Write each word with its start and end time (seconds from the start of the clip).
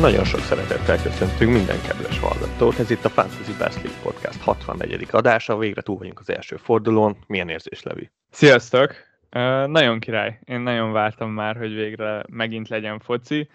Nagyon 0.00 0.24
sok 0.24 0.40
szeretettel 0.40 1.02
köszöntünk 1.02 1.52
minden 1.52 1.80
kedves 1.80 2.18
hallgatót. 2.18 2.78
Ez 2.78 2.90
itt 2.90 3.04
a 3.04 3.08
Fantasy 3.08 3.52
Best 3.58 3.82
League 3.82 4.00
Podcast 4.02 4.40
64. 4.40 5.08
adása. 5.10 5.58
Végre 5.58 5.82
túl 5.82 5.96
vagyunk 5.96 6.18
az 6.18 6.30
első 6.30 6.56
fordulón. 6.56 7.16
Milyen 7.26 7.48
érzés, 7.48 7.82
Levi? 7.82 8.10
Sziasztok! 8.30 8.94
Nagyon 9.66 9.98
király. 9.98 10.38
Én 10.44 10.60
nagyon 10.60 10.92
vártam 10.92 11.30
már, 11.30 11.56
hogy 11.56 11.74
végre 11.74 12.24
megint 12.28 12.68
legyen 12.68 12.98
foci. 12.98 13.48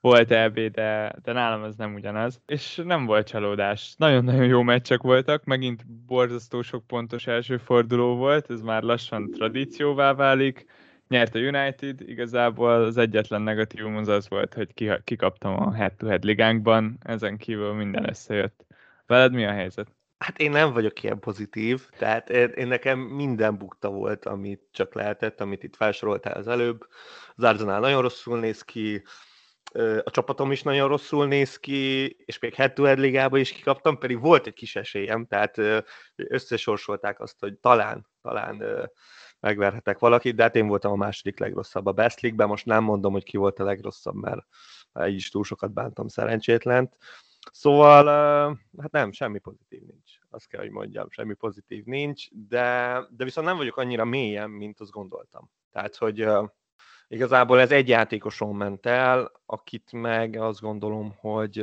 Volt 0.00 0.30
EB, 0.30 0.60
de, 0.60 1.12
de 1.22 1.32
nálam 1.32 1.64
ez 1.64 1.74
nem 1.76 1.94
ugyanaz. 1.94 2.40
És 2.46 2.80
nem 2.84 3.06
volt 3.06 3.28
csalódás. 3.28 3.94
Nagyon-nagyon 3.96 4.44
jó 4.44 4.62
meccsek 4.62 5.02
voltak. 5.02 5.44
Megint 5.44 5.86
borzasztó 6.06 6.62
sok 6.62 6.86
pontos 6.86 7.26
első 7.26 7.56
forduló 7.56 8.16
volt. 8.16 8.50
Ez 8.50 8.60
már 8.60 8.82
lassan 8.82 9.30
tradícióvá 9.30 10.14
válik 10.14 10.66
nyert 11.10 11.34
a 11.34 11.38
United, 11.38 12.00
igazából 12.00 12.70
az 12.70 12.96
egyetlen 12.96 13.42
negatívum 13.42 13.96
az 13.96 14.08
az 14.08 14.28
volt, 14.28 14.54
hogy 14.54 15.02
kikaptam 15.04 15.62
a 15.62 15.74
head-to-head 15.74 16.24
ligánkban, 16.24 16.98
ezen 17.02 17.36
kívül 17.36 17.72
minden 17.72 18.08
összejött. 18.08 18.66
Veled 19.06 19.32
mi 19.32 19.44
a 19.44 19.50
helyzet? 19.50 19.88
Hát 20.18 20.38
én 20.38 20.50
nem 20.50 20.72
vagyok 20.72 21.02
ilyen 21.02 21.18
pozitív, 21.18 21.88
tehát 21.98 22.30
én 22.30 22.66
nekem 22.66 22.98
minden 22.98 23.56
bukta 23.56 23.88
volt, 23.88 24.24
amit 24.24 24.62
csak 24.70 24.94
lehetett, 24.94 25.40
amit 25.40 25.62
itt 25.62 25.76
felsoroltál 25.76 26.36
az 26.36 26.48
előbb. 26.48 26.86
Az 27.34 27.44
Arsenal 27.44 27.80
nagyon 27.80 28.02
rosszul 28.02 28.38
néz 28.38 28.62
ki, 28.62 29.02
a 30.04 30.10
csapatom 30.10 30.52
is 30.52 30.62
nagyon 30.62 30.88
rosszul 30.88 31.26
néz 31.26 31.58
ki, 31.58 32.04
és 32.24 32.38
még 32.38 32.54
head 32.54 32.72
to 32.72 32.92
ligába 32.92 33.38
is 33.38 33.52
kikaptam, 33.52 33.98
pedig 33.98 34.20
volt 34.20 34.46
egy 34.46 34.52
kis 34.52 34.76
esélyem, 34.76 35.26
tehát 35.26 35.56
összesorsolták 36.14 37.20
azt, 37.20 37.40
hogy 37.40 37.54
talán, 37.54 38.06
talán 38.22 38.90
megverhetek 39.40 39.98
valakit, 39.98 40.34
de 40.34 40.42
hát 40.42 40.56
én 40.56 40.66
voltam 40.66 40.92
a 40.92 40.96
második 40.96 41.38
legrosszabb 41.38 41.86
a 41.86 41.92
Best 41.92 42.20
League-ben, 42.20 42.48
most 42.48 42.66
nem 42.66 42.84
mondom, 42.84 43.12
hogy 43.12 43.24
ki 43.24 43.36
volt 43.36 43.58
a 43.58 43.64
legrosszabb, 43.64 44.14
mert 44.14 44.46
így 45.06 45.14
is 45.14 45.30
túl 45.30 45.44
sokat 45.44 45.72
bántam 45.72 46.08
szerencsétlent. 46.08 46.96
Szóval, 47.52 48.06
hát 48.78 48.90
nem, 48.90 49.12
semmi 49.12 49.38
pozitív 49.38 49.82
nincs. 49.82 50.18
Azt 50.30 50.46
kell, 50.46 50.60
hogy 50.60 50.70
mondjam, 50.70 51.10
semmi 51.10 51.34
pozitív 51.34 51.84
nincs, 51.84 52.28
de, 52.48 52.98
de 53.10 53.24
viszont 53.24 53.46
nem 53.46 53.56
vagyok 53.56 53.76
annyira 53.76 54.04
mélyen, 54.04 54.50
mint 54.50 54.80
azt 54.80 54.90
gondoltam. 54.90 55.50
Tehát, 55.72 55.96
hogy 55.96 56.28
igazából 57.08 57.60
ez 57.60 57.70
egy 57.70 57.88
játékoson 57.88 58.56
ment 58.56 58.86
el, 58.86 59.32
akit 59.46 59.92
meg 59.92 60.36
azt 60.36 60.60
gondolom, 60.60 61.14
hogy 61.16 61.58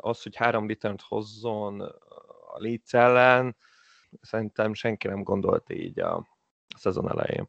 az, 0.00 0.22
hogy 0.22 0.36
három 0.36 0.68
return 0.68 0.96
hozzon 1.08 1.80
a 2.52 2.58
Leeds 2.58 2.90
szerintem 4.20 4.74
senki 4.74 5.08
nem 5.08 5.22
gondolta 5.22 5.74
így 5.74 6.00
a, 6.00 6.26
a 6.74 6.78
szezon 6.78 7.10
elején. 7.10 7.48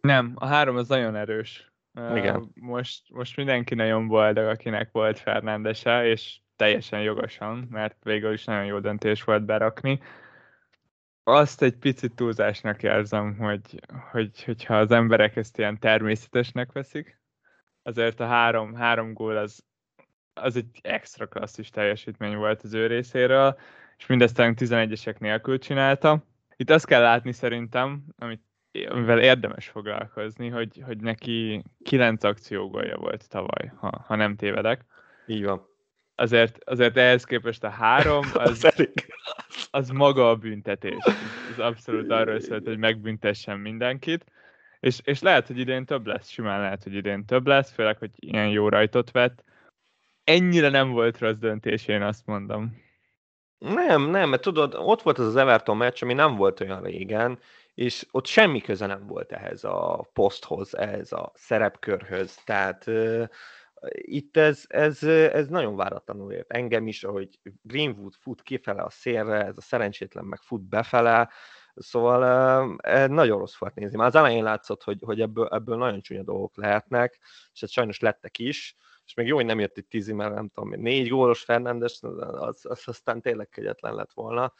Nem, 0.00 0.32
a 0.34 0.46
három 0.46 0.76
az 0.76 0.88
nagyon 0.88 1.16
erős. 1.16 1.72
Igen. 1.94 2.50
Most, 2.54 3.12
most 3.12 3.36
mindenki 3.36 3.74
nagyon 3.74 4.08
boldog, 4.08 4.46
akinek 4.46 4.88
volt 4.92 5.18
Fernándese, 5.18 6.06
és 6.06 6.40
teljesen 6.56 7.02
jogosan, 7.02 7.66
mert 7.70 7.96
végül 8.02 8.32
is 8.32 8.44
nagyon 8.44 8.64
jó 8.64 8.78
döntés 8.78 9.24
volt 9.24 9.44
berakni. 9.44 10.00
Azt 11.24 11.62
egy 11.62 11.76
picit 11.76 12.14
túlzásnak 12.14 12.82
érzem, 12.82 13.36
hogy, 13.36 13.80
hogy, 14.10 14.44
hogyha 14.44 14.78
az 14.78 14.90
emberek 14.90 15.36
ezt 15.36 15.58
ilyen 15.58 15.78
természetesnek 15.78 16.72
veszik, 16.72 17.20
azért 17.82 18.20
a 18.20 18.26
három, 18.26 18.74
három 18.74 19.12
gól 19.12 19.36
az, 19.36 19.64
az 20.34 20.56
egy 20.56 20.78
extra 20.82 21.26
klasszis 21.26 21.70
teljesítmény 21.70 22.36
volt 22.36 22.62
az 22.62 22.74
ő 22.74 22.86
részéről, 22.86 23.58
és 23.96 24.06
mindezt 24.06 24.36
11-esek 24.38 25.18
nélkül 25.18 25.58
csinálta 25.58 26.24
itt 26.56 26.70
azt 26.70 26.86
kell 26.86 27.00
látni 27.00 27.32
szerintem, 27.32 28.04
amit, 28.16 28.42
amivel 28.88 29.20
érdemes 29.20 29.68
foglalkozni, 29.68 30.48
hogy, 30.48 30.82
hogy 30.84 31.00
neki 31.00 31.62
kilenc 31.82 32.24
akciógolja 32.24 32.96
volt 32.96 33.28
tavaly, 33.28 33.72
ha, 33.76 34.04
ha 34.06 34.16
nem 34.16 34.36
tévedek. 34.36 34.84
Így 35.26 35.44
van. 35.44 35.70
Azért, 36.14 36.58
azért 36.64 36.96
ehhez 36.96 37.24
képest 37.24 37.64
a 37.64 37.68
három, 37.68 38.24
az, 38.34 38.64
az, 38.64 38.88
az 39.70 39.88
maga 39.88 40.30
a 40.30 40.36
büntetés. 40.36 41.04
Ez 41.50 41.58
abszolút 41.58 42.10
arról 42.10 42.40
szólt, 42.40 42.66
hogy 42.66 42.78
megbüntessen 42.78 43.58
mindenkit. 43.58 44.24
És, 44.80 45.00
és 45.04 45.20
lehet, 45.20 45.46
hogy 45.46 45.58
idén 45.58 45.84
több 45.84 46.06
lesz, 46.06 46.28
simán 46.28 46.60
lehet, 46.60 46.82
hogy 46.82 46.94
idén 46.94 47.24
több 47.24 47.46
lesz, 47.46 47.72
főleg, 47.72 47.98
hogy 47.98 48.10
ilyen 48.14 48.48
jó 48.48 48.68
rajtot 48.68 49.10
vett. 49.10 49.44
Ennyire 50.24 50.68
nem 50.68 50.90
volt 50.90 51.18
rossz 51.18 51.36
döntés, 51.36 51.86
én 51.86 52.02
azt 52.02 52.26
mondom. 52.26 52.81
Nem, 53.62 54.02
nem, 54.02 54.28
mert 54.28 54.42
tudod, 54.42 54.74
ott 54.74 55.02
volt 55.02 55.18
az 55.18 55.26
az 55.26 55.36
Everton 55.36 55.76
meccs, 55.76 56.02
ami 56.02 56.12
nem 56.12 56.36
volt 56.36 56.60
olyan 56.60 56.82
régen, 56.82 57.38
és 57.74 58.06
ott 58.10 58.26
semmi 58.26 58.60
köze 58.60 58.86
nem 58.86 59.06
volt 59.06 59.32
ehhez 59.32 59.64
a 59.64 60.08
poszthoz, 60.12 60.76
ehhez 60.76 61.12
a 61.12 61.32
szerepkörhöz. 61.34 62.34
Tehát 62.44 62.86
uh, 62.86 63.28
itt 63.92 64.36
ez, 64.36 64.64
ez, 64.68 65.02
ez 65.02 65.48
nagyon 65.48 65.76
váratlanul 65.76 66.32
ért. 66.32 66.52
Engem 66.52 66.86
is, 66.86 67.04
ahogy 67.04 67.28
Greenwood 67.62 68.14
fut 68.14 68.42
kifele 68.42 68.82
a 68.82 68.90
szélre, 68.90 69.44
ez 69.44 69.56
a 69.56 69.60
szerencsétlen 69.60 70.24
meg 70.24 70.40
fut 70.40 70.62
befele, 70.62 71.28
Szóval 71.74 72.20
uh, 72.76 73.06
nagyon 73.06 73.38
rossz 73.38 73.56
volt 73.56 73.74
nézni. 73.74 73.96
Már 73.96 74.06
az 74.06 74.14
elején 74.14 74.42
látszott, 74.42 74.82
hogy, 74.82 74.98
hogy 75.04 75.20
ebből, 75.20 75.48
ebből 75.52 75.76
nagyon 75.76 76.00
csúnya 76.00 76.22
dolgok 76.22 76.56
lehetnek, 76.56 77.18
és 77.52 77.62
ez 77.62 77.70
sajnos 77.70 78.00
lettek 78.00 78.38
is 78.38 78.76
és 79.12 79.18
még 79.18 79.26
jó, 79.26 79.36
hogy 79.36 79.44
nem 79.44 79.60
jött 79.60 79.76
itt 79.76 79.88
tízi, 79.88 80.12
mert 80.12 80.34
nem 80.34 80.48
tudom, 80.48 80.80
négy 80.80 81.08
gólos 81.08 81.42
Fernándes, 81.42 81.98
az, 82.02 82.66
az 82.66 82.82
aztán 82.84 83.20
tényleg 83.20 83.48
kegyetlen 83.48 83.94
lett 83.94 84.12
volna. 84.12 84.52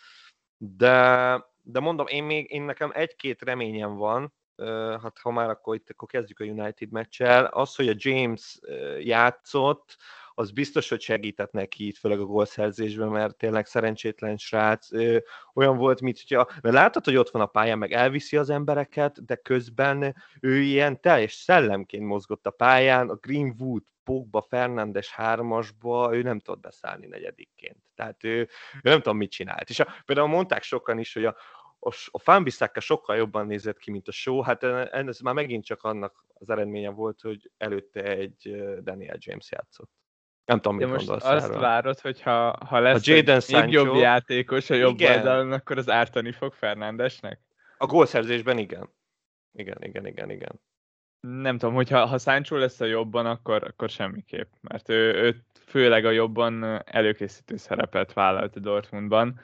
De, 0.56 1.44
de 1.62 1.80
mondom, 1.80 2.06
én 2.06 2.24
még, 2.24 2.50
én 2.50 2.62
nekem 2.62 2.90
egy-két 2.94 3.42
reményem 3.42 3.94
van, 3.94 4.34
hát 5.02 5.18
ha 5.18 5.30
már 5.30 5.50
akkor 5.50 5.74
itt 5.74 5.90
akkor 5.90 6.08
kezdjük 6.08 6.40
a 6.40 6.44
United 6.44 6.90
meccsel, 6.90 7.44
az, 7.44 7.74
hogy 7.74 7.88
a 7.88 7.94
James 7.96 8.60
játszott, 8.98 9.96
az 10.34 10.50
biztos, 10.50 10.88
hogy 10.88 11.00
segített 11.00 11.52
neki 11.52 11.86
itt, 11.86 11.96
főleg 11.96 12.20
a 12.20 12.24
gólszerzésben, 12.24 13.08
mert 13.08 13.36
tényleg 13.36 13.66
szerencsétlen 13.66 14.36
srác. 14.36 14.92
Ö, 14.92 15.18
olyan 15.54 15.76
volt, 15.76 16.00
mint 16.00 16.20
hogyha, 16.20 16.48
mert 16.62 16.74
látod, 16.74 17.04
hogy 17.04 17.16
ott 17.16 17.30
van 17.30 17.42
a 17.42 17.46
pályán, 17.46 17.78
meg 17.78 17.92
elviszi 17.92 18.36
az 18.36 18.50
embereket, 18.50 19.24
de 19.24 19.34
közben 19.34 20.14
ő 20.40 20.60
ilyen 20.60 21.00
teljes 21.00 21.32
szellemként 21.32 22.04
mozgott 22.04 22.46
a 22.46 22.50
pályán, 22.50 23.08
a 23.08 23.14
Greenwood, 23.14 23.82
Pogba, 24.04 24.42
Fernandes 24.42 25.10
hármasba, 25.10 26.16
ő 26.16 26.22
nem 26.22 26.38
tudott 26.38 26.60
beszállni 26.60 27.06
negyedikként. 27.06 27.76
Tehát 27.94 28.24
ő, 28.24 28.38
ő 28.82 28.90
nem 28.90 29.00
tudom, 29.00 29.16
mit 29.16 29.30
csinált. 29.30 29.70
És 29.70 29.80
a, 29.80 29.94
például 30.04 30.28
mondták 30.28 30.62
sokan 30.62 30.98
is, 30.98 31.12
hogy 31.12 31.24
a, 31.24 31.36
a, 31.78 31.92
a 32.72 32.80
sokkal 32.80 33.16
jobban 33.16 33.46
nézett 33.46 33.78
ki, 33.78 33.90
mint 33.90 34.08
a 34.08 34.12
show, 34.12 34.40
hát 34.40 34.62
ez 34.62 35.18
már 35.18 35.34
megint 35.34 35.64
csak 35.64 35.82
annak 35.82 36.24
az 36.34 36.50
eredménye 36.50 36.90
volt, 36.90 37.20
hogy 37.20 37.50
előtte 37.56 38.02
egy 38.02 38.54
Daniel 38.82 39.16
James 39.18 39.50
játszott. 39.50 39.90
Nem 40.44 40.60
tudom, 40.60 40.76
mit 40.76 40.86
De 40.86 40.92
most 40.92 41.06
gondolsz 41.06 41.32
azt 41.32 41.46
erről. 41.46 41.60
várod, 41.60 42.00
hogy 42.00 42.22
ha, 42.22 42.56
ha 42.66 42.78
lesz 42.78 43.08
a 43.08 43.12
Jadon 43.12 43.34
egy 43.34 43.42
Sancho, 43.42 43.64
még 43.64 43.72
jobb 43.72 43.94
játékos 43.94 44.70
a 44.70 44.74
jobb 44.74 45.00
igen. 45.00 45.16
oldalon, 45.16 45.52
akkor 45.52 45.78
az 45.78 45.90
ártani 45.90 46.32
fog 46.32 46.52
Fernándesnek? 46.52 47.40
A 47.78 47.86
gólszerzésben 47.86 48.58
igen. 48.58 48.90
Igen, 49.52 49.76
igen, 49.80 50.06
igen, 50.06 50.30
igen. 50.30 50.60
Nem 51.20 51.58
tudom, 51.58 51.74
hogyha 51.74 52.06
ha 52.06 52.18
Sancho 52.18 52.56
lesz 52.56 52.80
a 52.80 52.84
jobban, 52.84 53.26
akkor, 53.26 53.64
akkor 53.64 53.88
semmiképp. 53.88 54.52
Mert 54.60 54.88
ő, 54.88 55.14
ő 55.14 55.44
főleg 55.66 56.04
a 56.04 56.10
jobban 56.10 56.82
előkészítő 56.86 57.56
szerepet 57.56 58.12
vállalt 58.12 58.56
a 58.56 58.60
Dortmundban. 58.60 59.40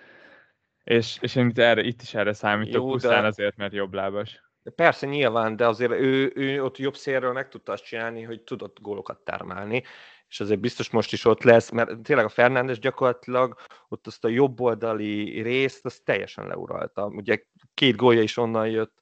És, 0.84 1.18
és 1.20 1.34
én 1.34 1.48
itt, 1.48 1.58
erre, 1.58 1.82
itt 1.82 2.02
is 2.02 2.14
erre 2.14 2.32
számítok, 2.32 2.74
Jó, 2.74 2.90
pusztán 2.90 3.20
de- 3.22 3.26
azért, 3.26 3.56
mert 3.56 3.72
jobb 3.72 3.94
lábas. 3.94 4.42
Persze, 4.74 5.06
nyilván, 5.06 5.56
de 5.56 5.66
azért 5.66 5.92
ő, 5.92 6.32
ő 6.34 6.64
ott 6.64 6.78
jobb 6.78 6.96
szélről 6.96 7.32
meg 7.32 7.48
tudta 7.48 7.72
azt 7.72 7.84
csinálni, 7.84 8.22
hogy 8.22 8.42
tudott 8.42 8.80
gólokat 8.80 9.18
termelni, 9.18 9.82
és 10.28 10.40
azért 10.40 10.60
biztos 10.60 10.90
most 10.90 11.12
is 11.12 11.24
ott 11.24 11.42
lesz, 11.42 11.70
mert 11.70 12.00
tényleg 12.02 12.24
a 12.24 12.28
Fernándes 12.28 12.78
gyakorlatilag 12.78 13.56
ott 13.88 14.06
azt 14.06 14.24
a 14.24 14.28
jobboldali 14.28 15.40
részt, 15.42 15.86
azt 15.86 16.04
teljesen 16.04 16.46
leuralta. 16.46 17.06
Ugye 17.06 17.42
két 17.74 17.96
gólja 17.96 18.22
is 18.22 18.36
onnan 18.36 18.68
jött, 18.68 19.00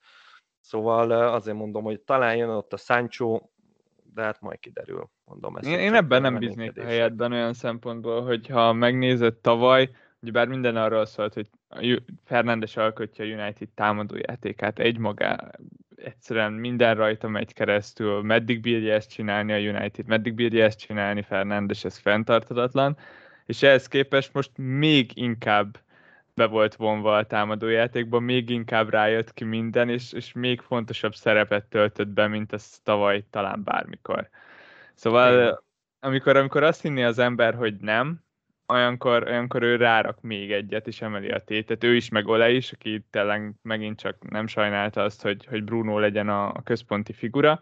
szóval 0.61 1.11
azért 1.11 1.57
mondom, 1.57 1.83
hogy 1.83 2.01
talán 2.01 2.37
jön 2.37 2.49
ott 2.49 2.73
a 2.73 2.77
Sancho, 2.77 3.41
de 4.15 4.23
hát 4.23 4.41
majd 4.41 4.59
kiderül, 4.59 5.11
mondom 5.25 5.57
ezt. 5.57 5.69
Én, 5.69 5.79
én 5.79 5.95
ebben 5.95 6.23
nem 6.23 6.39
bíznék 6.39 6.79
a 6.79 6.83
helyedben 6.83 7.33
olyan 7.33 7.55
szempontból, 7.55 8.23
hogy 8.23 8.47
ha 8.47 8.73
megnézed 8.73 9.35
tavaly, 9.35 9.91
ugye 10.21 10.33
bár 10.33 10.49
minden 10.49 10.77
arról 10.77 11.07
szólt, 11.07 11.35
hogy 11.35 11.49
Fernandes 12.25 12.77
alkotja 12.77 13.25
a 13.25 13.29
United 13.29 13.69
támadójátékát 13.69 14.79
egymagá, 14.79 15.51
egyszerűen 15.97 16.53
minden 16.53 16.95
rajta 16.95 17.29
megy 17.29 17.53
keresztül, 17.53 18.23
meddig 18.23 18.61
bírja 18.61 18.95
ezt 18.95 19.11
csinálni 19.11 19.53
a 19.53 19.77
United, 19.77 20.07
meddig 20.07 20.35
bírja 20.35 20.65
ezt 20.65 20.79
csinálni 20.79 21.23
Fernandes, 21.23 21.85
ez 21.85 21.99
fenntarthatatlan, 21.99 22.97
és 23.47 23.63
ehhez 23.63 23.89
képest 23.89 24.33
most 24.33 24.51
még 24.57 25.11
inkább 25.15 25.79
be 26.35 26.47
volt 26.47 26.75
vonva 26.75 27.17
a 27.17 27.27
támadójátékban, 27.27 28.23
még 28.23 28.51
inkább 28.51 28.91
rájött 28.91 29.35
ki 29.35 29.45
minden, 29.45 29.89
és, 29.89 30.13
és 30.13 30.33
még 30.33 30.61
fontosabb 30.61 31.15
szerepet 31.15 31.65
töltött 31.65 32.09
be, 32.09 32.27
mint 32.27 32.53
az 32.53 32.81
tavaly 32.83 33.25
talán 33.31 33.63
bármikor. 33.65 34.29
Szóval 34.95 35.65
amikor, 36.01 36.37
amikor 36.37 36.63
azt 36.63 36.83
hinni 36.83 37.05
az 37.05 37.19
ember, 37.19 37.55
hogy 37.55 37.77
nem, 37.77 38.25
olyankor, 38.67 39.23
olyankor 39.23 39.63
ő 39.63 39.77
rárak 39.77 40.21
még 40.21 40.53
egyet, 40.53 40.87
és 40.87 41.03
emeli 41.03 41.29
a 41.29 41.45
tétet. 41.45 41.85
Ő 41.85 41.95
is, 41.95 42.09
meg 42.09 42.27
Ole 42.27 42.51
is, 42.51 42.73
aki 42.73 43.07
tényleg 43.11 43.55
megint 43.63 43.99
csak 43.99 44.31
nem 44.31 44.47
sajnálta 44.47 45.03
azt, 45.03 45.23
hogy, 45.23 45.45
hogy 45.47 45.65
Bruno 45.65 45.99
legyen 45.99 46.29
a, 46.29 46.49
a 46.49 46.63
központi 46.63 47.13
figura. 47.13 47.61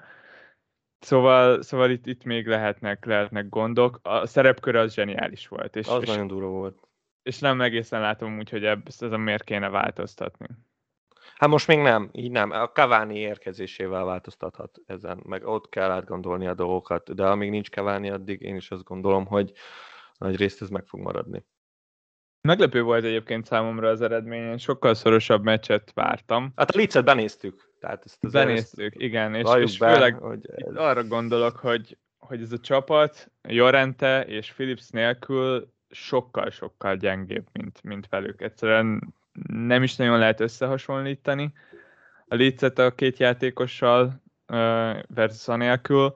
Szóval, 0.99 1.63
szóval 1.63 1.91
itt, 1.91 2.07
itt 2.07 2.25
még 2.25 2.47
lehetnek, 2.47 3.05
lehetnek 3.05 3.49
gondok. 3.49 3.99
A 4.03 4.27
szerepkör 4.27 4.77
az 4.77 4.95
zseniális 4.95 5.49
volt. 5.49 5.77
És, 5.77 5.87
az 5.87 6.03
és, 6.03 6.09
nagyon 6.09 6.27
durva 6.27 6.49
volt. 6.49 6.79
És 7.23 7.39
nem 7.39 7.61
egészen 7.61 8.01
látom 8.01 8.39
úgy, 8.39 8.51
hogy 8.51 8.65
ezt 8.65 9.03
a 9.03 9.17
miért 9.17 9.45
kéne 9.45 9.69
változtatni. 9.69 10.47
Hát 11.35 11.49
most 11.49 11.67
még 11.67 11.79
nem, 11.79 12.09
így 12.13 12.31
nem. 12.31 12.51
A 12.51 12.69
Cavani 12.69 13.19
érkezésével 13.19 14.05
változtathat 14.05 14.81
ezen, 14.87 15.21
meg 15.25 15.47
ott 15.47 15.69
kell 15.69 15.91
átgondolni 15.91 16.47
a 16.47 16.55
dolgokat, 16.55 17.15
de 17.15 17.25
amíg 17.27 17.51
nincs 17.51 17.71
Cavani, 17.71 18.11
addig 18.11 18.41
én 18.41 18.57
is 18.57 18.71
azt 18.71 18.85
gondolom, 18.85 19.27
hogy 19.27 19.53
nagy 20.19 20.37
részt 20.37 20.63
ez 20.63 20.69
meg 20.69 20.87
fog 20.87 21.01
maradni. 21.01 21.45
Meglepő 22.41 22.83
volt 22.83 23.05
egyébként 23.05 23.47
számomra 23.47 23.89
az 23.89 24.01
eredmény, 24.01 24.43
én 24.43 24.59
sokkal 24.59 24.95
szorosabb 24.95 25.43
meccset 25.43 25.93
vártam. 25.95 26.53
Hát 26.57 26.71
a 26.71 26.77
Leeds-et 26.77 27.05
benéztük. 27.05 27.73
Tehát 27.81 28.05
ezt 28.05 28.31
benéztük, 28.31 28.93
ezt 28.93 29.03
igen, 29.03 29.35
és, 29.35 29.51
és 29.57 29.79
be, 29.79 29.93
főleg 29.93 30.15
hogy 30.15 30.51
ez... 30.57 30.75
arra 30.77 31.05
gondolok, 31.05 31.57
hogy, 31.57 31.99
hogy 32.19 32.43
ez 32.43 32.53
a 32.53 32.59
csapat 32.59 33.31
Jorente 33.43 34.25
és 34.27 34.53
Philips 34.53 34.91
nélkül 34.91 35.73
sokkal-sokkal 35.91 36.97
gyengébb, 36.97 37.47
mint, 37.53 37.83
mint 37.83 38.09
velük. 38.09 38.41
Egyszerűen 38.41 39.15
nem 39.49 39.83
is 39.83 39.97
nagyon 39.97 40.19
lehet 40.19 40.41
összehasonlítani 40.41 41.53
a 42.29 42.35
Leeds-et 42.35 42.79
a 42.79 42.95
két 42.95 43.19
játékossal 43.19 44.23
versus 45.07 45.49
a 45.49 45.57
nélkül. 45.57 46.13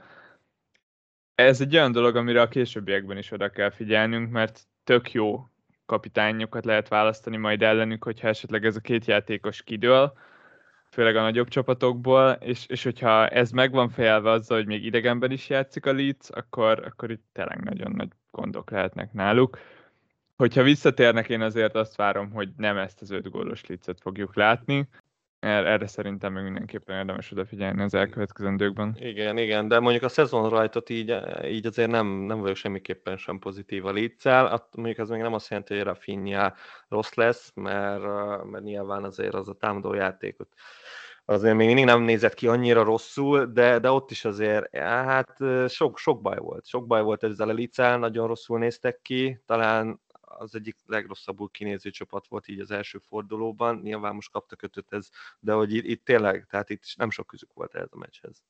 Ez 1.38 1.60
egy 1.60 1.76
olyan 1.76 1.92
dolog, 1.92 2.16
amire 2.16 2.40
a 2.40 2.48
későbbiekben 2.48 3.18
is 3.18 3.30
oda 3.30 3.48
kell 3.48 3.70
figyelnünk, 3.70 4.30
mert 4.30 4.60
tök 4.84 5.12
jó 5.12 5.48
kapitányokat 5.86 6.64
lehet 6.64 6.88
választani 6.88 7.36
majd 7.36 7.62
ellenük, 7.62 8.04
hogyha 8.04 8.28
esetleg 8.28 8.64
ez 8.64 8.76
a 8.76 8.80
két 8.80 9.04
játékos 9.04 9.62
kidől, 9.62 10.12
főleg 10.90 11.16
a 11.16 11.20
nagyobb 11.20 11.48
csapatokból, 11.48 12.30
és, 12.30 12.66
és 12.66 12.82
hogyha 12.82 13.28
ez 13.28 13.50
meg 13.50 13.72
van 13.72 13.88
fejelve 13.88 14.30
azzal, 14.30 14.56
hogy 14.56 14.66
még 14.66 14.84
idegenben 14.84 15.30
is 15.30 15.48
játszik 15.48 15.86
a 15.86 15.92
Leeds, 15.92 16.30
akkor, 16.30 16.84
akkor 16.86 17.10
itt 17.10 17.24
tényleg 17.32 17.64
nagyon 17.64 17.92
nagy 17.92 18.08
gondok 18.30 18.70
lehetnek 18.70 19.12
náluk. 19.12 19.58
Hogyha 20.36 20.62
visszatérnek, 20.62 21.28
én 21.28 21.40
azért 21.40 21.74
azt 21.74 21.96
várom, 21.96 22.30
hogy 22.30 22.48
nem 22.56 22.76
ezt 22.76 23.00
az 23.00 23.10
öt 23.10 23.30
gólos 23.30 23.66
Leedset 23.66 24.00
fogjuk 24.00 24.36
látni, 24.36 24.88
erre 25.40 25.86
szerintem 25.86 26.32
még 26.32 26.42
mindenképpen 26.42 26.96
érdemes 26.96 27.32
odafigyelni 27.32 27.82
az 27.82 27.94
elkövetkezendőkben. 27.94 28.96
Igen, 29.00 29.38
igen, 29.38 29.68
de 29.68 29.78
mondjuk 29.78 30.04
a 30.04 30.08
szezon 30.08 30.48
rajtot 30.48 30.90
így, 30.90 31.16
így 31.44 31.66
azért 31.66 31.90
nem, 31.90 32.06
nem 32.06 32.40
vagyok 32.40 32.56
semmiképpen 32.56 33.16
sem 33.16 33.38
pozitív 33.38 33.86
a 33.86 33.92
Leedsel. 33.92 34.68
Mondjuk 34.72 34.98
ez 34.98 35.08
még 35.08 35.20
nem 35.20 35.34
azt 35.34 35.48
jelenti, 35.50 35.74
hogy 35.74 35.82
Rafinha 35.82 36.54
rossz 36.88 37.14
lesz, 37.14 37.52
mert, 37.54 38.02
mert 38.44 38.64
nyilván 38.64 39.04
azért 39.04 39.34
az 39.34 39.48
a 39.48 39.54
támadó 39.54 39.94
játékot 39.94 40.48
azért 41.30 41.56
még 41.56 41.66
mindig 41.66 41.84
nem 41.84 42.02
nézett 42.02 42.34
ki 42.34 42.46
annyira 42.46 42.82
rosszul, 42.82 43.46
de, 43.46 43.78
de 43.78 43.90
ott 43.90 44.10
is 44.10 44.24
azért, 44.24 44.76
hát 44.76 45.36
sok, 45.68 45.98
sok 45.98 46.20
baj 46.20 46.38
volt. 46.38 46.66
Sok 46.66 46.86
baj 46.86 47.02
volt 47.02 47.24
ezzel 47.24 47.48
a 47.48 47.52
Licel, 47.52 47.98
nagyon 47.98 48.26
rosszul 48.26 48.58
néztek 48.58 49.00
ki, 49.02 49.40
talán 49.46 50.00
az 50.38 50.54
egyik 50.54 50.76
legrosszabbul 50.86 51.50
kinéző 51.50 51.90
csapat 51.90 52.26
volt 52.26 52.48
így 52.48 52.60
az 52.60 52.70
első 52.70 52.98
fordulóban, 52.98 53.80
nyilván 53.82 54.14
most 54.14 54.30
kaptak 54.30 54.62
ötöt 54.62 54.92
ez, 54.92 55.08
de 55.40 55.52
hogy 55.52 55.74
itt, 55.74 55.84
itt 55.84 56.04
tényleg, 56.04 56.46
tehát 56.50 56.70
itt 56.70 56.82
nem 56.96 57.10
sok 57.10 57.26
közük 57.26 57.52
volt 57.52 57.74
ez 57.74 57.88
a 57.90 57.96
meccshez. 57.96 58.42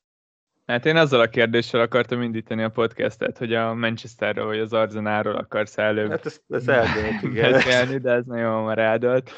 Hát 0.67 0.87
én 0.87 0.97
azzal 0.97 1.21
a 1.21 1.29
kérdéssel 1.29 1.81
akartam 1.81 2.23
indítani 2.23 2.63
a 2.63 2.71
podcastet, 2.71 3.39
hogy 3.39 3.55
a 3.55 3.75
Manchesterről 3.75 4.47
vagy 4.47 4.59
az 4.59 4.73
Arzenálról 4.73 5.37
akarsz 5.37 5.79
előbb 5.79 6.11
hát 6.11 6.27
ez, 6.27 6.41
ez 6.49 6.69
eldőlt, 6.69 7.23
igen. 7.23 7.51
beszélni, 7.53 7.99
de 7.99 8.11
ez 8.11 8.25
nagyon 8.25 8.65
már 8.65 8.79
eldőlt. 8.79 9.31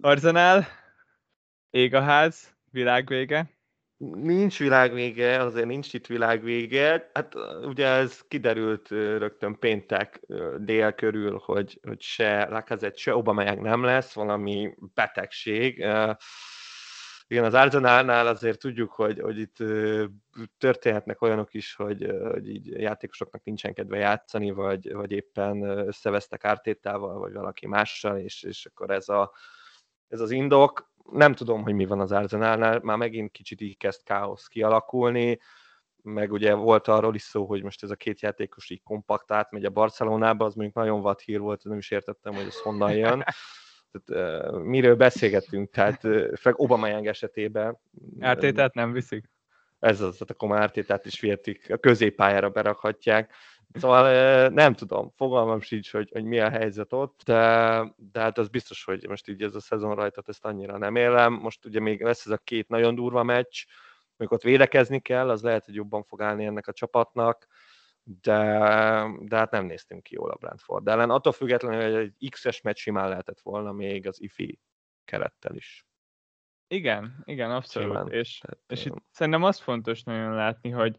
Arzenál, 0.00 0.66
ég 1.70 1.94
a 1.94 2.00
ház, 2.00 2.54
világvége. 2.70 3.50
Nincs 3.96 4.58
világvége, 4.58 5.40
azért 5.40 5.66
nincs 5.66 5.92
itt 5.92 6.06
világvége. 6.06 7.10
Hát 7.12 7.34
ugye 7.62 7.86
ez 7.86 8.20
kiderült 8.28 8.88
rögtön 8.88 9.58
péntek 9.58 10.20
dél 10.58 10.92
körül, 10.92 11.40
hogy, 11.44 11.80
hogy 11.82 12.00
se 12.00 12.48
Lacazette, 12.48 12.96
se 12.96 13.14
Obameyang 13.16 13.60
nem 13.60 13.82
lesz, 13.82 14.12
valami 14.12 14.74
betegség. 14.94 15.86
Igen, 17.26 17.44
az 17.44 17.54
Arsenalnál 17.54 18.26
azért 18.26 18.58
tudjuk, 18.58 18.92
hogy, 18.92 19.20
hogy 19.20 19.38
itt 19.38 19.56
történhetnek 20.58 21.22
olyanok 21.22 21.54
is, 21.54 21.74
hogy, 21.74 22.12
hogy 22.22 22.48
így 22.48 22.66
játékosoknak 22.66 23.44
nincsen 23.44 23.74
kedve 23.74 23.96
játszani, 23.96 24.50
vagy, 24.50 24.92
vagy 24.92 25.12
éppen 25.12 25.62
összevesztek 25.62 26.44
ártétával, 26.44 27.18
vagy 27.18 27.32
valaki 27.32 27.66
mással, 27.66 28.18
és, 28.18 28.42
és 28.42 28.66
akkor 28.66 28.90
ez, 28.90 29.08
a, 29.08 29.32
ez 30.08 30.20
az 30.20 30.30
indok 30.30 30.92
nem 31.12 31.34
tudom, 31.34 31.62
hogy 31.62 31.74
mi 31.74 31.86
van 31.86 32.00
az 32.00 32.12
Arsenalnál, 32.12 32.80
már 32.82 32.96
megint 32.96 33.30
kicsit 33.30 33.60
így 33.60 33.76
kezd 33.76 34.02
káosz 34.02 34.46
kialakulni, 34.46 35.38
meg 36.02 36.32
ugye 36.32 36.54
volt 36.54 36.88
arról 36.88 37.14
is 37.14 37.22
szó, 37.22 37.44
hogy 37.44 37.62
most 37.62 37.82
ez 37.82 37.90
a 37.90 37.94
két 37.94 38.20
játékos 38.20 38.70
így 38.70 38.82
kompakt 38.82 39.32
átmegy 39.32 39.64
a 39.64 39.70
Barcelonába, 39.70 40.44
az 40.44 40.54
mondjuk 40.54 40.76
nagyon 40.76 41.00
vad 41.00 41.20
hír 41.20 41.40
volt, 41.40 41.64
nem 41.64 41.78
is 41.78 41.90
értettem, 41.90 42.34
hogy 42.34 42.46
ez 42.46 42.60
honnan 42.60 42.92
jön. 42.92 43.24
Tehát, 43.90 44.52
uh, 44.52 44.60
miről 44.62 44.96
beszélgettünk, 44.96 45.70
tehát 45.70 46.04
uh, 46.04 46.34
főleg 46.36 46.60
Obama 46.60 46.88
esetében. 46.88 47.78
Ártétát 48.20 48.74
nem 48.74 48.92
viszik? 48.92 49.30
Ez 49.78 50.00
az, 50.00 50.12
tehát 50.12 50.30
akkor 50.30 50.48
már 50.48 50.60
Ártétát 50.60 51.06
is 51.06 51.20
vértik, 51.20 51.70
a 51.70 51.76
középpályára 51.76 52.50
berakhatják. 52.50 53.32
Szóval 53.74 54.48
nem 54.48 54.74
tudom, 54.74 55.10
fogalmam 55.16 55.60
sincs, 55.60 55.92
hogy, 55.92 56.10
hogy 56.12 56.24
mi 56.24 56.40
a 56.40 56.50
helyzet 56.50 56.92
ott, 56.92 57.20
de, 57.24 57.94
de 57.96 58.20
hát 58.20 58.38
az 58.38 58.48
biztos, 58.48 58.84
hogy 58.84 59.08
most 59.08 59.28
így 59.28 59.42
ez 59.42 59.54
a 59.54 59.60
szezon 59.60 59.94
rajtat 59.94 60.28
ezt 60.28 60.44
annyira 60.44 60.78
nem 60.78 60.96
élem. 60.96 61.32
Most 61.32 61.64
ugye 61.64 61.80
még 61.80 62.02
lesz 62.02 62.26
ez 62.26 62.32
a 62.32 62.38
két 62.38 62.68
nagyon 62.68 62.94
durva 62.94 63.22
meccs, 63.22 63.64
amikor 64.16 64.36
ott 64.36 64.42
védekezni 64.42 65.00
kell, 65.00 65.30
az 65.30 65.42
lehet, 65.42 65.64
hogy 65.64 65.74
jobban 65.74 66.02
fog 66.02 66.22
állni 66.22 66.44
ennek 66.44 66.66
a 66.66 66.72
csapatnak, 66.72 67.46
de, 68.02 68.36
de 69.20 69.36
hát 69.36 69.50
nem 69.50 69.64
néztünk 69.64 70.02
ki 70.02 70.14
jól 70.14 70.30
a 70.30 70.36
Brentford 70.36 70.88
ellen. 70.88 71.10
Attól 71.10 71.32
függetlenül, 71.32 71.82
hogy 71.82 72.12
egy 72.20 72.30
X-es 72.30 72.60
meccs 72.60 72.78
simán 72.78 73.08
lehetett 73.08 73.40
volna 73.40 73.72
még 73.72 74.06
az 74.06 74.22
IFI 74.22 74.60
kerettel 75.04 75.54
is. 75.56 75.86
Igen, 76.68 77.22
igen, 77.24 77.50
abszolút. 77.50 77.88
Simán. 77.88 78.10
És, 78.10 78.38
Tehát, 78.38 78.58
és 78.66 78.84
itt 78.84 78.94
szerintem 79.10 79.42
az 79.42 79.58
fontos 79.58 80.02
nagyon 80.02 80.34
látni, 80.34 80.70
hogy 80.70 80.96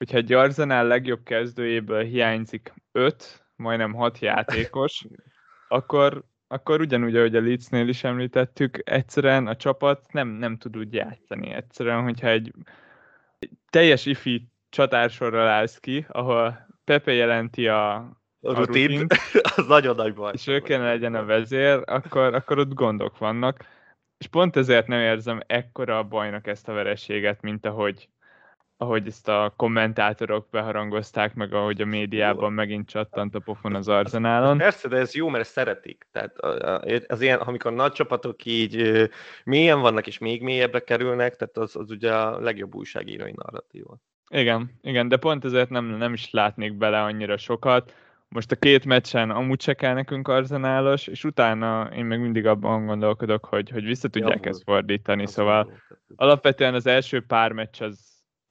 hogyha 0.00 0.16
egy 0.16 0.32
Arsenal 0.32 0.86
legjobb 0.86 1.22
kezdőjéből 1.22 2.02
hiányzik 2.02 2.74
5, 2.92 3.44
majdnem 3.56 3.94
6 3.94 4.18
játékos, 4.18 5.06
akkor, 5.68 6.24
akkor 6.48 6.80
ugyanúgy, 6.80 7.16
ahogy 7.16 7.36
a 7.36 7.40
Leedsnél 7.40 7.88
is 7.88 8.04
említettük, 8.04 8.80
egyszerűen 8.84 9.46
a 9.46 9.56
csapat 9.56 10.12
nem, 10.12 10.28
nem 10.28 10.56
tud 10.56 10.76
úgy 10.76 10.94
játszani. 10.94 11.50
Egyszerűen, 11.50 12.02
hogyha 12.02 12.28
egy, 12.28 12.52
egy 13.38 13.50
teljes 13.70 14.06
ifi 14.06 14.48
csatársorral 14.68 15.48
állsz 15.48 15.78
ki, 15.78 16.06
ahol 16.08 16.66
Pepe 16.84 17.12
jelenti 17.12 17.68
a, 17.68 17.94
a 18.40 18.54
rutin, 18.54 19.06
az 19.56 19.66
nagyon 19.66 19.96
nagy 19.96 20.14
baj. 20.14 20.32
És 20.34 20.46
ő 20.46 20.60
kellene 20.60 20.90
legyen 20.90 21.14
a 21.14 21.24
vezér, 21.24 21.82
akkor, 21.84 22.34
akkor 22.34 22.58
ott 22.58 22.74
gondok 22.74 23.18
vannak. 23.18 23.64
És 24.18 24.26
pont 24.26 24.56
ezért 24.56 24.86
nem 24.86 25.00
érzem 25.00 25.40
ekkora 25.46 25.98
a 25.98 26.04
bajnak 26.04 26.46
ezt 26.46 26.68
a 26.68 26.72
vereséget, 26.72 27.42
mint 27.42 27.66
ahogy, 27.66 28.08
ahogy 28.80 29.06
ezt 29.06 29.28
a 29.28 29.52
kommentátorok 29.56 30.46
beharangozták, 30.50 31.34
meg 31.34 31.54
ahogy 31.54 31.80
a 31.80 31.84
médiában 31.84 32.52
megint 32.52 32.88
csattant 32.88 33.34
a 33.34 33.38
pofon 33.38 33.74
az 33.74 33.88
arzenálon. 33.88 34.58
Persze, 34.58 34.88
de 34.88 34.96
ez 34.96 35.14
jó, 35.14 35.28
mert 35.28 35.48
szeretik. 35.48 36.06
Tehát 36.12 36.38
az 37.06 37.20
ilyen, 37.20 37.38
amikor 37.38 37.72
nagy 37.72 37.92
csapatok 37.92 38.44
így 38.44 39.08
mélyen 39.44 39.80
vannak 39.80 40.06
és 40.06 40.18
még 40.18 40.42
mélyebbre 40.42 40.80
kerülnek, 40.80 41.36
tehát 41.36 41.56
az, 41.56 41.76
az 41.76 41.90
ugye 41.90 42.14
a 42.14 42.40
legjobb 42.40 42.74
újságírói 42.74 43.32
narratíva. 43.34 43.96
Igen, 44.30 44.78
igen, 44.82 45.08
de 45.08 45.16
pont 45.16 45.44
ezért 45.44 45.70
nem, 45.70 45.84
nem 45.84 46.12
is 46.12 46.30
látnék 46.30 46.74
bele 46.74 47.02
annyira 47.02 47.36
sokat. 47.36 47.94
Most 48.28 48.52
a 48.52 48.56
két 48.56 48.84
meccsen 48.84 49.30
amúgy 49.30 49.60
se 49.60 49.74
kell 49.74 49.94
nekünk 49.94 50.28
arzenálos, 50.28 51.06
és 51.06 51.24
utána 51.24 51.90
én 51.96 52.04
meg 52.04 52.20
mindig 52.20 52.46
abban 52.46 52.86
gondolkodok, 52.86 53.44
hogy, 53.44 53.70
hogy 53.70 53.84
vissza 53.84 54.08
tudják 54.08 54.44
ja, 54.44 54.50
ezt 54.50 54.62
fordítani, 54.62 55.26
szóval 55.26 55.72
alapvetően 56.16 56.74
az 56.74 56.86
első 56.86 57.20
pár 57.20 57.52
meccs 57.52 57.82
az 57.82 58.09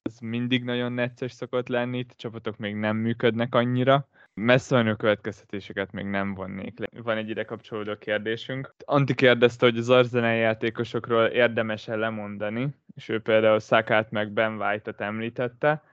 ez 0.10 0.20
mindig 0.20 0.64
nagyon 0.64 0.92
necces 0.92 1.32
szokott 1.32 1.68
lenni, 1.68 1.98
itt 1.98 2.12
a 2.12 2.16
csapatok 2.18 2.58
még 2.58 2.76
nem 2.76 2.98
működnek 2.98 3.56
annyira. 3.56 4.08
Messze 4.34 4.76
olyan 4.76 4.98
következtetéseket 4.98 5.92
még 5.92 6.06
nem 6.06 6.34
vonnék 6.34 6.80
le. 6.80 6.88
Van 7.04 7.18
egy 7.18 7.30
ide 7.30 7.44
kapcsolódó 7.44 7.96
kérdésünk. 7.96 8.74
Anti 8.86 9.14
kérdezte, 9.14 9.66
hogy 9.66 9.78
az 9.78 9.90
Arsenal 9.90 10.34
játékosokról 10.34 11.26
érdemes-e 11.26 11.96
lemondani, 11.96 12.70
és 12.96 13.10
ő 13.10 13.20
például 13.20 13.60
Szakát 13.60 14.12
meg 14.12 14.32
Ben 14.32 14.62
White-ot 14.62 15.02
említette. 15.02 15.84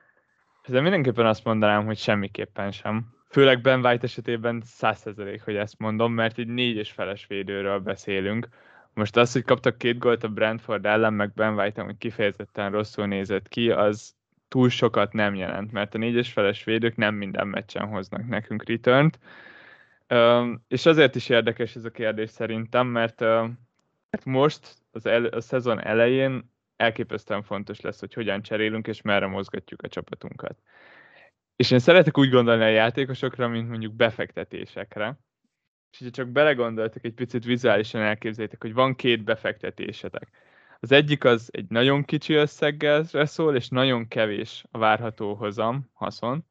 Ezzel 0.62 0.82
mindenképpen 0.82 1.26
azt 1.26 1.44
mondanám, 1.44 1.84
hogy 1.84 1.98
semmiképpen 1.98 2.70
sem. 2.70 3.14
Főleg 3.28 3.60
Ben 3.60 3.84
White 3.84 4.04
esetében 4.04 4.62
100% 4.80 5.40
hogy 5.44 5.56
ezt 5.56 5.78
mondom, 5.78 6.12
mert 6.12 6.38
így 6.38 6.48
négy 6.48 6.76
és 6.76 6.90
feles 6.90 7.26
védőről 7.26 7.78
beszélünk 7.78 8.48
most 8.96 9.16
az, 9.16 9.32
hogy 9.32 9.42
kaptak 9.42 9.78
két 9.78 9.98
gólt 9.98 10.24
a 10.24 10.28
Brentford 10.28 10.86
ellen, 10.86 11.14
meg 11.14 11.32
Ben 11.34 11.58
White, 11.58 11.82
hogy 11.82 11.98
kifejezetten 11.98 12.70
rosszul 12.70 13.06
nézett 13.06 13.48
ki, 13.48 13.70
az 13.70 14.14
túl 14.48 14.68
sokat 14.68 15.12
nem 15.12 15.34
jelent, 15.34 15.72
mert 15.72 15.94
a 15.94 15.98
négyes 15.98 16.32
feles 16.32 16.64
védők 16.64 16.96
nem 16.96 17.14
minden 17.14 17.48
meccsen 17.48 17.86
hoznak 17.86 18.28
nekünk 18.28 18.68
return 18.68 19.10
és 20.68 20.86
azért 20.86 21.14
is 21.14 21.28
érdekes 21.28 21.76
ez 21.76 21.84
a 21.84 21.90
kérdés 21.90 22.30
szerintem, 22.30 22.86
mert, 22.86 23.20
mert 24.10 24.24
most 24.24 24.74
az 24.90 25.06
el, 25.06 25.24
a 25.24 25.40
szezon 25.40 25.80
elején 25.80 26.52
elképesztően 26.76 27.42
fontos 27.42 27.80
lesz, 27.80 28.00
hogy 28.00 28.14
hogyan 28.14 28.42
cserélünk, 28.42 28.86
és 28.86 29.02
merre 29.02 29.26
mozgatjuk 29.26 29.82
a 29.82 29.88
csapatunkat. 29.88 30.58
És 31.56 31.70
én 31.70 31.78
szeretek 31.78 32.18
úgy 32.18 32.30
gondolni 32.30 32.62
a 32.62 32.68
játékosokra, 32.68 33.48
mint 33.48 33.68
mondjuk 33.68 33.94
befektetésekre. 33.94 35.18
És 35.90 35.98
hogyha 35.98 36.10
csak 36.10 36.28
belegondoltak, 36.28 37.04
egy 37.04 37.14
picit 37.14 37.44
vizuálisan 37.44 38.00
elképzeljétek, 38.00 38.62
hogy 38.62 38.74
van 38.74 38.94
két 38.94 39.24
befektetésetek. 39.24 40.28
Az 40.80 40.92
egyik 40.92 41.24
az 41.24 41.48
egy 41.52 41.66
nagyon 41.68 42.04
kicsi 42.04 42.34
összeggel 42.34 43.04
szól, 43.04 43.56
és 43.56 43.68
nagyon 43.68 44.08
kevés 44.08 44.64
a 44.70 44.78
várható 44.78 45.34
hozam, 45.34 45.90
haszon 45.92 46.44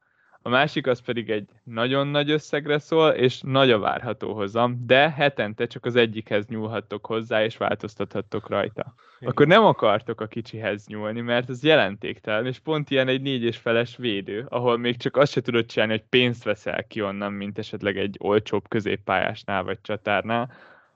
a 0.46 0.48
másik 0.48 0.86
az 0.86 1.00
pedig 1.00 1.30
egy 1.30 1.48
nagyon 1.64 2.06
nagy 2.06 2.30
összegre 2.30 2.78
szól, 2.78 3.10
és 3.10 3.40
nagy 3.40 3.70
a 3.70 3.78
várható 3.78 4.34
hozam, 4.34 4.86
de 4.86 5.10
hetente 5.10 5.66
csak 5.66 5.84
az 5.84 5.96
egyikhez 5.96 6.46
nyúlhattok 6.46 7.06
hozzá, 7.06 7.44
és 7.44 7.56
változtathattok 7.56 8.48
rajta. 8.48 8.94
Igen. 9.18 9.30
Akkor 9.30 9.46
nem 9.46 9.64
akartok 9.64 10.20
a 10.20 10.26
kicsihez 10.26 10.86
nyúlni, 10.86 11.20
mert 11.20 11.50
ez 11.50 11.62
jelentéktelen, 11.62 12.46
és 12.46 12.58
pont 12.58 12.90
ilyen 12.90 13.08
egy 13.08 13.20
négy 13.20 13.42
és 13.42 13.56
feles 13.56 13.96
védő, 13.96 14.46
ahol 14.48 14.78
még 14.78 14.96
csak 14.96 15.16
azt 15.16 15.32
se 15.32 15.40
tudod 15.40 15.66
csinálni, 15.66 15.92
hogy 15.92 16.04
pénzt 16.08 16.44
veszel 16.44 16.86
ki 16.86 17.02
onnan, 17.02 17.32
mint 17.32 17.58
esetleg 17.58 17.96
egy 17.98 18.16
olcsóbb 18.18 18.68
középpályásnál 18.68 19.62
vagy 19.62 19.80
csatárnál, 19.80 20.52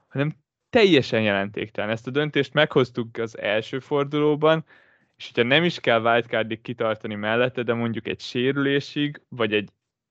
hanem 0.09 0.33
teljesen 0.71 1.23
jelentéktelen. 1.23 1.91
Ezt 1.91 2.07
a 2.07 2.11
döntést 2.11 2.53
meghoztuk 2.53 3.17
az 3.17 3.39
első 3.39 3.79
fordulóban, 3.79 4.65
és 5.21 5.31
hogyha 5.35 5.49
nem 5.49 5.65
is 5.65 5.81
kell 5.81 6.01
wildcardig 6.01 6.61
kitartani 6.61 7.15
mellette, 7.15 7.63
de 7.63 7.75
mondjuk 7.75 8.07
egy 8.07 8.21
sérülésig, 8.21 9.23
vagy 9.29 9.55
egy 9.55 9.69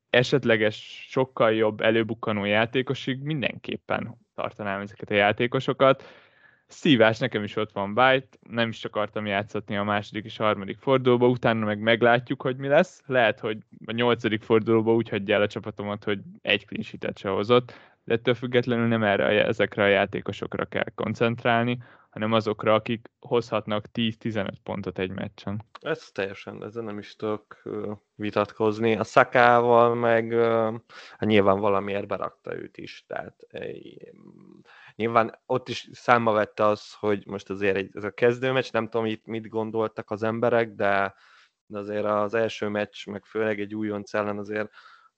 esetleges 0.09 1.05
sokkal 1.09 1.53
jobb 1.53 1.81
előbukkanó 1.81 2.45
játékosig 2.45 3.21
mindenképpen 3.21 4.17
tartanám 4.35 4.81
ezeket 4.81 5.09
a 5.09 5.13
játékosokat. 5.13 6.03
Szívás, 6.67 7.17
nekem 7.17 7.43
is 7.43 7.55
ott 7.55 7.71
van 7.71 7.93
Byte, 7.93 8.37
nem 8.49 8.69
is 8.69 8.85
akartam 8.85 9.25
játszatni 9.25 9.77
a 9.77 9.83
második 9.83 10.25
és 10.25 10.37
harmadik 10.37 10.77
fordulóba, 10.77 11.27
utána 11.27 11.65
meg 11.65 11.79
meglátjuk, 11.79 12.41
hogy 12.41 12.57
mi 12.57 12.67
lesz. 12.67 13.01
Lehet, 13.05 13.39
hogy 13.39 13.57
a 13.85 13.91
nyolcadik 13.91 14.41
fordulóba 14.41 14.93
úgy 14.93 15.09
hagyja 15.09 15.35
el 15.35 15.41
a 15.41 15.47
csapatomat, 15.47 16.03
hogy 16.03 16.19
egy 16.41 16.65
clean 16.65 17.13
se 17.15 17.29
hozott, 17.29 17.73
de 18.03 18.13
ettől 18.13 18.33
függetlenül 18.33 18.87
nem 18.87 19.03
erre, 19.03 19.45
ezekre 19.45 19.83
a 19.83 19.87
játékosokra 19.87 20.65
kell 20.65 20.89
koncentrálni, 20.95 21.77
hanem 22.09 22.33
azokra, 22.33 22.73
akik 22.73 23.11
hozhatnak 23.19 23.85
10-15 23.93 24.51
pontot 24.63 24.99
egy 24.99 25.11
meccsen. 25.11 25.65
Ez 25.81 26.09
teljesen, 26.11 26.63
ezzel 26.63 26.83
nem 26.83 26.97
is 26.97 27.15
tudok 27.15 27.63
vitatkozni. 28.15 28.95
A 28.95 29.03
szakával 29.03 29.95
meg 29.95 30.33
hát 31.17 31.29
nyilván 31.29 31.59
valamiért 31.59 32.07
berakta 32.07 32.55
őt 32.55 32.77
is, 32.77 33.05
tehát 33.07 33.47
nyilván 34.95 35.39
ott 35.45 35.69
is 35.69 35.89
számba 35.91 36.31
vette 36.31 36.65
az, 36.65 36.93
hogy 36.93 37.27
most 37.27 37.49
azért 37.49 37.75
egy, 37.75 37.89
ez 37.93 38.03
a 38.03 38.11
kezdőmeccs, 38.11 38.71
nem 38.71 38.89
tudom 38.89 39.05
itt 39.05 39.25
mit 39.25 39.47
gondoltak 39.47 40.11
az 40.11 40.23
emberek, 40.23 40.73
de, 40.73 41.15
de 41.65 41.79
azért 41.79 42.05
az 42.05 42.33
első 42.33 42.67
meccs, 42.67 43.07
meg 43.07 43.25
főleg 43.25 43.59
egy 43.59 43.75
újonc 43.75 44.13
ellen 44.13 44.37
azért 44.37 44.71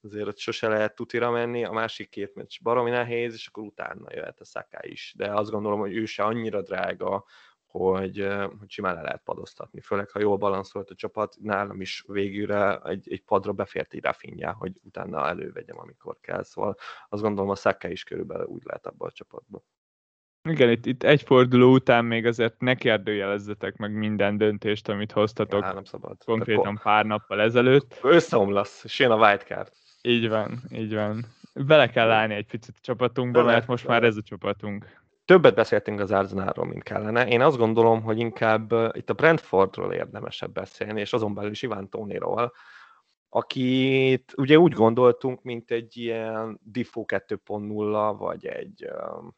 azért 0.03 0.27
ott 0.27 0.37
sose 0.37 0.67
lehet 0.67 0.95
tutira 0.95 1.31
menni, 1.31 1.65
a 1.65 1.71
másik 1.71 2.09
két 2.09 2.35
meccs 2.35 2.61
baromi 2.61 2.89
nehéz, 2.89 3.33
és 3.33 3.47
akkor 3.47 3.63
utána 3.63 4.13
jöhet 4.13 4.39
a 4.39 4.45
Szaká 4.45 4.79
is. 4.81 5.13
De 5.17 5.33
azt 5.33 5.51
gondolom, 5.51 5.79
hogy 5.79 5.95
ő 5.95 6.05
se 6.05 6.23
annyira 6.23 6.61
drága, 6.61 7.25
hogy, 7.71 8.27
hogy 8.59 8.69
simán 8.69 8.95
le 8.95 9.01
lehet 9.01 9.21
padoztatni. 9.23 9.81
Főleg, 9.81 10.09
ha 10.09 10.19
jól 10.19 10.37
balanszolt 10.37 10.89
a 10.89 10.95
csapat, 10.95 11.37
nálam 11.41 11.81
is 11.81 12.03
végülre 12.07 12.79
egy, 12.79 13.11
egy 13.11 13.23
padra 13.23 13.51
befért 13.51 13.93
egy 13.93 14.03
Rafinha, 14.03 14.53
hogy 14.53 14.71
utána 14.83 15.27
elővegyem, 15.27 15.79
amikor 15.79 16.17
kell. 16.21 16.43
Szóval 16.43 16.75
azt 17.09 17.21
gondolom, 17.21 17.49
a 17.49 17.55
Szaká 17.55 17.89
is 17.89 18.03
körülbelül 18.03 18.45
úgy 18.45 18.63
lehet 18.63 18.85
abban 18.85 19.07
a 19.07 19.11
csapatban. 19.11 19.63
Igen, 20.49 20.69
itt, 20.69 20.85
itt 20.85 21.03
egy 21.03 21.21
forduló 21.21 21.73
után 21.73 22.05
még 22.05 22.25
azért 22.25 22.59
ne 22.59 22.75
kérdőjelezzetek 22.75 23.77
meg 23.77 23.93
minden 23.93 24.37
döntést, 24.37 24.89
amit 24.89 25.11
hoztatok. 25.11 25.63
Ja, 25.63 25.73
nem 25.73 25.83
szabad. 25.83 26.23
Konkrétan 26.23 26.79
pár 26.83 27.05
nappal 27.05 27.41
ezelőtt. 27.41 27.99
Összeomlasz, 28.01 28.83
és 28.83 28.99
jön 28.99 29.11
a 29.11 29.27
wildcard. 29.27 29.71
Így 30.01 30.29
van, 30.29 30.59
így 30.71 30.93
van. 30.93 31.25
Bele 31.53 31.89
kell 31.89 32.11
állni 32.11 32.33
egy 32.33 32.47
picit 32.47 32.75
a 32.77 32.81
csapatunkba, 32.81 33.43
mert 33.43 33.67
most 33.67 33.87
már 33.87 34.03
ez 34.03 34.15
a 34.15 34.21
csapatunk. 34.21 34.99
Többet 35.25 35.55
beszéltünk 35.55 35.99
az 35.99 36.11
Arsenalról, 36.11 36.65
mint 36.65 36.83
kellene. 36.83 37.27
Én 37.27 37.41
azt 37.41 37.57
gondolom, 37.57 38.01
hogy 38.01 38.19
inkább 38.19 38.73
itt 38.91 39.09
a 39.09 39.13
Brentfordról 39.13 39.93
érdemesebb 39.93 40.51
beszélni, 40.51 40.99
és 40.99 41.13
azon 41.13 41.33
belül 41.33 41.51
is 41.51 41.61
Iván 41.61 41.89
Tóniról, 41.89 42.53
akit 43.29 44.33
ugye 44.37 44.59
úgy 44.59 44.73
gondoltunk, 44.73 45.43
mint 45.43 45.71
egy 45.71 45.97
ilyen 45.97 46.59
Diffo 46.63 47.03
2.0, 47.07 48.15
vagy 48.17 48.45
egy, 48.45 48.87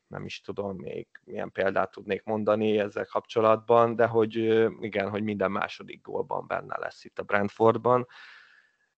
nem 0.08 0.25
is 0.25 0.41
tudom 0.41 0.77
még 0.77 1.08
milyen 1.24 1.51
példát 1.51 1.91
tudnék 1.91 2.24
mondani 2.24 2.79
ezzel 2.79 3.05
kapcsolatban, 3.05 3.96
de 3.96 4.05
hogy 4.05 4.36
igen, 4.79 5.10
hogy 5.10 5.24
minden 5.24 5.51
második 5.51 6.01
gólban 6.01 6.48
benne 6.48 6.77
lesz 6.79 7.05
itt 7.05 7.20
a 7.20 7.24
Brentfordban. 7.24 8.08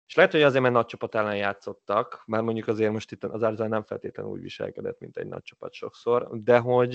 És 0.06 0.14
lehet, 0.14 0.32
hogy 0.32 0.42
azért, 0.42 0.62
mert 0.62 0.74
nagy 0.74 0.86
csapat 0.86 1.14
ellen 1.14 1.36
játszottak, 1.36 2.22
már 2.26 2.42
mondjuk 2.42 2.68
azért 2.68 2.92
most 2.92 3.12
itt 3.12 3.24
az 3.24 3.42
Arsenal 3.42 3.68
nem 3.68 3.82
feltétlenül 3.82 4.32
úgy 4.32 4.42
viselkedett, 4.42 5.00
mint 5.00 5.16
egy 5.16 5.26
nagy 5.26 5.42
csapat 5.42 5.72
sokszor, 5.72 6.28
de 6.32 6.58
hogy 6.58 6.94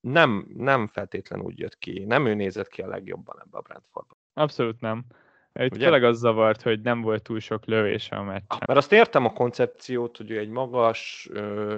nem, 0.00 0.46
nem 0.56 0.86
feltétlenül 0.86 1.44
úgy 1.46 1.58
jött 1.58 1.78
ki, 1.78 2.04
nem 2.04 2.26
ő 2.26 2.34
nézett 2.34 2.68
ki 2.68 2.82
a 2.82 2.88
legjobban 2.88 3.36
ebbe 3.44 3.58
a 3.58 3.60
Brentfordba. 3.60 4.16
Abszolút 4.32 4.80
nem. 4.80 5.04
Itt 5.60 5.74
Ugye? 5.74 5.84
főleg 5.84 6.04
az 6.04 6.18
zavart, 6.18 6.62
hogy 6.62 6.80
nem 6.80 7.00
volt 7.00 7.22
túl 7.22 7.40
sok 7.40 7.64
lövése 7.64 8.16
a 8.16 8.22
meccsen. 8.22 8.58
Mert 8.66 8.78
azt 8.78 8.92
értem 8.92 9.24
a 9.24 9.32
koncepciót, 9.32 10.16
hogy 10.16 10.32
egy 10.32 10.48
magas, 10.48 11.28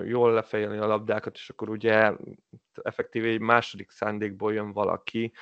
jól 0.04 0.32
lefejeli 0.32 0.76
a 0.76 0.86
labdákat, 0.86 1.34
és 1.34 1.48
akkor 1.48 1.68
ugye 1.68 2.12
effektíve 2.82 3.28
egy 3.28 3.40
második 3.40 3.90
szándékból 3.90 4.52
jön 4.52 4.72
valaki, 4.72 5.32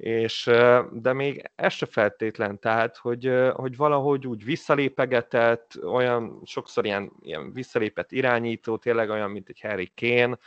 és, 0.00 0.50
de 0.92 1.12
még 1.12 1.50
ez 1.54 1.72
se 1.72 1.86
feltétlen, 1.86 2.58
tehát, 2.58 2.96
hogy, 2.96 3.32
hogy 3.52 3.76
valahogy 3.76 4.26
úgy 4.26 4.44
visszalépegetett, 4.44 5.78
olyan 5.84 6.40
sokszor 6.44 6.84
ilyen, 6.84 7.12
ilyen 7.20 7.52
visszalépett 7.52 8.12
irányító, 8.12 8.76
tényleg 8.76 9.10
olyan, 9.10 9.30
mint 9.30 9.48
egy 9.48 9.60
Harry 9.60 9.92
Kane, 9.94 10.38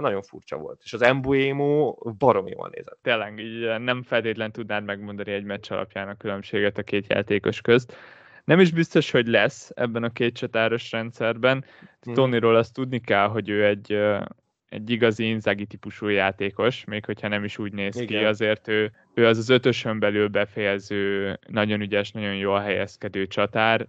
nagyon 0.00 0.22
furcsa 0.22 0.56
volt. 0.56 0.80
És 0.84 0.92
az 0.92 1.02
Embuemo 1.02 1.96
baromi 2.18 2.50
jól 2.50 2.70
nézett. 2.72 2.98
Tényleg, 3.02 3.38
így 3.38 3.80
nem 3.80 4.02
feltétlen 4.02 4.52
tudnád 4.52 4.84
megmondani 4.84 5.32
egy 5.32 5.44
meccs 5.44 5.72
alapján 5.72 6.08
a 6.08 6.16
különbséget 6.16 6.78
a 6.78 6.82
két 6.82 7.12
játékos 7.12 7.60
közt. 7.60 7.96
Nem 8.44 8.60
is 8.60 8.72
biztos, 8.72 9.10
hogy 9.10 9.26
lesz 9.26 9.70
ebben 9.74 10.02
a 10.02 10.12
két 10.12 10.36
csatáros 10.36 10.92
rendszerben. 10.92 11.64
Hmm. 12.00 12.14
Tonyról 12.14 12.56
azt 12.56 12.74
tudni 12.74 13.00
kell, 13.00 13.26
hogy 13.28 13.48
ő 13.48 13.64
egy 13.64 13.98
egy 14.76 14.90
igazi 14.90 15.28
Inzaghi 15.28 15.66
típusú 15.66 16.08
játékos, 16.08 16.84
még 16.84 17.04
hogyha 17.04 17.28
nem 17.28 17.44
is 17.44 17.58
úgy 17.58 17.72
néz 17.72 17.96
Igen. 17.96 18.06
ki, 18.06 18.24
azért 18.24 18.68
ő, 18.68 18.92
ő 19.14 19.26
az 19.26 19.38
az 19.38 19.48
ötösön 19.48 19.98
belül 19.98 20.28
befejező, 20.28 21.38
nagyon 21.46 21.80
ügyes, 21.80 22.10
nagyon 22.10 22.34
jól 22.34 22.60
helyezkedő 22.60 23.26
csatár. 23.26 23.86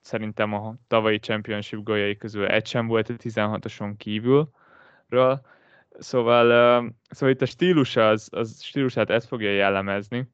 Szerintem 0.00 0.52
a 0.52 0.74
tavalyi 0.88 1.18
Championship 1.18 1.82
góljai 1.82 2.16
közül 2.16 2.46
egy 2.46 2.66
sem 2.66 2.86
volt 2.86 3.08
a 3.08 3.14
16-oson 3.14 3.94
kívülről. 3.96 5.40
Szóval, 5.98 6.46
szóval 7.08 7.34
itt 7.34 7.42
a 7.42 7.46
stílus 7.46 7.96
az, 7.96 8.28
az 8.32 8.62
stílusát 8.62 9.10
ezt 9.10 9.26
fogja 9.26 9.50
jellemezni. 9.50 10.28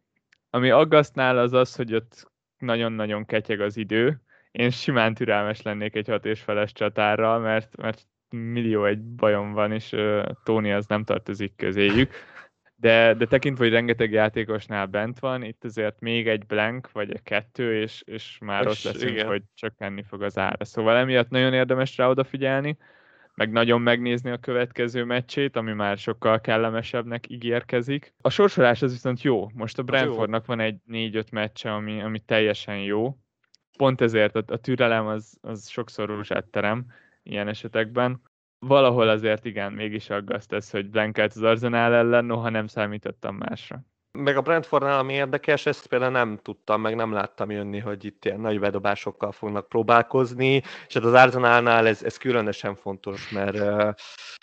Ami 0.50 0.70
aggasztnál 0.70 1.38
az 1.38 1.52
az, 1.52 1.76
hogy 1.76 1.94
ott 1.94 2.30
nagyon-nagyon 2.58 3.24
ketyeg 3.24 3.60
az 3.60 3.76
idő. 3.76 4.20
Én 4.52 4.70
simán 4.70 5.14
türelmes 5.14 5.62
lennék 5.62 5.94
egy 5.94 6.08
hat 6.08 6.24
és 6.24 6.40
feles 6.40 6.72
csatárral, 6.72 7.38
mert, 7.38 7.76
mert 7.76 8.06
millió 8.30 8.84
egy 8.84 9.00
bajom 9.02 9.52
van, 9.52 9.72
és 9.72 9.92
uh, 9.92 10.24
Tony 10.44 10.72
az 10.72 10.86
nem 10.86 11.04
tartozik 11.04 11.56
közéjük. 11.56 12.12
De, 12.78 13.14
de 13.14 13.26
tekintve, 13.26 13.64
hogy 13.64 13.72
rengeteg 13.72 14.12
játékosnál 14.12 14.86
bent 14.86 15.18
van, 15.18 15.42
itt 15.42 15.64
azért 15.64 16.00
még 16.00 16.28
egy 16.28 16.46
blank, 16.46 16.92
vagy 16.92 17.10
egy 17.10 17.22
kettő, 17.22 17.80
és, 17.80 18.02
és 18.06 18.38
már 18.40 18.66
és 18.66 18.66
ott 18.66 18.92
leszünk, 18.92 19.12
igen. 19.12 19.26
hogy 19.26 19.42
csökkenni 19.54 20.02
fog 20.02 20.22
az 20.22 20.38
ára. 20.38 20.64
Szóval 20.64 20.96
emiatt 20.96 21.28
nagyon 21.28 21.52
érdemes 21.52 21.96
rá 21.96 22.08
odafigyelni, 22.08 22.76
meg 23.36 23.52
nagyon 23.52 23.80
megnézni 23.80 24.30
a 24.30 24.36
következő 24.36 25.04
meccsét, 25.04 25.56
ami 25.56 25.72
már 25.72 25.98
sokkal 25.98 26.40
kellemesebbnek 26.40 27.30
ígérkezik. 27.30 28.14
A 28.20 28.30
sorsolás 28.30 28.82
az 28.82 28.92
viszont 28.92 29.22
jó. 29.22 29.48
Most 29.54 29.78
a 29.78 29.82
Brentfordnak 29.82 30.46
van 30.46 30.60
egy 30.60 30.76
4-5 30.88 31.32
meccse, 31.32 31.72
ami, 31.74 32.02
ami 32.02 32.18
teljesen 32.18 32.78
jó. 32.78 33.16
Pont 33.76 34.00
ezért 34.00 34.36
a, 34.36 34.42
a 34.46 34.56
türelem 34.56 35.06
az, 35.06 35.38
az 35.40 35.68
sokszor 35.68 36.08
rózsát 36.08 36.44
terem, 36.44 36.86
ilyen 37.26 37.48
esetekben. 37.48 38.22
Valahol 38.58 39.08
azért 39.08 39.44
igen, 39.44 39.72
mégis 39.72 40.10
aggaszt 40.10 40.52
ez, 40.52 40.70
hogy 40.70 40.90
blankelt 40.90 41.32
az 41.32 41.42
Arzenál 41.42 41.92
ellen, 41.94 42.24
noha 42.24 42.48
nem 42.48 42.66
számítottam 42.66 43.36
másra. 43.36 43.84
Meg 44.18 44.36
a 44.36 44.40
Brentfordnál, 44.40 44.98
ami 44.98 45.12
érdekes, 45.12 45.66
ezt 45.66 45.86
például 45.86 46.10
nem 46.10 46.38
tudtam, 46.42 46.80
meg 46.80 46.94
nem 46.94 47.12
láttam 47.12 47.50
jönni, 47.50 47.78
hogy 47.78 48.04
itt 48.04 48.24
ilyen 48.24 48.40
nagy 48.40 48.60
bedobásokkal 48.60 49.32
fognak 49.32 49.68
próbálkozni, 49.68 50.62
és 50.86 50.94
hát 50.94 51.04
az 51.04 51.12
Arsenalnál 51.12 51.86
ez, 51.86 52.02
ez 52.02 52.16
különösen 52.16 52.74
fontos, 52.74 53.30
mert 53.30 53.58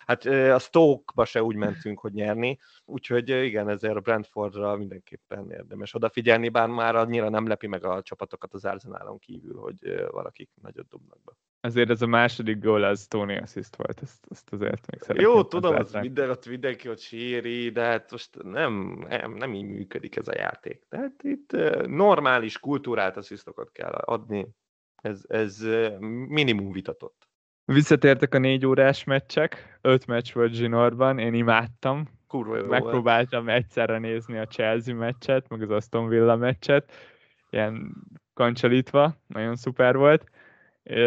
hát 0.06 0.26
a 0.26 0.60
Stoke-ba 0.60 1.26
se 1.26 1.44
úgy 1.44 1.56
mentünk, 1.56 2.00
hogy 2.00 2.14
nyerni, 2.14 2.60
úgyhogy 2.86 3.30
igen, 3.30 3.70
ezért 3.70 3.96
a 3.96 4.00
Brentfordra 4.00 4.76
mindenképpen 4.76 5.52
érdemes 5.52 5.94
odafigyelni, 5.94 6.50
bár 6.50 6.68
már 6.68 6.96
annyira 6.96 7.30
nem 7.30 7.48
lepi 7.48 7.68
meg 7.68 7.86
a 7.86 8.02
csapatokat 8.02 8.54
az 8.54 8.66
Arsenalon 8.66 9.20
kívül, 9.20 9.60
hogy 9.60 10.06
valakik 10.12 10.50
nagyot 10.62 10.88
dobnak 10.88 11.24
be. 11.26 11.32
Azért 11.62 11.90
ez 11.90 12.02
a 12.02 12.08
második 12.08 12.60
gól 12.60 12.84
az 12.84 13.08
Tony 13.08 13.38
assist 13.38 13.76
volt, 13.76 14.02
ezt, 14.02 14.26
ezt 14.30 14.54
azért 14.54 14.92
még 14.92 15.02
szeretném. 15.02 15.32
Jó, 15.32 15.44
tudom, 15.44 15.76
az 15.76 15.94
minden, 15.94 16.30
ott 16.30 16.48
mindenki 16.48 16.90
ott 16.90 17.00
síri, 17.00 17.70
de 17.70 17.82
hát 17.82 18.12
most 18.12 18.44
nem, 18.44 19.04
nem, 19.10 19.34
nem 19.34 19.54
így 19.54 19.66
működik 19.66 20.16
ez 20.16 20.28
a 20.28 20.36
játék. 20.36 20.86
Tehát 20.90 21.24
itt 21.24 21.52
normális 21.88 22.60
kultúrát 22.60 23.18
asszisztokat 23.18 23.72
kell 23.72 23.92
adni, 23.92 24.48
ez, 25.02 25.22
ez 25.28 25.66
minimum 26.28 26.72
vitatott. 26.72 27.28
Visszatértek 27.66 28.34
a 28.34 28.38
négy 28.38 28.66
órás 28.66 29.04
meccsek, 29.04 29.80
öt 29.82 30.06
meccs 30.06 30.34
volt 30.34 30.54
zsinórban, 30.54 31.20
én 31.20 31.34
imádtam. 31.34 32.08
Kurva 32.34 32.58
jó 32.58 32.66
Megpróbáltam 32.66 33.46
volt. 33.46 33.58
egyszerre 33.58 33.98
nézni 33.98 34.38
a 34.38 34.48
Chelsea 34.48 34.96
meccset, 34.96 35.50
meg 35.50 35.62
az 35.62 35.70
Aston 35.70 36.08
Villa 36.08 36.36
meccset, 36.36 36.92
ilyen 37.50 37.94
kancsalítva, 38.34 39.16
nagyon 39.28 39.56
szuper 39.56 39.96
volt 39.96 40.32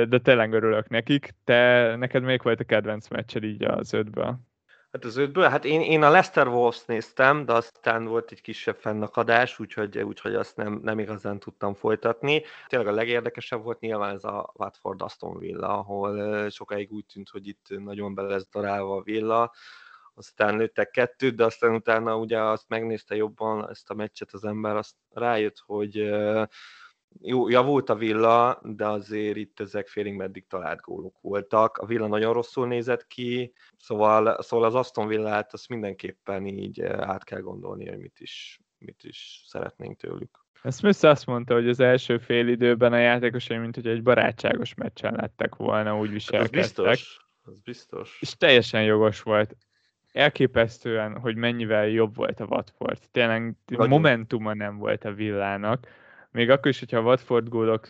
de 0.08 0.18
tényleg 0.18 0.52
örülök 0.52 0.88
nekik. 0.88 1.34
Te, 1.44 1.96
neked 1.96 2.22
még 2.22 2.42
volt 2.42 2.60
a 2.60 2.64
kedvenc 2.64 3.08
meccsed 3.08 3.44
így 3.44 3.64
az 3.64 3.92
ötből? 3.92 4.38
Hát 4.92 5.04
az 5.04 5.16
ötből, 5.16 5.48
hát 5.48 5.64
én, 5.64 5.80
én 5.80 6.02
a 6.02 6.10
Leicester 6.10 6.48
Wolves 6.48 6.84
néztem, 6.84 7.44
de 7.44 7.52
aztán 7.52 8.04
volt 8.04 8.30
egy 8.30 8.40
kisebb 8.40 8.76
fennakadás, 8.76 9.58
úgyhogy, 9.58 9.98
úgyhogy 9.98 10.34
azt 10.34 10.56
nem, 10.56 10.80
nem 10.82 10.98
igazán 10.98 11.38
tudtam 11.38 11.74
folytatni. 11.74 12.42
Tényleg 12.66 12.88
a 12.88 12.94
legérdekesebb 12.94 13.62
volt 13.62 13.80
nyilván 13.80 14.14
ez 14.14 14.24
a 14.24 14.52
Watford 14.54 15.02
Aston 15.02 15.38
Villa, 15.38 15.78
ahol 15.78 16.50
sokáig 16.50 16.92
úgy 16.92 17.04
tűnt, 17.12 17.28
hogy 17.28 17.46
itt 17.48 17.66
nagyon 17.68 18.14
be 18.14 18.22
lesz 18.22 18.48
darálva 18.52 18.96
a 18.96 19.02
Villa, 19.02 19.52
aztán 20.16 20.56
lőttek 20.56 20.90
kettőt, 20.90 21.34
de 21.34 21.44
aztán 21.44 21.74
utána 21.74 22.16
ugye 22.16 22.40
azt 22.40 22.68
megnézte 22.68 23.16
jobban 23.16 23.70
ezt 23.70 23.90
a 23.90 23.94
meccset 23.94 24.32
az 24.32 24.44
ember, 24.44 24.76
azt 24.76 24.94
rájött, 25.10 25.58
hogy 25.66 26.14
jó, 27.20 27.48
javult 27.48 27.90
a 27.90 27.94
villa, 27.94 28.60
de 28.62 28.86
azért 28.86 29.36
itt 29.36 29.60
ezek 29.60 29.88
félig 29.88 30.14
meddig 30.14 30.46
talált 30.46 30.80
gólok 30.80 31.20
voltak. 31.20 31.76
A 31.76 31.86
villa 31.86 32.06
nagyon 32.06 32.32
rosszul 32.32 32.66
nézett 32.66 33.06
ki, 33.06 33.52
szóval, 33.76 34.42
szóval 34.42 34.66
az 34.66 34.74
Aston 34.74 35.06
Villát 35.06 35.52
azt 35.52 35.68
mindenképpen 35.68 36.46
így 36.46 36.82
át 36.82 37.24
kell 37.24 37.40
gondolni, 37.40 37.88
hogy 37.88 37.98
mit 37.98 38.20
is, 38.20 38.60
mit 38.78 39.04
is 39.04 39.42
szeretnénk 39.46 39.96
tőlük. 39.96 40.44
Smith 40.70 41.04
azt 41.04 41.26
mondta, 41.26 41.54
hogy 41.54 41.68
az 41.68 41.80
első 41.80 42.18
fél 42.18 42.48
időben 42.48 42.92
a 42.92 42.98
játékosai, 42.98 43.56
mint 43.56 43.74
hogy 43.74 43.86
egy 43.86 44.02
barátságos 44.02 44.74
meccsen 44.74 45.14
lettek 45.14 45.54
volna, 45.54 45.98
úgy 45.98 46.10
viselkedtek. 46.10 46.60
Az 46.60 46.66
biztos, 46.66 47.26
az 47.42 47.60
biztos. 47.60 48.18
És 48.20 48.36
teljesen 48.36 48.82
jogos 48.82 49.22
volt. 49.22 49.56
Elképesztően, 50.16 51.18
hogy 51.18 51.36
mennyivel 51.36 51.88
jobb 51.88 52.16
volt 52.16 52.40
a 52.40 52.46
Watford. 52.48 52.98
Tényleg 53.10 53.54
Nagyon. 53.66 53.88
momentuma 53.88 54.54
nem 54.54 54.76
volt 54.78 55.04
a 55.04 55.12
villának 55.12 55.86
még 56.36 56.50
akkor 56.50 56.70
is, 56.70 56.78
hogyha 56.78 56.98
a 56.98 57.02
Watford 57.02 57.48
gólok 57.48 57.86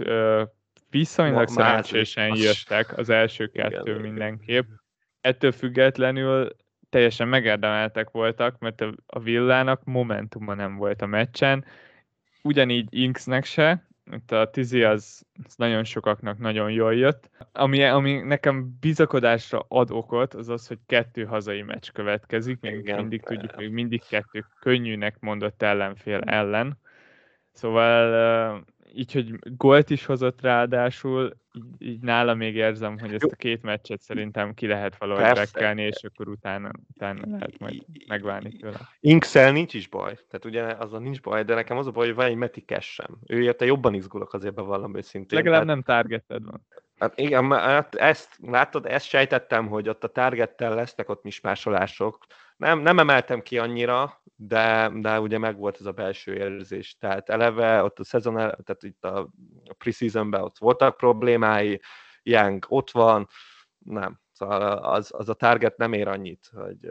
viszonylag 0.90 1.48
szerencsésen 1.48 2.36
jöttek, 2.36 2.98
az 2.98 3.08
első 3.08 3.46
kettő 3.46 3.90
igen, 3.90 4.00
mindenképp. 4.00 4.64
Igen. 4.64 4.80
Ettől 5.20 5.52
függetlenül 5.52 6.56
teljesen 6.90 7.28
megérdemeltek 7.28 8.10
voltak, 8.10 8.58
mert 8.58 8.84
a 9.06 9.20
villának 9.20 9.84
momentuma 9.84 10.54
nem 10.54 10.76
volt 10.76 11.02
a 11.02 11.06
meccsen. 11.06 11.64
Ugyanígy 12.42 12.88
Inksnek 12.90 13.44
se, 13.44 13.85
itt 14.12 14.32
a 14.32 14.50
Tizi 14.50 14.82
az, 14.82 15.26
az 15.44 15.56
nagyon 15.56 15.84
sokaknak 15.84 16.38
nagyon 16.38 16.70
jól 16.70 16.94
jött. 16.94 17.30
Ami, 17.52 17.84
ami 17.84 18.12
nekem 18.12 18.76
bizakodásra 18.80 19.64
ad 19.68 19.90
okot, 19.90 20.34
az 20.34 20.48
az, 20.48 20.66
hogy 20.66 20.78
kettő 20.86 21.24
hazai 21.24 21.62
meccs 21.62 21.90
következik, 21.92 22.60
még 22.60 22.74
Igen, 22.74 22.98
mindig 22.98 23.22
tudjuk, 23.22 23.56
még 23.56 23.70
mindig 23.70 24.02
kettő 24.08 24.44
könnyűnek 24.60 25.16
mondott 25.20 25.62
ellenfél 25.62 26.20
ellen. 26.20 26.78
Szóval 27.52 28.64
így, 28.94 29.12
hogy 29.12 29.38
gólt 29.56 29.90
is 29.90 30.04
hozott 30.04 30.40
ráadásul, 30.40 31.36
így, 31.56 31.88
így 31.88 32.00
nála 32.00 32.34
még 32.34 32.54
érzem, 32.54 32.98
hogy 32.98 33.14
ezt 33.14 33.24
a 33.24 33.36
két 33.36 33.62
meccset 33.62 34.00
szerintem 34.00 34.54
ki 34.54 34.66
lehet 34.66 34.96
valahogy 34.96 35.34
bekelni, 35.34 35.82
és 35.82 36.04
akkor 36.04 36.28
utána, 36.28 36.70
utána 36.94 37.20
lehet 37.26 37.58
majd 37.58 37.82
megválni 38.06 38.52
tőle. 38.52 38.78
Inkszel 39.00 39.52
nincs 39.52 39.74
is 39.74 39.88
baj, 39.88 40.14
tehát 40.14 40.44
ugye 40.44 40.62
azon 40.62 41.02
nincs 41.02 41.20
baj, 41.20 41.44
de 41.44 41.54
nekem 41.54 41.76
az 41.76 41.86
a 41.86 41.90
baj, 41.90 42.06
hogy 42.06 42.14
van 42.14 42.26
egy 42.26 42.36
Meti 42.36 42.64
sem. 42.80 43.18
Ő 43.26 43.42
érte 43.42 43.64
jobban 43.64 43.94
izgulok 43.94 44.32
azért 44.32 44.54
bevallom 44.54 44.96
őszintén. 44.96 45.38
Legalább 45.38 45.64
tehát... 45.64 45.74
nem 45.74 45.96
targeted 45.96 46.44
van. 46.44 46.66
Hát 46.98 47.18
igen, 47.18 47.52
hát 47.52 47.94
ezt 47.94 48.38
látod, 48.42 48.86
ezt 48.86 49.06
sejtettem, 49.06 49.66
hogy 49.66 49.88
ott 49.88 50.04
a 50.04 50.08
targettel 50.08 50.74
lesznek 50.74 51.08
ott 51.08 51.22
mismásolások. 51.22 52.26
Nem, 52.56 52.80
nem 52.80 52.98
emeltem 52.98 53.42
ki 53.42 53.58
annyira, 53.58 54.22
de, 54.36 54.90
de 54.94 55.20
ugye 55.20 55.38
megvolt 55.38 55.80
ez 55.80 55.86
a 55.86 55.92
belső 55.92 56.34
érzés. 56.34 56.96
Tehát 56.96 57.28
eleve 57.28 57.82
ott 57.82 57.98
a 57.98 58.04
szezon, 58.04 58.34
tehát 58.34 58.82
itt 58.82 59.04
a 59.04 59.30
preseasonben 59.78 60.42
ott 60.42 60.58
voltak 60.58 60.96
problémái, 60.96 61.80
Young 62.22 62.66
ott 62.68 62.90
van, 62.90 63.28
nem. 63.78 64.20
Szóval 64.32 64.62
az, 64.62 65.10
az 65.14 65.28
a 65.28 65.34
target 65.34 65.76
nem 65.76 65.92
ér 65.92 66.08
annyit, 66.08 66.50
hogy, 66.52 66.90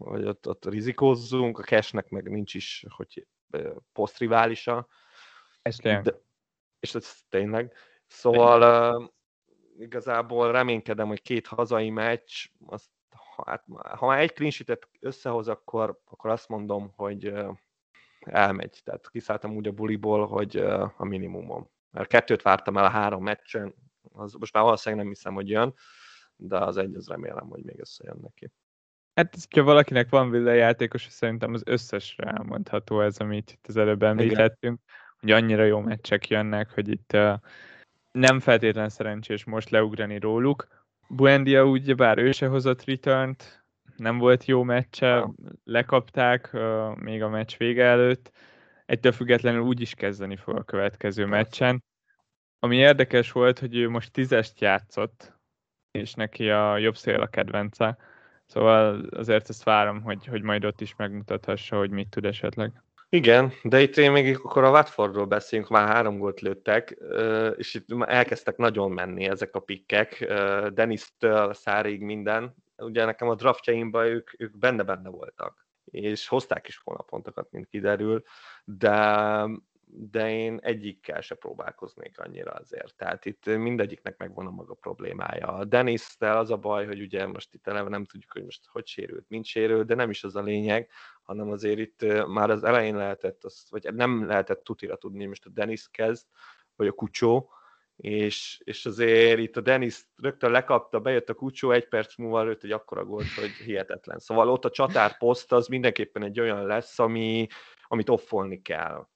hogy 0.00 0.24
ott, 0.24 0.48
ott 0.48 0.64
rizikózzunk, 0.64 1.58
a 1.58 1.62
cashnek 1.62 2.08
meg 2.08 2.30
nincs 2.30 2.54
is, 2.54 2.84
hogy 2.88 3.26
posztriválisa. 3.92 4.88
Ez 5.62 5.76
de, 5.78 6.02
és 6.80 6.94
ez 6.94 7.14
tényleg. 7.28 7.72
Szóval 8.06 8.94
uh, 8.96 9.08
igazából 9.78 10.52
reménykedem, 10.52 11.06
hogy 11.06 11.22
két 11.22 11.46
hazai 11.46 11.90
meccs, 11.90 12.46
azt 12.66 12.90
hát, 13.46 13.64
ha 13.96 14.06
már 14.06 14.20
egy 14.20 14.32
clean 14.32 14.78
összehoz, 15.00 15.48
akkor, 15.48 16.00
akkor 16.04 16.30
azt 16.30 16.48
mondom, 16.48 16.92
hogy 16.96 17.32
elmegy. 18.20 18.80
Tehát 18.84 19.10
kiszálltam 19.10 19.56
úgy 19.56 19.66
a 19.66 19.72
buliból, 19.72 20.26
hogy 20.26 20.56
a 20.96 21.04
minimumom. 21.04 21.70
Mert 21.90 22.08
kettőt 22.08 22.42
vártam 22.42 22.76
el 22.76 22.84
a 22.84 22.88
három 22.88 23.22
meccsen, 23.22 23.74
az 24.12 24.32
most 24.32 24.52
már 24.52 24.62
valószínűleg 24.62 25.04
nem 25.04 25.14
hiszem, 25.14 25.34
hogy 25.34 25.48
jön, 25.48 25.74
de 26.36 26.58
az 26.58 26.76
egy, 26.76 26.94
az 26.94 27.08
remélem, 27.08 27.48
hogy 27.48 27.64
még 27.64 27.80
összejön 27.80 28.18
neki. 28.22 28.50
Hát, 29.14 29.36
ha 29.50 29.62
valakinek 29.62 30.08
van 30.08 30.46
játékos, 30.54 31.06
szerintem 31.10 31.52
az 31.52 31.62
összesre 31.64 32.24
elmondható 32.24 33.00
ez, 33.00 33.18
amit 33.18 33.50
itt 33.50 33.66
az 33.68 33.76
előbb 33.76 34.02
említettünk, 34.02 34.80
Igen. 34.82 35.16
hogy 35.20 35.30
annyira 35.30 35.64
jó 35.64 35.80
meccsek 35.80 36.28
jönnek, 36.28 36.70
hogy 36.70 36.88
itt 36.88 37.12
uh, 37.12 37.34
nem 38.12 38.40
feltétlen 38.40 38.88
szerencsés 38.88 39.44
most 39.44 39.70
leugrani 39.70 40.18
róluk, 40.18 40.85
Buendia 41.08 41.66
úgy, 41.66 41.94
bár 41.94 42.18
ő 42.18 42.32
se 42.32 42.46
hozott 42.46 42.84
return 42.84 43.36
nem 43.96 44.18
volt 44.18 44.44
jó 44.44 44.62
meccse, 44.62 45.28
lekapták 45.64 46.50
uh, 46.52 46.96
még 46.96 47.22
a 47.22 47.28
meccs 47.28 47.56
vége 47.56 47.84
előtt, 47.84 48.32
ettől 48.86 49.12
függetlenül 49.12 49.60
úgy 49.60 49.80
is 49.80 49.94
kezdeni 49.94 50.36
fog 50.36 50.56
a 50.56 50.62
következő 50.62 51.26
meccsen. 51.26 51.84
Ami 52.58 52.76
érdekes 52.76 53.32
volt, 53.32 53.58
hogy 53.58 53.76
ő 53.76 53.88
most 53.88 54.12
tízest 54.12 54.60
játszott, 54.60 55.32
és 55.90 56.14
neki 56.14 56.50
a 56.50 56.78
jobb 56.78 56.96
szél 56.96 57.20
a 57.20 57.26
kedvence, 57.26 57.96
szóval 58.46 59.06
azért 59.10 59.48
ezt 59.48 59.62
várom, 59.64 60.02
hogy, 60.02 60.26
hogy 60.26 60.42
majd 60.42 60.64
ott 60.64 60.80
is 60.80 60.96
megmutathassa, 60.96 61.76
hogy 61.76 61.90
mit 61.90 62.08
tud 62.08 62.24
esetleg. 62.24 62.82
Igen, 63.08 63.52
de 63.62 63.80
itt 63.80 63.96
én 63.96 64.12
még 64.12 64.38
akkor 64.42 64.64
a 64.64 64.70
Watfordról 64.70 65.26
beszélünk, 65.26 65.68
már 65.68 65.88
három 65.88 66.18
gólt 66.18 66.40
lőttek, 66.40 66.96
és 67.56 67.74
itt 67.74 67.86
elkezdtek 68.06 68.56
nagyon 68.56 68.90
menni 68.90 69.24
ezek 69.24 69.54
a 69.54 69.60
pikkek, 69.60 70.26
Dennis-től 70.72 71.54
Szárig 71.54 72.00
minden. 72.00 72.54
Ugye 72.76 73.04
nekem 73.04 73.28
a 73.28 73.34
draftjaimban 73.34 74.06
ők, 74.06 74.30
ők 74.40 74.58
benne-benne 74.58 75.08
voltak, 75.08 75.66
és 75.84 76.28
hozták 76.28 76.68
is 76.68 76.78
volna 76.84 77.02
pontokat, 77.02 77.50
mint 77.50 77.66
kiderül, 77.66 78.22
de 78.64 78.90
de 79.88 80.30
én 80.30 80.58
egyikkel 80.62 81.20
se 81.20 81.34
próbálkoznék 81.34 82.18
annyira 82.18 82.50
azért. 82.50 82.96
Tehát 82.96 83.24
itt 83.24 83.46
mindegyiknek 83.46 84.16
megvan 84.16 84.46
a 84.46 84.50
maga 84.50 84.74
problémája. 84.74 85.46
A 85.46 85.64
dennis 85.64 86.16
az 86.18 86.50
a 86.50 86.56
baj, 86.56 86.86
hogy 86.86 87.00
ugye 87.00 87.26
most 87.26 87.54
itt 87.54 87.66
eleve 87.66 87.88
nem 87.88 88.04
tudjuk, 88.04 88.32
hogy 88.32 88.44
most 88.44 88.66
hogy 88.66 88.86
sérült, 88.86 89.24
mint 89.28 89.44
sérült, 89.44 89.86
de 89.86 89.94
nem 89.94 90.10
is 90.10 90.24
az 90.24 90.36
a 90.36 90.42
lényeg, 90.42 90.90
hanem 91.22 91.50
azért 91.50 91.78
itt 91.78 92.26
már 92.26 92.50
az 92.50 92.64
elején 92.64 92.96
lehetett, 92.96 93.44
azt, 93.44 93.70
vagy 93.70 93.94
nem 93.94 94.26
lehetett 94.26 94.64
tutira 94.64 94.96
tudni, 94.96 95.18
hogy 95.18 95.28
most 95.28 95.46
a 95.46 95.50
Dennis 95.50 95.88
kezd, 95.90 96.26
vagy 96.76 96.86
a 96.86 96.92
Kucsó, 96.92 97.50
és, 97.96 98.60
és 98.64 98.86
azért 98.86 99.38
itt 99.38 99.56
a 99.56 99.60
Dennis 99.60 100.06
rögtön 100.16 100.50
lekapta, 100.50 101.00
bejött 101.00 101.28
a 101.28 101.34
Kucsó, 101.34 101.70
egy 101.70 101.88
perc 101.88 102.16
múlva 102.16 102.42
lőtt 102.42 102.62
egy 102.62 102.72
akkora 102.72 103.04
gólt, 103.04 103.32
hogy 103.34 103.50
hihetetlen. 103.50 104.18
Szóval 104.18 104.48
ott 104.48 104.64
a 104.64 104.70
csatár 104.70 105.18
poszt 105.18 105.52
az 105.52 105.66
mindenképpen 105.66 106.22
egy 106.22 106.40
olyan 106.40 106.66
lesz, 106.66 106.98
ami, 106.98 107.46
amit 107.88 108.08
offolni 108.08 108.62
kell 108.62 109.06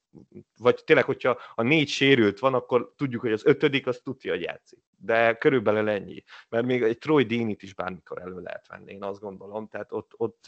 vagy 0.59 0.85
tényleg, 0.85 1.05
hogyha 1.05 1.39
a 1.55 1.63
négy 1.63 1.89
sérült 1.89 2.39
van, 2.39 2.55
akkor 2.55 2.93
tudjuk, 2.97 3.21
hogy 3.21 3.33
az 3.33 3.47
ötödik 3.47 3.87
az 3.87 4.01
tudja, 4.05 4.33
hogy 4.33 4.43
játszik. 4.43 4.79
De 4.97 5.39
körülbelül 5.39 5.89
ennyi. 5.89 6.25
Mert 6.49 6.67
még 6.67 6.83
egy 6.83 6.99
Troy 6.99 7.25
Deenit 7.25 7.63
is 7.63 7.75
bármikor 7.75 8.21
elő 8.21 8.41
lehet 8.41 8.67
venni, 8.69 8.93
én 8.93 9.03
azt 9.03 9.21
gondolom. 9.21 9.69
Tehát 9.69 9.93
ott, 9.93 10.13
ott, 10.17 10.45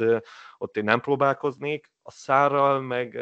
ott 0.59 0.77
én 0.77 0.85
nem 0.85 1.01
próbálkoznék. 1.01 1.93
A 2.03 2.11
szárral 2.11 2.81
meg 2.81 3.19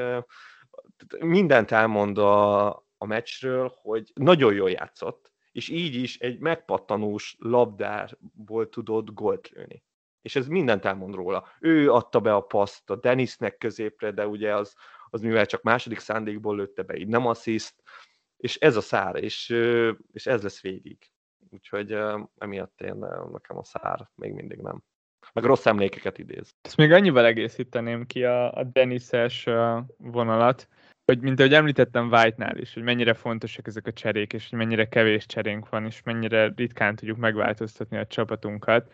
mindent 1.18 1.70
elmond 1.70 2.18
a, 2.18 2.68
a 2.98 3.06
meccsről, 3.06 3.72
hogy 3.82 4.10
nagyon 4.14 4.54
jól 4.54 4.70
játszott, 4.70 5.32
és 5.52 5.68
így 5.68 5.94
is 5.94 6.18
egy 6.18 6.38
megpattanós 6.38 7.36
labdából 7.38 8.68
tudott 8.68 9.12
gólt 9.12 9.48
lőni. 9.48 9.84
És 10.22 10.36
ez 10.36 10.46
mindent 10.46 10.84
elmond 10.84 11.14
róla. 11.14 11.46
Ő 11.60 11.92
adta 11.92 12.20
be 12.20 12.34
a 12.34 12.40
paszt 12.40 12.90
a 12.90 12.96
Denisnek 12.96 13.58
középre, 13.58 14.10
de 14.10 14.26
ugye 14.26 14.54
az, 14.54 14.74
az 15.10 15.20
mivel 15.20 15.46
csak 15.46 15.62
második 15.62 15.98
szándékból 15.98 16.56
lőtte 16.56 16.82
be, 16.82 16.96
így 16.96 17.08
nem 17.08 17.26
assziszt, 17.26 17.82
és 18.36 18.56
ez 18.56 18.76
a 18.76 18.80
szár, 18.80 19.16
és, 19.16 19.48
és 20.12 20.26
ez 20.26 20.42
lesz 20.42 20.60
végig. 20.60 20.98
Úgyhogy 21.50 21.96
emiatt 22.38 22.80
én 22.80 22.94
nekem 23.32 23.58
a 23.58 23.64
szár 23.64 24.08
még 24.14 24.32
mindig 24.32 24.58
nem. 24.58 24.82
Meg 25.32 25.44
rossz 25.44 25.66
emlékeket 25.66 26.18
idéz. 26.18 26.54
Ezt 26.62 26.76
még 26.76 26.92
annyival 26.92 27.26
egészíteném 27.26 28.06
ki 28.06 28.24
a, 28.24 28.52
a 28.52 28.64
Denises 28.64 29.46
vonalat, 29.96 30.68
hogy 31.04 31.20
mint 31.20 31.38
ahogy 31.38 31.54
említettem 31.54 32.10
White-nál 32.10 32.58
is, 32.58 32.74
hogy 32.74 32.82
mennyire 32.82 33.14
fontosak 33.14 33.66
ezek 33.66 33.86
a 33.86 33.92
cserék, 33.92 34.32
és 34.32 34.48
hogy 34.48 34.58
mennyire 34.58 34.88
kevés 34.88 35.26
cserénk 35.26 35.68
van, 35.68 35.86
és 35.86 36.02
mennyire 36.02 36.52
ritkán 36.56 36.96
tudjuk 36.96 37.16
megváltoztatni 37.16 37.96
a 37.96 38.06
csapatunkat 38.06 38.92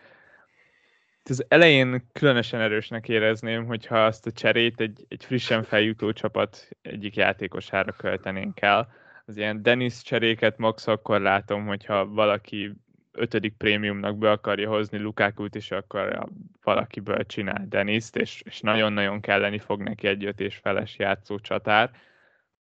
az 1.29 1.45
elején 1.47 2.07
különösen 2.13 2.61
erősnek 2.61 3.09
érezném, 3.09 3.65
hogyha 3.65 4.05
azt 4.05 4.25
a 4.25 4.31
cserét 4.31 4.81
egy, 4.81 5.05
egy 5.07 5.25
frissen 5.25 5.63
feljutó 5.63 6.11
csapat 6.11 6.67
egyik 6.81 7.15
játékosára 7.15 7.91
költenénk 7.91 8.61
el. 8.61 8.89
Az 9.25 9.37
ilyen 9.37 9.61
Dennis 9.61 10.01
cseréket 10.01 10.57
max 10.57 10.87
akkor 10.87 11.21
látom, 11.21 11.65
hogyha 11.65 12.07
valaki 12.07 12.73
ötödik 13.11 13.53
prémiumnak 13.57 14.17
be 14.17 14.31
akarja 14.31 14.69
hozni 14.69 14.97
Lukákut, 14.97 15.55
és 15.55 15.71
akkor 15.71 16.27
valakiből 16.63 17.25
csinál 17.25 17.65
Deniszt, 17.69 18.15
és, 18.15 18.41
és 18.45 18.59
nagyon-nagyon 18.59 19.19
kelleni 19.19 19.59
fog 19.59 19.81
neki 19.81 20.07
egy 20.07 20.25
öt 20.25 20.39
és 20.39 20.55
feles 20.55 20.97
játszó 20.97 21.39
csatár. 21.39 21.91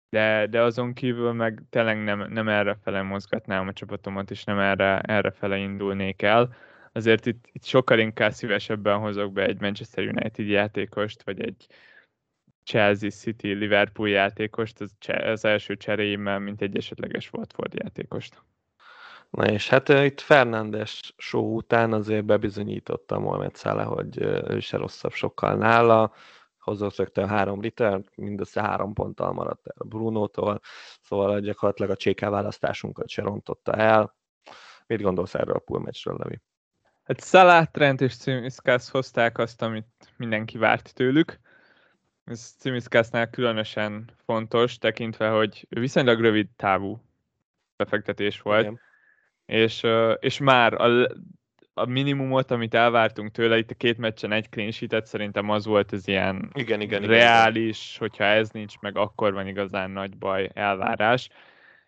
De, 0.09 0.47
de 0.47 0.61
azon 0.61 0.93
kívül 0.93 1.31
meg 1.31 1.61
tényleg 1.69 2.03
nem, 2.03 2.25
nem 2.29 2.49
erre 2.49 2.77
fele 2.83 3.01
mozgatnám 3.01 3.67
a 3.67 3.73
csapatomat, 3.73 4.31
és 4.31 4.43
nem 4.43 4.59
erre, 4.59 4.99
erre 4.99 5.31
fele 5.31 5.57
indulnék 5.57 6.21
el 6.21 6.55
azért 6.93 7.25
itt, 7.25 7.45
itt 7.51 7.63
sokkal 7.63 7.99
inkább 7.99 8.31
szívesebben 8.31 8.99
hozok 8.99 9.31
be 9.31 9.45
egy 9.45 9.61
Manchester 9.61 10.07
United 10.07 10.47
játékost, 10.47 11.23
vagy 11.23 11.41
egy 11.41 11.65
Chelsea 12.63 13.09
City 13.09 13.47
Liverpool 13.47 14.09
játékost 14.09 14.81
az, 14.81 14.91
az 15.23 15.45
első 15.45 15.77
cseréimmel, 15.77 16.39
mint 16.39 16.61
egy 16.61 16.77
esetleges 16.77 17.31
Watford 17.33 17.73
játékost. 17.73 18.43
Na 19.29 19.45
és 19.45 19.69
hát 19.69 19.89
itt 19.89 20.21
Fernándes 20.21 21.13
show 21.17 21.55
után 21.55 21.93
azért 21.93 22.25
bebizonyította 22.25 23.19
Mohamed 23.19 23.57
Salah, 23.57 23.93
hogy 23.93 24.21
ő 24.47 24.59
se 24.59 24.77
rosszabb 24.77 25.11
sokkal 25.11 25.55
nála, 25.55 26.13
hozott 26.59 26.95
rögtön 26.95 27.27
három 27.27 27.61
return, 27.61 28.05
mindössze 28.15 28.61
három 28.61 28.93
ponttal 28.93 29.33
maradt 29.33 29.67
el 29.67 29.85
Brunótól, 29.87 30.59
szóval 31.01 31.39
gyakorlatilag 31.39 31.91
a 31.91 31.95
CK 31.95 32.19
választásunkat 32.19 33.09
se 33.09 33.21
rontotta 33.21 33.71
el. 33.71 34.15
Mit 34.87 35.01
gondolsz 35.01 35.35
erről 35.35 35.55
a 35.55 35.59
pool 35.59 35.79
meccsről, 35.79 36.15
Levi? 36.17 36.41
Hát 37.03 37.23
Salah, 37.23 37.65
Trent 37.71 38.01
és 38.01 38.17
Cimiszkász 38.17 38.89
hozták 38.89 39.37
azt, 39.37 39.61
amit 39.61 39.87
mindenki 40.17 40.57
várt 40.57 40.93
tőlük. 40.93 41.39
Ez 42.25 42.55
Cimiszkásznál 42.59 43.29
különösen 43.29 44.09
fontos, 44.25 44.77
tekintve, 44.77 45.29
hogy 45.29 45.65
viszonylag 45.69 46.19
rövid 46.19 46.47
távú 46.55 47.01
befektetés 47.75 48.41
volt. 48.41 48.61
Igen. 48.61 48.79
És, 49.45 49.85
és 50.19 50.37
már 50.37 50.73
a, 50.73 51.07
a 51.73 51.85
minimumot, 51.85 52.51
amit 52.51 52.73
elvártunk 52.73 53.31
tőle, 53.31 53.57
itt 53.57 53.71
a 53.71 53.75
két 53.75 53.97
meccsen 53.97 54.31
egy 54.31 54.49
clean 54.49 54.71
sheet 54.71 55.05
szerintem 55.05 55.49
az 55.49 55.65
volt 55.65 55.91
az 55.91 56.07
ilyen 56.07 56.51
igen, 56.53 56.81
igen, 56.81 57.01
reális, 57.01 57.95
igen. 57.95 57.99
hogyha 57.99 58.23
ez 58.23 58.49
nincs 58.49 58.79
meg, 58.79 58.97
akkor 58.97 59.33
van 59.33 59.47
igazán 59.47 59.91
nagy 59.91 60.17
baj, 60.17 60.49
elvárás. 60.53 61.29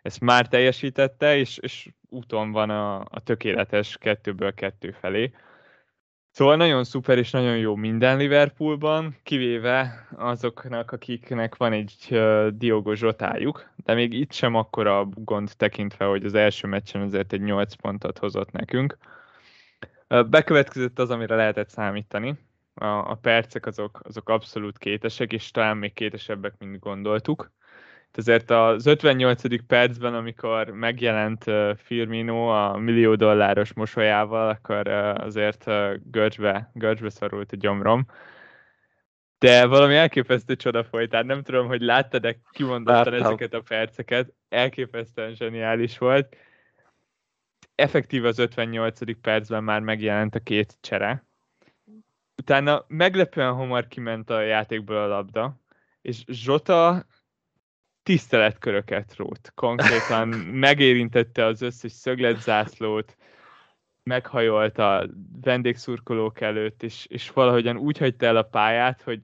Ezt 0.06 0.20
már 0.20 0.48
teljesítette, 0.48 1.38
és, 1.38 1.58
és 1.58 1.89
úton 2.10 2.52
van 2.52 2.70
a, 2.70 3.00
a 3.00 3.20
tökéletes 3.24 3.98
kettőből 3.98 4.54
kettő 4.54 4.91
felé. 4.91 5.32
Szóval 6.32 6.56
nagyon 6.56 6.84
szuper 6.84 7.18
és 7.18 7.32
nagyon 7.32 7.58
jó 7.58 7.76
minden 7.76 8.18
Liverpoolban, 8.18 9.18
kivéve 9.24 10.08
azoknak, 10.15 10.91
akiknek 10.91 11.56
van 11.56 11.74
egy 11.74 12.08
uh, 12.10 12.48
Diogo 12.48 12.94
Zsotájuk, 12.94 13.72
de 13.76 13.94
még 13.94 14.13
itt 14.13 14.32
sem 14.32 14.56
akkora 14.56 15.08
gond 15.13 15.52
tekintve, 15.58 16.06
hogy 16.06 16.26
az 16.26 16.34
első 16.34 16.68
meccsen 16.68 17.02
azért 17.02 17.34
egy 17.34 17.41
8 17.41 17.74
pontot 17.74 18.18
hozott 18.18 18.52
nekünk. 18.52 18.98
Bekövetkezett 20.08 21.00
az, 21.00 21.10
amire 21.10 21.36
lehetett 21.36 21.70
számítani. 21.70 22.38
A, 22.74 22.86
a 22.86 23.18
percek 23.22 23.65
azok, 23.65 24.00
azok 24.04 24.30
abszolút 24.30 24.78
kétesek, 24.78 25.34
és 25.34 25.52
talán 25.52 25.78
még 25.78 25.94
kétesebbek, 25.94 26.54
mint 26.58 26.80
gondoltuk 26.80 27.52
azért 28.17 28.49
az 28.49 28.86
58. 28.86 29.65
percben, 29.67 30.13
amikor 30.13 30.69
megjelent 30.69 31.43
Firmino 31.78 32.47
a 32.47 32.78
millió 32.78 33.15
dolláros 33.15 33.73
mosolyával, 33.73 34.49
akkor 34.49 34.88
azért 34.88 35.65
görcsbe, 36.12 36.71
görcsbe 36.73 37.10
szorult 37.10 37.51
a 37.51 37.56
gyomrom. 37.56 38.06
De 39.39 39.65
valami 39.65 39.95
elképesztő 39.95 40.56
csoda 40.56 40.84
folyt, 40.84 41.10
tehát 41.10 41.25
nem 41.25 41.43
tudom, 41.43 41.67
hogy 41.67 41.82
láttad-e 41.82 42.36
kimondottan 42.51 43.12
Láttam. 43.12 43.25
ezeket 43.25 43.54
a 43.54 43.62
perceket, 43.62 44.34
elképesztően 44.49 45.36
zseniális 45.36 45.97
volt. 45.97 46.36
Effektív 47.75 48.25
az 48.25 48.39
58. 48.39 49.21
percben 49.21 49.63
már 49.63 49.80
megjelent 49.82 50.36
a 50.36 50.39
két 50.39 50.78
csere. 50.82 51.25
Utána 52.38 52.86
meglepően 52.88 53.54
hamar 53.54 53.88
kiment 53.88 54.30
a 54.30 54.41
játékból 54.41 54.95
a 54.95 55.08
labda, 55.08 55.60
és 56.01 56.23
Zsota 56.28 57.06
tiszteletköröket 58.06 59.15
rót. 59.15 59.52
Konkrétan 59.56 60.28
megérintette 60.68 61.46
az 61.46 61.62
összes 61.62 61.91
szögletzászlót, 61.91 63.18
meghajolt 64.04 64.78
a 64.78 65.10
vendégszurkolók 65.41 66.41
előtt, 66.41 66.84
és, 66.84 67.06
és 67.06 67.30
valahogyan 67.30 67.78
úgy 67.78 67.98
hagyta 67.98 68.26
el 68.26 68.36
a 68.36 68.44
pályát, 68.44 69.02
hogy 69.02 69.22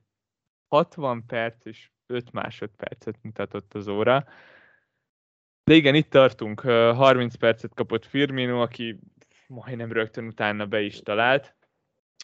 60 0.67 1.26
perc 1.26 1.65
és 1.65 1.89
5 2.06 2.32
másodpercet 2.32 3.17
mutatott 3.22 3.74
az 3.74 3.88
óra. 3.88 4.26
De 5.63 5.74
igen, 5.74 5.96
itt 5.96 6.10
tartunk. 6.10 6.60
30 6.60 7.36
percet 7.36 7.74
kapott 7.74 8.06
Firmino, 8.06 8.62
aki 8.62 9.00
majdnem 9.48 9.91
rögtön 9.91 10.26
utána 10.26 10.65
be 10.65 10.82
is 10.82 11.00
talált. 11.00 11.56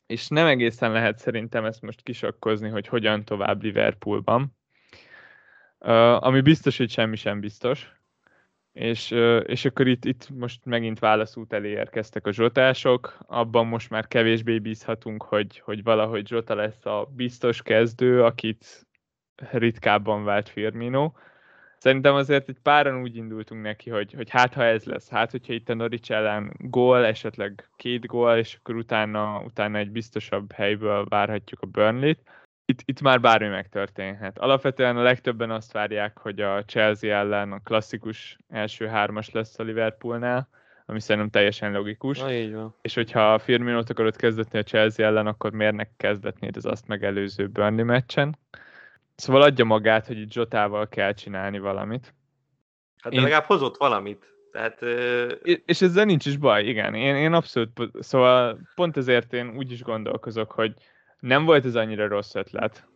És 0.06 0.28
nem 0.28 0.48
egészen 0.48 0.92
lehet 0.92 1.18
szerintem 1.18 1.66
ezt 1.66 1.82
most 1.82 2.02
kisakkozni, 2.02 2.70
hogy 2.70 2.88
hogyan 2.88 3.26
tovább 3.26 3.64
Liverpoolban. 3.64 4.57
Ami 5.80 6.42
biztos, 6.42 6.78
hogy 6.78 6.90
semmi 6.90 7.16
sem 7.16 7.40
biztos. 7.40 7.96
És, 8.72 9.12
és 9.46 9.66
akkor 9.66 9.88
itt, 9.88 10.06
itt 10.06 10.30
most 10.30 10.66
megint 10.66 11.00
válaszút 11.00 11.54
elé 11.54 11.70
érkeztek 11.70 12.28
a 12.28 12.32
zsotások, 12.32 13.18
abban 13.28 13.68
most 13.68 13.90
már 13.90 14.08
kevésbé 14.08 14.60
bízhatunk, 14.60 15.24
hogy, 15.24 15.60
hogy 15.60 15.84
valahogy 15.84 16.28
Zsota 16.28 16.56
lesz 16.56 16.86
a 16.86 17.12
biztos 17.16 17.62
kezdő, 17.62 18.24
akit 18.24 18.88
ritkábban 19.36 20.24
vált 20.24 20.50
Firmino. 20.50 21.12
Szerintem 21.78 22.16
azért 22.16 22.50
egy 22.50 22.60
páran 22.64 23.02
úgy 23.02 23.16
indultunk 23.16 23.62
neki, 23.62 23.90
hogy, 23.90 24.14
hogy 24.14 24.30
hát 24.30 24.54
ha 24.54 24.64
ez 24.64 24.84
lesz, 24.84 25.10
hát 25.10 25.32
hogyha 25.32 25.54
itt 25.54 25.70
a 25.70 25.74
Norwich 25.74 26.12
ellen 26.12 26.54
gól, 26.58 27.06
esetleg 27.06 27.70
két 27.76 28.06
gól, 28.06 28.36
és 28.36 28.56
akkor 28.56 28.76
utána, 28.76 29.42
utána 29.46 29.78
egy 29.78 29.92
biztosabb 29.92 30.52
helyből 30.52 31.06
várhatjuk 31.06 31.62
a 31.62 31.66
Burnley-t 31.66 32.20
itt, 32.70 32.82
itt 32.86 33.02
már 33.02 33.22
bármi 33.22 33.48
megtörténhet. 33.48 34.38
Alapvetően 34.38 34.98
a 34.98 35.02
legtöbben 35.02 35.52
azt 35.52 35.72
várják, 35.72 36.18
hogy 36.18 36.42
a 36.42 36.64
Chelsea 36.66 37.16
ellen 37.16 37.52
a 37.52 37.60
klasszikus 37.64 38.38
első 38.50 38.88
hármas 38.88 39.32
lesz 39.32 39.60
a 39.60 39.64
Liverpoolnál, 39.64 40.50
ami 40.86 41.00
szerintem 41.00 41.32
teljesen 41.32 41.72
logikus. 41.72 42.20
Na, 42.20 42.32
így 42.32 42.54
van. 42.54 42.76
És 42.82 42.94
hogyha 42.94 43.34
a 43.34 43.40
Firmino-t 43.40 43.90
akarod 43.90 44.16
kezdetni 44.16 44.60
a 44.60 44.64
Chelsea 44.64 45.06
ellen, 45.06 45.28
akkor 45.28 45.52
miért 45.52 45.76
ne 45.76 45.84
kezdetnéd 45.98 46.58
az 46.58 46.66
azt 46.66 46.88
megelőző 46.88 47.48
Burnley 47.48 47.86
meccsen? 47.86 48.38
Szóval 49.16 49.42
adja 49.42 49.66
magát, 49.66 50.08
hogy 50.08 50.20
itt 50.20 50.32
Zsotával 50.32 50.88
kell 50.88 51.14
csinálni 51.14 51.60
valamit. 51.60 52.14
Hát 53.02 53.12
de 53.12 53.18
én... 53.18 53.24
legalább 53.24 53.46
hozott 53.46 53.78
valamit. 53.78 54.34
Tehát, 54.52 54.82
ö... 54.82 55.26
És 55.66 55.82
ezzel 55.82 56.06
nincs 56.06 56.26
is 56.26 56.38
baj, 56.38 56.64
igen. 56.64 56.94
Én, 56.94 57.16
én 57.16 57.34
abszolút, 57.34 57.92
szóval 58.00 58.60
pont 58.76 58.98
ezért 58.98 59.34
én 59.34 59.54
úgy 59.58 59.72
is 59.72 59.84
gondolkozok, 59.84 60.52
hogy 60.52 60.74
nem 61.20 61.46
volt 61.46 61.66
ez 61.66 61.76
annyira 61.76 62.08
rossz 62.08 62.36
ötlet. 62.36 62.88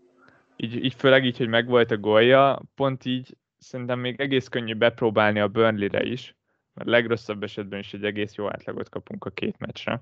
Így, 0.55 0.84
így 0.84 0.93
főleg 0.93 1.25
így, 1.25 1.38
hogy 1.38 1.47
megvolt 1.47 1.91
a 1.91 1.97
gólja, 1.97 2.62
pont 2.75 3.05
így 3.05 3.38
szerintem 3.57 3.99
még 3.99 4.19
egész 4.19 4.47
könnyű 4.47 4.73
bepróbálni 4.73 5.39
a 5.39 5.47
Burnley-re 5.47 6.03
is, 6.03 6.36
mert 6.73 6.89
legrosszabb 6.89 7.43
esetben 7.43 7.79
is 7.79 7.93
egy 7.93 8.05
egész 8.05 8.36
jó 8.36 8.47
átlagot 8.47 8.89
kapunk 8.89 9.25
a 9.25 9.29
két 9.29 9.57
meccsre. 9.57 10.01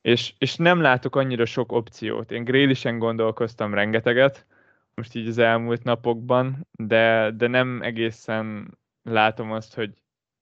És, 0.00 0.34
és 0.38 0.56
nem 0.56 0.80
látok 0.80 1.16
annyira 1.16 1.44
sok 1.44 1.72
opciót. 1.72 2.30
Én 2.30 2.44
Grélisen 2.44 2.98
gondolkoztam 2.98 3.74
rengeteget, 3.74 4.46
most 4.94 5.14
így 5.14 5.28
az 5.28 5.38
elmúlt 5.38 5.82
napokban, 5.82 6.66
de, 6.70 7.30
de 7.30 7.46
nem 7.46 7.82
egészen 7.82 8.78
látom 9.02 9.52
azt, 9.52 9.74
hogy 9.74 9.90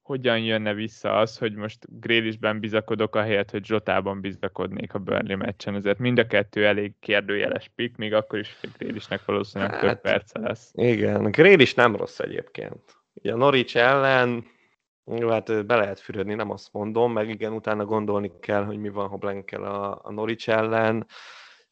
hogyan 0.07 0.39
jönne 0.39 0.75
vissza 0.75 1.17
az, 1.19 1.39
hogy 1.39 1.55
most 1.55 1.79
Grélisben 2.01 2.61
bizakodok, 2.61 3.15
ahelyett, 3.17 3.51
hogy 3.51 3.65
Zsotában 3.65 4.21
bizakodnék 4.21 4.95
a 4.95 4.99
Burnley 4.99 5.37
meccsen. 5.37 5.75
Ezért 5.75 5.99
mind 5.99 6.19
a 6.19 6.27
kettő 6.27 6.67
elég 6.67 6.93
kérdőjeles 7.01 7.71
pick, 7.75 7.97
még 7.97 8.15
akkor 8.15 8.39
is, 8.39 8.57
hogy 8.61 8.71
Grélisnek 8.79 9.25
valószínűleg 9.25 9.73
hát, 9.73 9.81
több 9.81 10.01
perce 10.01 10.39
lesz. 10.39 10.71
Igen, 10.75 11.31
Grélis 11.31 11.75
nem 11.75 11.97
rossz 11.97 12.19
egyébként. 12.19 12.81
Ugye 13.15 13.33
a 13.33 13.37
Norwich 13.37 13.77
ellen 13.77 14.45
jó, 15.15 15.29
hát 15.29 15.67
be 15.67 15.77
lehet 15.77 16.01
fürödni, 16.01 16.35
nem 16.35 16.51
azt 16.51 16.73
mondom, 16.73 17.13
meg 17.13 17.29
igen, 17.29 17.53
utána 17.53 17.85
gondolni 17.85 18.33
kell, 18.41 18.65
hogy 18.65 18.79
mi 18.79 18.89
van, 18.89 19.09
ha 19.09 19.17
blankel 19.17 19.63
a, 19.63 20.01
a 20.03 20.13
Norwich 20.13 20.49
ellen, 20.49 21.07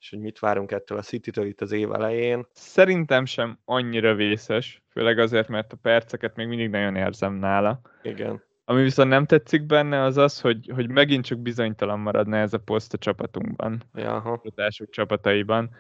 és 0.04 0.10
hogy 0.10 0.18
mit 0.18 0.38
várunk 0.38 0.72
ettől 0.72 0.98
a 0.98 1.02
City-től 1.02 1.46
itt 1.46 1.60
az 1.60 1.72
év 1.72 1.92
elején. 1.92 2.46
Szerintem 2.52 3.24
sem 3.24 3.58
annyira 3.64 4.14
vészes, 4.14 4.82
főleg 4.88 5.18
azért, 5.18 5.48
mert 5.48 5.72
a 5.72 5.76
perceket 5.76 6.36
még 6.36 6.46
mindig 6.46 6.70
nagyon 6.70 6.96
érzem 6.96 7.34
nála. 7.34 7.80
Igen. 8.02 8.42
Ami 8.64 8.82
viszont 8.82 9.08
nem 9.08 9.26
tetszik 9.26 9.66
benne, 9.66 10.02
az 10.02 10.16
az, 10.16 10.40
hogy, 10.40 10.70
hogy 10.74 10.88
megint 10.88 11.24
csak 11.24 11.38
bizonytalan 11.38 12.00
maradna 12.00 12.36
ez 12.36 12.52
a 12.52 12.58
poszt 12.58 12.94
a 12.94 12.98
csapatunkban. 12.98 13.82
Jaha. 13.94 14.40
A 14.56 14.86
csapataiban. 14.90 15.70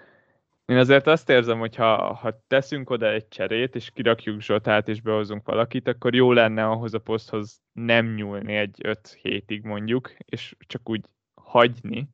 Én 0.66 0.76
azért 0.76 1.06
azt 1.06 1.30
érzem, 1.30 1.58
hogy 1.58 1.76
ha, 1.76 2.14
ha 2.14 2.44
teszünk 2.46 2.90
oda 2.90 3.12
egy 3.12 3.28
cserét, 3.28 3.74
és 3.74 3.90
kirakjuk 3.90 4.40
Zsotát, 4.40 4.88
és 4.88 5.00
behozunk 5.00 5.46
valakit, 5.46 5.88
akkor 5.88 6.14
jó 6.14 6.32
lenne 6.32 6.66
ahhoz 6.66 6.94
a 6.94 6.98
poszthoz 6.98 7.60
nem 7.72 8.14
nyúlni 8.14 8.54
egy 8.54 8.80
5 8.84 9.18
hétig 9.22 9.64
mondjuk, 9.64 10.14
és 10.24 10.54
csak 10.66 10.88
úgy 10.88 11.04
hagyni, 11.34 12.08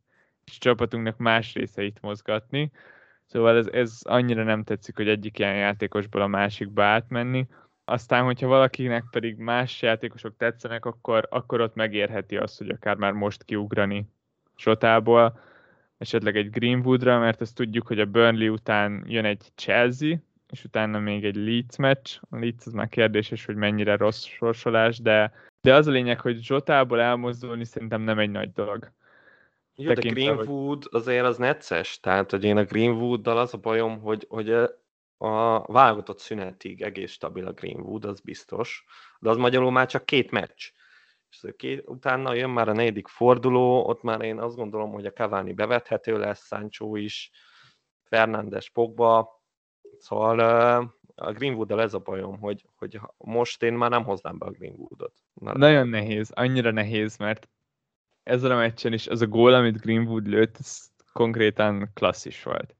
csapatunknak 0.58 1.16
más 1.16 1.54
részeit 1.54 1.98
mozgatni. 2.00 2.70
Szóval 3.26 3.56
ez, 3.56 3.66
ez 3.66 3.98
annyira 4.02 4.42
nem 4.42 4.62
tetszik, 4.62 4.96
hogy 4.96 5.08
egyik 5.08 5.38
ilyen 5.38 5.56
játékosból 5.56 6.20
a 6.20 6.26
másikba 6.26 6.84
átmenni. 6.84 7.46
Aztán, 7.84 8.24
hogyha 8.24 8.46
valakinek 8.46 9.04
pedig 9.10 9.36
más 9.36 9.82
játékosok 9.82 10.36
tetszenek, 10.36 10.84
akkor, 10.84 11.26
akkor 11.30 11.60
ott 11.60 11.74
megérheti 11.74 12.36
azt, 12.36 12.58
hogy 12.58 12.68
akár 12.68 12.96
már 12.96 13.12
most 13.12 13.44
kiugrani 13.44 14.08
Sotából, 14.56 15.40
esetleg 15.98 16.36
egy 16.36 16.50
Greenwoodra, 16.50 17.18
mert 17.18 17.40
ezt 17.40 17.54
tudjuk, 17.54 17.86
hogy 17.86 18.00
a 18.00 18.04
Burnley 18.04 18.52
után 18.52 19.04
jön 19.06 19.24
egy 19.24 19.52
Chelsea, 19.54 20.16
és 20.50 20.64
utána 20.64 20.98
még 20.98 21.24
egy 21.24 21.36
Leeds 21.36 21.76
meccs. 21.76 22.18
A 22.30 22.38
Leeds 22.38 22.66
az 22.66 22.72
már 22.72 22.88
kérdéses, 22.88 23.44
hogy 23.44 23.56
mennyire 23.56 23.96
rossz 23.96 24.24
sorsolás, 24.24 24.98
de, 24.98 25.32
de 25.60 25.74
az 25.74 25.86
a 25.86 25.90
lényeg, 25.90 26.20
hogy 26.20 26.42
Zsotából 26.42 27.00
elmozdulni 27.00 27.64
szerintem 27.64 28.02
nem 28.02 28.18
egy 28.18 28.30
nagy 28.30 28.52
dolog. 28.52 28.92
Jó, 29.80 29.92
de 29.92 30.10
Greenwood 30.10 30.84
hogy... 30.84 31.00
azért 31.00 31.24
az 31.24 31.36
necces, 31.36 32.00
tehát 32.00 32.30
hogy 32.30 32.44
én 32.44 32.56
a 32.56 32.64
Greenwooddal 32.64 33.38
az 33.38 33.54
a 33.54 33.58
bajom, 33.58 34.00
hogy, 34.00 34.26
hogy 34.28 34.50
a 35.16 35.60
válogatott 35.72 36.18
szünetig 36.18 36.82
egész 36.82 37.12
stabil 37.12 37.46
a 37.46 37.52
Greenwood, 37.52 38.04
az 38.04 38.20
biztos, 38.20 38.84
de 39.18 39.30
az 39.30 39.36
magyarul 39.36 39.70
már 39.70 39.86
csak 39.86 40.04
két 40.04 40.30
meccs. 40.30 40.70
És 41.30 41.54
két, 41.56 41.82
utána 41.86 42.34
jön 42.34 42.50
már 42.50 42.68
a 42.68 42.72
negyedik 42.72 43.08
forduló, 43.08 43.86
ott 43.86 44.02
már 44.02 44.20
én 44.20 44.38
azt 44.38 44.56
gondolom, 44.56 44.92
hogy 44.92 45.06
a 45.06 45.12
Cavani 45.12 45.52
bevethető 45.52 46.18
lesz, 46.18 46.46
Sancho 46.46 46.96
is, 46.96 47.30
Fernandes, 48.04 48.70
Pogba, 48.70 49.42
szóval 49.98 50.38
a 51.14 51.32
Greenwood-dal 51.32 51.80
ez 51.80 51.94
a 51.94 51.98
bajom, 51.98 52.38
hogy, 52.38 52.64
hogy 52.76 53.00
most 53.16 53.62
én 53.62 53.72
már 53.72 53.90
nem 53.90 54.04
hoznám 54.04 54.38
be 54.38 54.46
a 54.46 54.50
Greenwoodot. 54.50 55.14
Már 55.34 55.54
Nagyon 55.56 55.88
nehéz, 55.88 56.30
annyira 56.30 56.70
nehéz, 56.70 57.16
mert 57.16 57.48
ezzel 58.30 58.50
a 58.50 58.56
meccsen 58.56 58.92
is 58.92 59.06
az 59.06 59.20
a 59.20 59.26
gól, 59.26 59.54
amit 59.54 59.80
Greenwood 59.80 60.26
lőtt, 60.26 60.56
ez 60.58 60.90
konkrétan 61.12 61.90
klasszis 61.94 62.42
volt. 62.42 62.74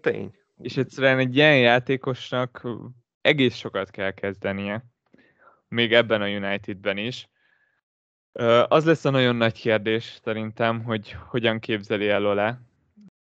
Tény. 0.00 0.34
És 0.58 0.76
egyszerűen 0.76 1.18
egy 1.18 1.36
ilyen 1.36 1.58
játékosnak 1.58 2.68
egész 3.20 3.54
sokat 3.54 3.90
kell 3.90 4.10
kezdenie, 4.10 4.84
még 5.68 5.92
ebben 5.92 6.22
a 6.22 6.28
Unitedben 6.28 6.96
is. 6.96 7.28
Az 8.68 8.84
lesz 8.84 9.04
a 9.04 9.10
nagyon 9.10 9.36
nagy 9.36 9.60
kérdés 9.60 10.18
szerintem, 10.24 10.82
hogy 10.82 11.16
hogyan 11.26 11.58
képzeli 11.58 12.08
el 12.08 12.26
Ole, 12.26 12.60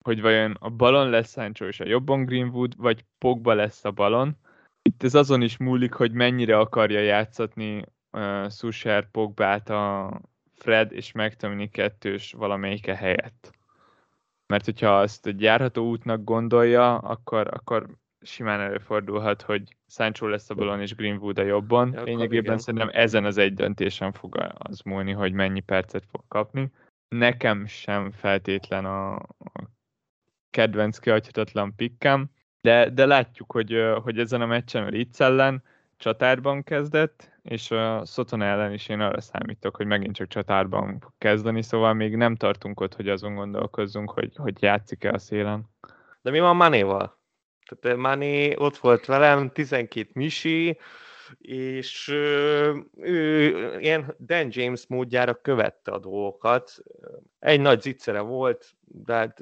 hogy 0.03 0.21
vajon 0.21 0.57
a 0.59 0.69
balon 0.69 1.09
lesz 1.09 1.31
Sancho 1.31 1.65
és 1.65 1.79
a 1.79 1.87
jobban 1.87 2.25
Greenwood, 2.25 2.73
vagy 2.77 3.05
Pogba 3.17 3.53
lesz 3.53 3.85
a 3.85 3.91
balon. 3.91 4.37
Itt 4.81 5.03
ez 5.03 5.15
azon 5.15 5.41
is 5.41 5.57
múlik, 5.57 5.93
hogy 5.93 6.11
mennyire 6.11 6.57
akarja 6.57 6.99
játszatni 6.99 7.83
uh, 8.11 8.49
Susher 8.49 9.11
Pogbát 9.11 9.69
a 9.69 10.11
Fred 10.59 10.91
és 10.91 11.11
McTominay 11.11 11.69
kettős 11.69 12.31
valamelyike 12.31 12.95
helyett. 12.95 13.51
Mert 14.47 14.65
hogyha 14.65 14.99
azt 14.99 15.25
egy 15.25 15.41
járható 15.41 15.89
útnak 15.89 16.23
gondolja, 16.23 16.97
akkor, 16.97 17.47
akkor 17.51 17.87
simán 18.21 18.59
előfordulhat, 18.59 19.41
hogy 19.41 19.75
Sancho 19.87 20.27
lesz 20.27 20.49
a 20.49 20.53
balon 20.53 20.81
és 20.81 20.95
Greenwood 20.95 21.39
a 21.39 21.43
jobban. 21.43 21.93
Ja, 21.93 22.03
Lényegében 22.03 22.43
igen. 22.43 22.57
szerintem 22.57 22.89
ezen 22.93 23.25
az 23.25 23.37
egy 23.37 23.53
döntésen 23.53 24.11
fog 24.11 24.53
az 24.57 24.81
múlni, 24.81 25.11
hogy 25.11 25.33
mennyi 25.33 25.59
percet 25.59 26.05
fog 26.11 26.23
kapni. 26.27 26.71
Nekem 27.07 27.65
sem 27.65 28.11
feltétlen 28.11 28.85
a, 28.85 29.15
a 29.15 29.69
kedvenc 30.49 30.97
kihagyhatatlan 30.97 31.75
pikkem, 31.75 32.29
de, 32.61 32.89
de 32.89 33.05
látjuk, 33.05 33.51
hogy, 33.51 33.83
hogy 34.03 34.19
ezen 34.19 34.41
a 34.41 34.45
meccsen 34.45 34.83
a 34.83 34.89
Leeds 34.89 35.19
ellen 35.19 35.63
csatárban 35.97 36.63
kezdett, 36.63 37.38
és 37.49 37.71
a 37.71 38.05
Szoton 38.05 38.41
ellen 38.41 38.73
is 38.73 38.87
én 38.87 38.99
arra 38.99 39.21
számítok, 39.21 39.75
hogy 39.75 39.85
megint 39.85 40.15
csak 40.15 40.27
csatárban 40.27 40.99
fog 40.99 41.13
kezdeni, 41.17 41.61
szóval 41.61 41.93
még 41.93 42.15
nem 42.15 42.35
tartunk 42.35 42.79
ott, 42.79 42.95
hogy 42.95 43.09
azon 43.09 43.35
gondolkozzunk, 43.35 44.11
hogy, 44.11 44.31
hogy 44.35 44.61
játszik-e 44.61 45.11
a 45.11 45.17
szélen. 45.17 45.69
De 46.21 46.31
mi 46.31 46.39
van 46.39 46.55
Manéval? 46.55 47.19
Tehát 47.79 47.97
Mané 47.97 48.55
ott 48.55 48.77
volt 48.77 49.05
velem, 49.05 49.51
12 49.51 50.09
misi, 50.13 50.79
és 51.37 52.07
ő 52.97 53.55
ilyen 53.79 54.15
Dan 54.19 54.47
James 54.49 54.87
módjára 54.87 55.33
követte 55.33 55.91
a 55.91 55.99
dolgokat. 55.99 56.73
Egy 57.39 57.61
nagy 57.61 57.81
zicsere 57.81 58.19
volt, 58.19 58.75
de 58.81 59.13
hát 59.13 59.41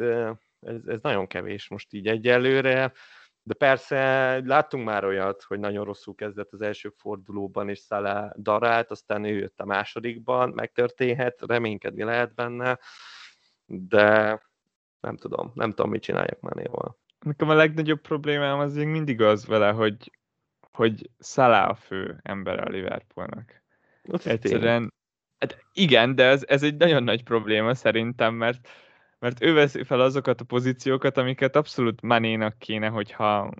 ez, 0.61 0.85
ez 0.87 0.99
nagyon 1.01 1.27
kevés 1.27 1.67
most 1.67 1.93
így 1.93 2.07
egyelőre. 2.07 2.91
De 3.47 3.53
persze 3.53 4.41
láttunk 4.45 4.86
már 4.86 5.05
olyat, 5.05 5.43
hogy 5.43 5.60
nagyon 5.60 5.86
rosszul 5.86 6.15
kezdett 6.15 6.53
az 6.53 6.62
első 6.62 6.89
fordulóban, 6.97 7.69
és 7.69 7.79
Szalá 7.79 8.33
darált, 8.38 8.91
aztán 8.91 9.23
ő 9.23 9.38
jött 9.38 9.60
a 9.60 9.65
másodikban, 9.65 10.49
megtörténhet, 10.49 11.41
reménykedni 11.47 12.03
lehet 12.03 12.33
benne, 12.36 12.79
de 13.65 14.41
nem 14.99 15.17
tudom, 15.17 15.51
nem 15.53 15.69
tudom, 15.69 15.91
mit 15.91 16.01
csináljak 16.01 16.39
Manéval. 16.39 16.97
Nekem 17.19 17.49
a 17.49 17.53
legnagyobb 17.53 18.01
problémám 18.01 18.60
az 18.60 18.75
még 18.75 18.88
mindig 18.88 19.21
az 19.21 19.45
vele, 19.45 19.71
hogy, 19.71 20.12
hogy 20.71 21.10
Szalá 21.19 21.67
a 21.67 21.75
fő 21.75 22.19
ember 22.23 22.60
a 22.60 22.69
Liverpoolnak. 22.69 23.63
Az 24.03 24.27
Egyszerűen, 24.27 24.93
hát 25.39 25.65
igen, 25.73 26.15
de 26.15 26.23
ez, 26.23 26.43
ez 26.47 26.63
egy 26.63 26.77
nagyon 26.77 27.03
nagy 27.03 27.23
probléma 27.23 27.73
szerintem, 27.73 28.33
mert 28.33 28.69
mert 29.19 29.43
ő 29.43 29.53
veszi 29.53 29.84
fel 29.84 30.01
azokat 30.01 30.41
a 30.41 30.45
pozíciókat, 30.45 31.17
amiket 31.17 31.56
abszolút 31.56 32.01
Manénak 32.01 32.58
kéne, 32.60 32.88
hogyha 32.88 33.51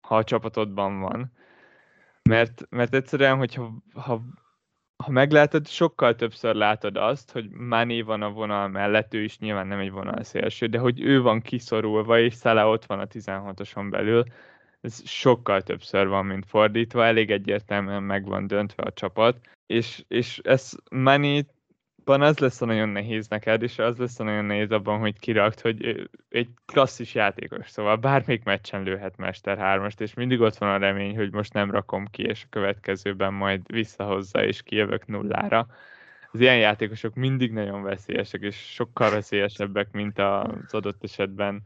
ha 0.00 0.16
a 0.16 0.24
csapatodban 0.24 1.00
van. 1.00 1.32
Mert, 2.22 2.66
mert 2.68 2.94
egyszerűen, 2.94 3.36
hogyha 3.36 3.82
ha, 3.94 4.22
ha 5.04 5.10
meglátod, 5.10 5.66
sokkal 5.66 6.14
többször 6.14 6.54
látod 6.54 6.96
azt, 6.96 7.30
hogy 7.30 7.50
Mané 7.50 8.00
van 8.00 8.22
a 8.22 8.30
vonal 8.30 8.68
mellett, 8.68 9.14
ő 9.14 9.22
is 9.22 9.38
nyilván 9.38 9.66
nem 9.66 9.78
egy 9.78 9.90
vonal 9.90 10.22
szélső, 10.22 10.66
de 10.66 10.78
hogy 10.78 11.00
ő 11.00 11.22
van 11.22 11.40
kiszorulva, 11.40 12.18
és 12.18 12.34
Szala 12.34 12.68
ott 12.68 12.84
van 12.84 12.98
a 12.98 13.06
16-oson 13.06 13.90
belül, 13.90 14.24
ez 14.80 15.08
sokkal 15.08 15.62
többször 15.62 16.06
van, 16.06 16.26
mint 16.26 16.46
fordítva, 16.46 17.04
elég 17.04 17.30
egyértelműen 17.30 18.02
meg 18.02 18.24
van 18.24 18.46
döntve 18.46 18.82
a 18.82 18.92
csapat, 18.92 19.40
és, 19.66 20.04
és 20.08 20.38
ez 20.38 20.72
Mané 20.90 21.46
abban 22.10 22.26
az 22.26 22.38
lesz 22.38 22.60
a 22.60 22.64
nagyon 22.64 22.88
nehéz 22.88 23.28
neked, 23.28 23.62
és 23.62 23.78
az 23.78 23.96
lesz 23.96 24.20
a 24.20 24.24
nagyon 24.24 24.44
nehéz 24.44 24.70
abban, 24.70 24.98
hogy 24.98 25.18
kirakt, 25.18 25.60
hogy 25.60 26.08
egy 26.28 26.48
klasszis 26.66 27.14
játékos, 27.14 27.70
szóval 27.70 27.96
bármelyik 27.96 28.44
meccsen 28.44 28.82
lőhet 28.82 29.16
Mester 29.16 29.58
3 29.58 29.86
és 29.98 30.14
mindig 30.14 30.40
ott 30.40 30.56
van 30.56 30.68
a 30.68 30.76
remény, 30.76 31.16
hogy 31.16 31.32
most 31.32 31.52
nem 31.52 31.70
rakom 31.70 32.06
ki, 32.06 32.22
és 32.22 32.42
a 32.44 32.48
következőben 32.50 33.32
majd 33.32 33.72
visszahozza, 33.72 34.44
és 34.44 34.62
kijövök 34.62 35.06
nullára. 35.06 35.66
Az 36.32 36.40
ilyen 36.40 36.58
játékosok 36.58 37.14
mindig 37.14 37.52
nagyon 37.52 37.82
veszélyesek, 37.82 38.40
és 38.40 38.56
sokkal 38.56 39.10
veszélyesebbek, 39.10 39.90
mint 39.92 40.18
az 40.18 40.74
adott 40.74 41.04
esetben 41.04 41.62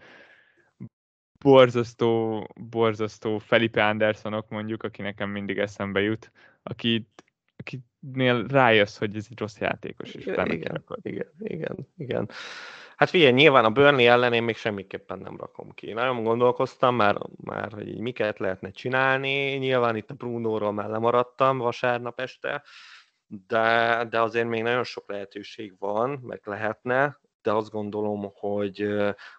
borzasztó, 1.38 2.46
borzasztó 2.70 3.38
Felipe 3.38 3.86
Andersonok 3.86 4.48
mondjuk, 4.48 4.82
aki 4.82 5.02
nekem 5.02 5.30
mindig 5.30 5.58
eszembe 5.58 6.00
jut, 6.00 6.32
akit 6.62 7.23
akinél 8.08 8.46
rájössz, 8.46 8.98
hogy 8.98 9.16
ez 9.16 9.26
egy 9.30 9.38
rossz 9.38 9.58
játékos. 9.58 10.14
És 10.14 10.26
igen, 10.26 10.50
igen, 10.50 10.84
igen, 11.02 11.32
igen, 11.38 11.88
igen. 11.96 12.30
Hát 12.96 13.10
figyelj, 13.10 13.32
nyilván 13.32 13.64
a 13.64 13.70
Burnley 13.70 14.06
ellen 14.06 14.32
én 14.32 14.42
még 14.42 14.56
semmiképpen 14.56 15.18
nem 15.18 15.36
rakom 15.36 15.70
ki. 15.70 15.92
Nagyon 15.92 16.22
gondolkoztam 16.22 16.94
már, 16.94 17.18
már 17.36 17.72
hogy 17.72 17.88
így 17.88 17.98
miket 17.98 18.38
lehetne 18.38 18.70
csinálni. 18.70 19.56
Nyilván 19.56 19.96
itt 19.96 20.10
a 20.10 20.14
Bruno-ról 20.14 20.72
már 20.72 20.88
lemaradtam 20.88 21.58
vasárnap 21.58 22.20
este, 22.20 22.62
de, 23.26 24.06
de 24.10 24.20
azért 24.20 24.48
még 24.48 24.62
nagyon 24.62 24.84
sok 24.84 25.10
lehetőség 25.10 25.74
van, 25.78 26.10
meg 26.22 26.40
lehetne. 26.44 27.18
De 27.44 27.52
azt 27.52 27.70
gondolom, 27.70 28.32
hogy, 28.34 28.86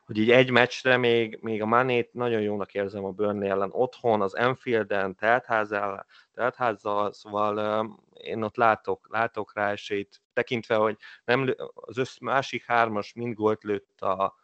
hogy 0.05 0.17
így 0.17 0.31
egy 0.31 0.51
meccsre 0.51 0.97
még, 0.97 1.39
még 1.41 1.61
a 1.61 1.65
Manét 1.65 2.13
nagyon 2.13 2.41
jónak 2.41 2.73
érzem 2.73 3.05
a 3.05 3.11
Burnley 3.11 3.49
ellen 3.49 3.69
otthon, 3.71 4.21
az 4.21 4.35
Enfielden, 4.35 5.15
teltházzal, 5.15 6.05
teltházzal, 6.33 7.13
szóval 7.13 7.85
én 8.13 8.43
ott 8.43 8.55
látok, 8.55 9.07
látok 9.09 9.53
rá 9.53 9.71
esélyt, 9.71 10.21
tekintve, 10.33 10.75
hogy 10.75 10.97
nem, 11.25 11.55
az 11.73 11.97
össz, 11.97 12.17
másik 12.19 12.65
hármas 12.65 13.13
mind 13.13 13.33
gólt 13.33 13.63
lőtt 13.63 14.01
a, 14.01 14.35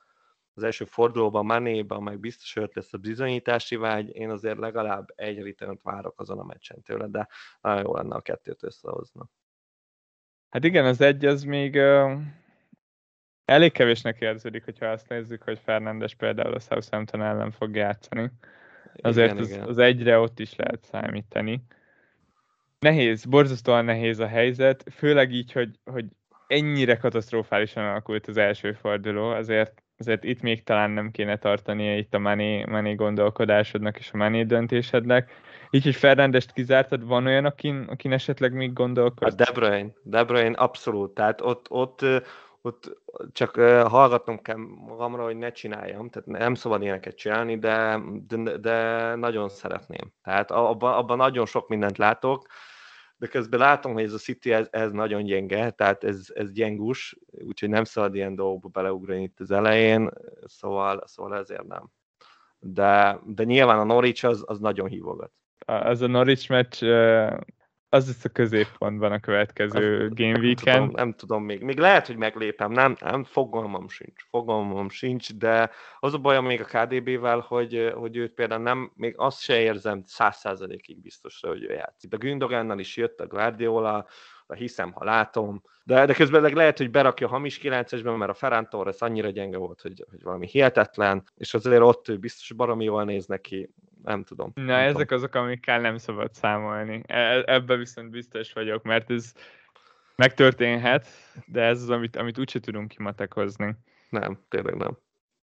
az 0.53 0.63
első 0.63 0.85
fordulóban, 0.85 1.45
Manéban, 1.45 2.03
meg 2.03 2.19
biztos, 2.19 2.53
hogy 2.53 2.71
lesz 2.73 2.93
a 2.93 2.97
bizonyítási 2.97 3.75
vágy, 3.75 4.15
én 4.15 4.29
azért 4.29 4.57
legalább 4.57 5.11
egy 5.15 5.41
return 5.41 5.79
várok 5.83 6.19
azon 6.19 6.39
a 6.39 6.43
meccsen 6.43 6.81
tőle, 6.81 7.07
de 7.07 7.27
nagyon 7.61 7.83
jó 7.83 7.95
lenne 7.95 8.15
a 8.15 8.21
kettőt 8.21 8.63
összehozna. 8.63 9.29
Hát 10.49 10.63
igen, 10.63 10.85
az 10.85 11.01
egy 11.01 11.25
az 11.25 11.43
még 11.43 11.79
elég 13.51 13.71
kevésnek 13.71 14.19
érződik, 14.19 14.63
hogyha 14.63 14.85
azt 14.85 15.09
nézzük, 15.09 15.43
hogy 15.43 15.59
Fernandes 15.63 16.15
például 16.15 16.53
a 16.53 16.59
Southampton 16.59 17.21
ellen 17.21 17.51
fog 17.51 17.75
játszani. 17.75 18.31
Azért 19.01 19.31
igen, 19.31 19.43
az, 19.43 19.49
igen. 19.49 19.67
az 19.67 19.77
egyre 19.77 20.19
ott 20.19 20.39
is 20.39 20.55
lehet 20.55 20.83
számítani. 20.83 21.63
Nehéz, 22.79 23.25
borzasztóan 23.25 23.85
nehéz 23.85 24.19
a 24.19 24.27
helyzet, 24.27 24.83
főleg 24.95 25.31
így, 25.31 25.51
hogy, 25.51 25.69
hogy 25.85 26.05
ennyire 26.47 26.97
katasztrofálisan 26.97 27.85
alakult 27.85 28.27
az 28.27 28.37
első 28.37 28.73
forduló, 28.73 29.29
azért, 29.29 29.83
azért 29.97 30.23
itt 30.23 30.41
még 30.41 30.63
talán 30.63 30.91
nem 30.91 31.11
kéne 31.11 31.37
tartania 31.37 31.97
itt 31.97 32.13
a 32.13 32.19
money, 32.19 32.65
money 32.69 32.95
gondolkodásodnak 32.95 33.99
és 33.99 34.09
a 34.13 34.17
money 34.17 34.45
döntésednek. 34.45 35.31
Így, 35.69 35.83
hogy 35.83 35.95
Fernandest 35.95 36.51
kizártad, 36.51 37.05
van 37.05 37.25
olyan, 37.25 37.45
akin, 37.45 37.85
akin 37.89 38.11
esetleg 38.11 38.53
még 38.53 38.73
gondolkodsz? 38.73 39.33
A 39.33 39.35
De 39.35 39.51
Bruyne, 39.53 39.91
De 40.03 40.23
Bruyne 40.23 40.57
abszolút, 40.57 41.13
tehát 41.13 41.41
ott, 41.41 41.65
ott, 41.69 42.05
ott 42.61 43.01
csak 43.31 43.55
hallgatnom 43.87 44.41
kell 44.41 44.57
magamra, 44.87 45.23
hogy 45.23 45.37
ne 45.37 45.51
csináljam, 45.51 46.09
tehát 46.09 46.27
nem 46.27 46.55
szabad 46.55 46.81
ilyeneket 46.81 47.15
csinálni, 47.15 47.57
de, 47.57 48.01
de, 48.27 48.57
de 48.57 49.15
nagyon 49.15 49.49
szeretném. 49.49 50.13
Tehát 50.23 50.51
abban, 50.51 50.93
abban 50.93 51.17
nagyon 51.17 51.45
sok 51.45 51.67
mindent 51.67 51.97
látok, 51.97 52.47
de 53.15 53.27
közben 53.27 53.59
látom, 53.59 53.93
hogy 53.93 54.03
ez 54.03 54.13
a 54.13 54.17
City 54.17 54.53
ez, 54.53 54.67
ez 54.71 54.91
nagyon 54.91 55.23
gyenge, 55.23 55.69
tehát 55.69 56.03
ez, 56.03 56.27
ez 56.33 56.51
gyengus, 56.51 57.17
úgyhogy 57.31 57.69
nem 57.69 57.83
szabad 57.83 58.15
ilyen 58.15 58.35
dolgokba 58.35 58.67
beleugrani 58.69 59.21
itt 59.21 59.39
az 59.39 59.51
elején, 59.51 60.09
szóval, 60.45 61.03
szóval 61.05 61.37
ezért 61.37 61.67
nem. 61.67 61.89
De, 62.59 63.19
de 63.25 63.43
nyilván 63.43 63.79
a 63.79 63.83
Norwich 63.83 64.25
az, 64.25 64.43
az 64.45 64.59
nagyon 64.59 64.87
hívogat. 64.87 65.31
Az 65.65 66.01
a 66.01 66.07
Norwich 66.07 66.49
meccs 66.49 66.83
az 67.93 68.07
lesz 68.07 68.25
a 68.25 68.29
középpontban 68.29 69.11
a 69.11 69.19
következő 69.19 70.05
Azt, 70.05 70.15
game 70.15 70.39
weekend. 70.39 70.65
Nem 70.65 70.85
tudom, 70.85 70.95
nem 70.95 71.13
tudom 71.13 71.43
még. 71.43 71.61
Még 71.61 71.77
lehet, 71.77 72.07
hogy 72.07 72.17
meglépem, 72.17 72.71
nem, 72.71 72.95
nem 72.99 73.23
fogalmam 73.23 73.89
sincs. 73.89 74.23
Fogalmam 74.29 74.89
sincs, 74.89 75.33
de 75.33 75.69
az 75.99 76.13
a 76.13 76.17
bajom 76.17 76.45
még 76.45 76.61
a 76.61 76.65
KDB-vel, 76.85 77.39
hogy, 77.39 77.91
hogy 77.95 78.15
őt 78.15 78.33
például 78.33 78.61
nem, 78.61 78.91
még 78.95 79.13
azt 79.17 79.41
se 79.41 79.59
érzem 79.59 80.03
száz 80.05 80.37
százalékig 80.37 81.01
biztosra, 81.01 81.49
hogy 81.49 81.63
ő 81.63 81.73
játszik. 81.73 82.13
A 82.13 82.17
Gündogannal 82.17 82.79
is 82.79 82.97
jött 82.97 83.19
a 83.19 83.27
Guardiola, 83.27 84.05
ha 84.47 84.53
hiszem, 84.53 84.91
ha 84.91 85.03
látom, 85.03 85.61
de, 85.83 86.05
de 86.05 86.13
közben 86.13 86.53
lehet, 86.53 86.77
hogy 86.77 86.91
berakja 86.91 87.27
a 87.27 87.29
hamis 87.29 87.59
9-esben, 87.63 88.17
mert 88.17 88.31
a 88.31 88.33
Ferran 88.33 88.69
Torres 88.69 88.99
annyira 88.99 89.29
gyenge 89.29 89.57
volt, 89.57 89.81
hogy, 89.81 90.05
hogy 90.09 90.23
valami 90.23 90.47
hihetetlen, 90.47 91.23
és 91.35 91.53
azért 91.53 91.81
ott 91.81 92.07
ő 92.07 92.17
biztos 92.17 92.51
baromi 92.51 92.83
jól 92.83 93.03
néz 93.03 93.25
neki, 93.25 93.73
nem 94.03 94.23
tudom. 94.23 94.51
Na, 94.55 94.63
nem 94.63 94.79
ezek 94.79 95.07
tudom. 95.07 95.17
azok, 95.17 95.35
amikkel 95.35 95.81
nem 95.81 95.97
szabad 95.97 96.33
számolni. 96.33 97.01
E- 97.05 97.43
ebben 97.45 97.77
viszont 97.77 98.09
biztos 98.09 98.53
vagyok, 98.53 98.83
mert 98.83 99.09
ez 99.09 99.33
megtörténhet, 100.15 101.07
de 101.45 101.61
ez 101.61 101.81
az, 101.81 101.89
amit, 101.89 102.15
amit 102.15 102.37
úgyse 102.37 102.59
tudunk 102.59 102.87
kimatekozni. 102.87 103.75
Nem, 104.09 104.39
tényleg 104.49 104.75
nem. 104.75 104.97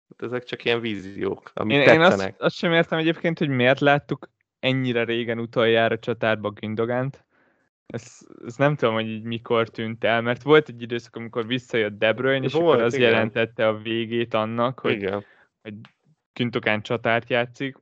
Hát 0.08 0.22
ezek 0.22 0.44
csak 0.44 0.64
ilyen 0.64 0.80
víziók, 0.80 1.50
amik 1.54 1.76
én, 1.76 1.84
tetszenek. 1.84 2.18
Én 2.18 2.26
azt, 2.28 2.40
azt 2.40 2.56
sem 2.56 2.72
értem 2.72 2.98
egyébként, 2.98 3.38
hogy 3.38 3.48
miért 3.48 3.80
láttuk 3.80 4.28
ennyire 4.58 5.04
régen 5.04 5.38
utoljára 5.38 5.98
csatárba 5.98 6.50
Gündogánt. 6.50 7.24
Ezt, 7.86 8.26
ezt 8.46 8.58
nem 8.58 8.74
tudom, 8.74 8.94
hogy 8.94 9.08
így 9.08 9.22
mikor 9.22 9.68
tűnt 9.68 10.04
el, 10.04 10.22
mert 10.22 10.42
volt 10.42 10.68
egy 10.68 10.82
időszak, 10.82 11.16
amikor 11.16 11.46
visszajött 11.46 11.98
De 11.98 12.12
Bruyne, 12.12 12.44
és 12.44 12.52
volt, 12.52 12.66
akkor 12.66 12.82
az 12.82 12.94
igen. 12.94 13.10
jelentette 13.10 13.68
a 13.68 13.78
végét 13.78 14.34
annak, 14.34 14.78
hogy, 14.78 14.92
igen. 14.92 15.24
hogy 15.62 15.74
Güntogán 16.32 16.82
csatárt 16.82 17.30
játszik 17.30 17.76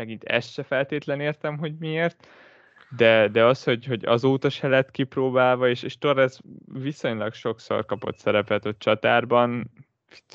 megint 0.00 0.24
ezt 0.24 0.52
se 0.52 0.62
feltétlen 0.62 1.20
értem, 1.20 1.58
hogy 1.58 1.74
miért, 1.78 2.26
de, 2.96 3.28
de 3.28 3.44
az, 3.44 3.64
hogy, 3.64 3.86
hogy 3.86 4.04
azóta 4.04 4.50
se 4.50 4.68
lett 4.68 4.90
kipróbálva, 4.90 5.68
és, 5.68 5.82
és 5.82 5.98
Torres 5.98 6.40
viszonylag 6.72 7.32
sokszor 7.32 7.84
kapott 7.84 8.18
szerepet 8.18 8.64
a 8.64 8.74
csatárban, 8.78 9.70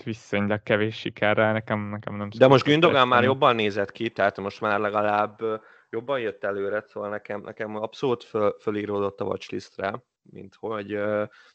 viszonylag 0.03 0.63
kevés 0.63 0.97
sikerrel, 0.97 1.53
nekem, 1.53 1.89
nekem 1.89 2.15
nem 2.15 2.29
De 2.37 2.47
most 2.47 2.63
Gündogán 2.63 3.07
már 3.07 3.23
jobban 3.23 3.55
nézett 3.55 3.91
ki, 3.91 4.09
tehát 4.09 4.37
most 4.37 4.61
már 4.61 4.79
legalább 4.79 5.39
jobban 5.89 6.19
jött 6.19 6.43
előre, 6.43 6.83
szóval 6.87 7.09
nekem, 7.09 7.41
nekem 7.41 7.75
abszolút 7.75 8.23
föl, 8.23 8.55
fölíródott 8.61 9.21
a 9.21 9.25
watchlistre, 9.25 10.03
mint 10.31 10.55
hogy 10.55 10.99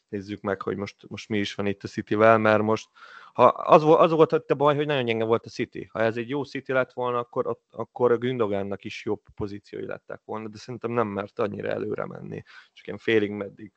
nézzük 0.07 0.41
meg, 0.41 0.61
hogy 0.61 0.77
most, 0.77 1.07
most 1.07 1.29
mi 1.29 1.39
is 1.39 1.55
van 1.55 1.65
itt 1.65 1.83
a 1.83 1.87
City-vel, 1.87 2.37
mert 2.37 2.61
most 2.61 2.89
ha 3.33 3.43
az, 3.45 3.83
az 3.83 4.11
volt 4.11 4.31
a 4.33 4.55
baj, 4.55 4.75
hogy 4.75 4.85
nagyon 4.85 5.05
gyenge 5.05 5.23
volt 5.23 5.45
a 5.45 5.49
City. 5.49 5.89
Ha 5.91 5.99
ez 5.99 6.17
egy 6.17 6.29
jó 6.29 6.43
City 6.43 6.71
lett 6.71 6.93
volna, 6.93 7.19
akkor, 7.19 7.57
akkor 7.69 8.11
a 8.11 8.17
Gündogánnak 8.17 8.83
is 8.83 9.05
jobb 9.05 9.21
pozíciói 9.35 9.85
lettek 9.85 10.21
volna, 10.25 10.47
de 10.47 10.57
szerintem 10.57 10.91
nem 10.91 11.07
mert 11.07 11.39
annyira 11.39 11.69
előre 11.69 12.05
menni. 12.05 12.43
Csak 12.73 12.85
ilyen 12.85 12.97
félig 12.97 13.31
meddig. 13.31 13.71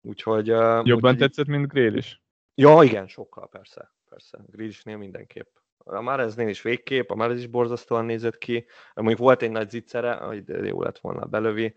Úgyhogy... 0.00 0.46
Jobban 0.82 1.12
úgy, 1.12 1.18
tetszett, 1.18 1.46
mint 1.46 1.68
Grél 1.68 1.94
is? 1.94 2.22
Ja, 2.54 2.82
igen, 2.82 3.06
sokkal, 3.08 3.48
persze. 3.48 3.94
Persze. 4.08 4.38
Grealishnél 4.46 4.96
mindenképp. 4.96 5.48
A 5.78 6.00
Mareznél 6.00 6.48
is 6.48 6.62
végkép, 6.62 7.10
a 7.10 7.14
Marez 7.14 7.38
is 7.38 7.46
borzasztóan 7.46 8.04
nézett 8.04 8.38
ki. 8.38 8.66
Mondjuk 8.94 9.18
volt 9.18 9.42
egy 9.42 9.50
nagy 9.50 9.70
zicsere, 9.70 10.14
hogy 10.14 10.48
jó 10.48 10.82
lett 10.82 10.98
volna 10.98 11.24
belövi. 11.24 11.74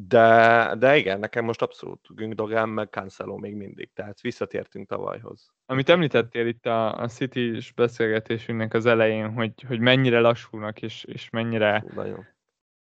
De, 0.00 0.74
de 0.78 0.96
igen, 0.96 1.18
nekem 1.18 1.44
most 1.44 1.62
abszolút 1.62 2.06
Gündogán, 2.14 2.68
meg 2.68 2.88
Cancelo 2.88 3.36
még 3.36 3.54
mindig, 3.54 3.92
tehát 3.92 4.20
visszatértünk 4.20 4.88
tavalyhoz. 4.88 5.52
Amit 5.66 5.88
említettél 5.88 6.46
itt 6.46 6.66
a, 6.66 7.00
a 7.00 7.08
City-s 7.08 7.72
beszélgetésünknek 7.72 8.74
az 8.74 8.86
elején, 8.86 9.32
hogy, 9.32 9.52
hogy 9.66 9.80
mennyire 9.80 10.20
lassúnak 10.20 10.82
és, 10.82 11.04
és 11.04 11.30
mennyire, 11.30 11.84
Nagyon. 11.94 12.26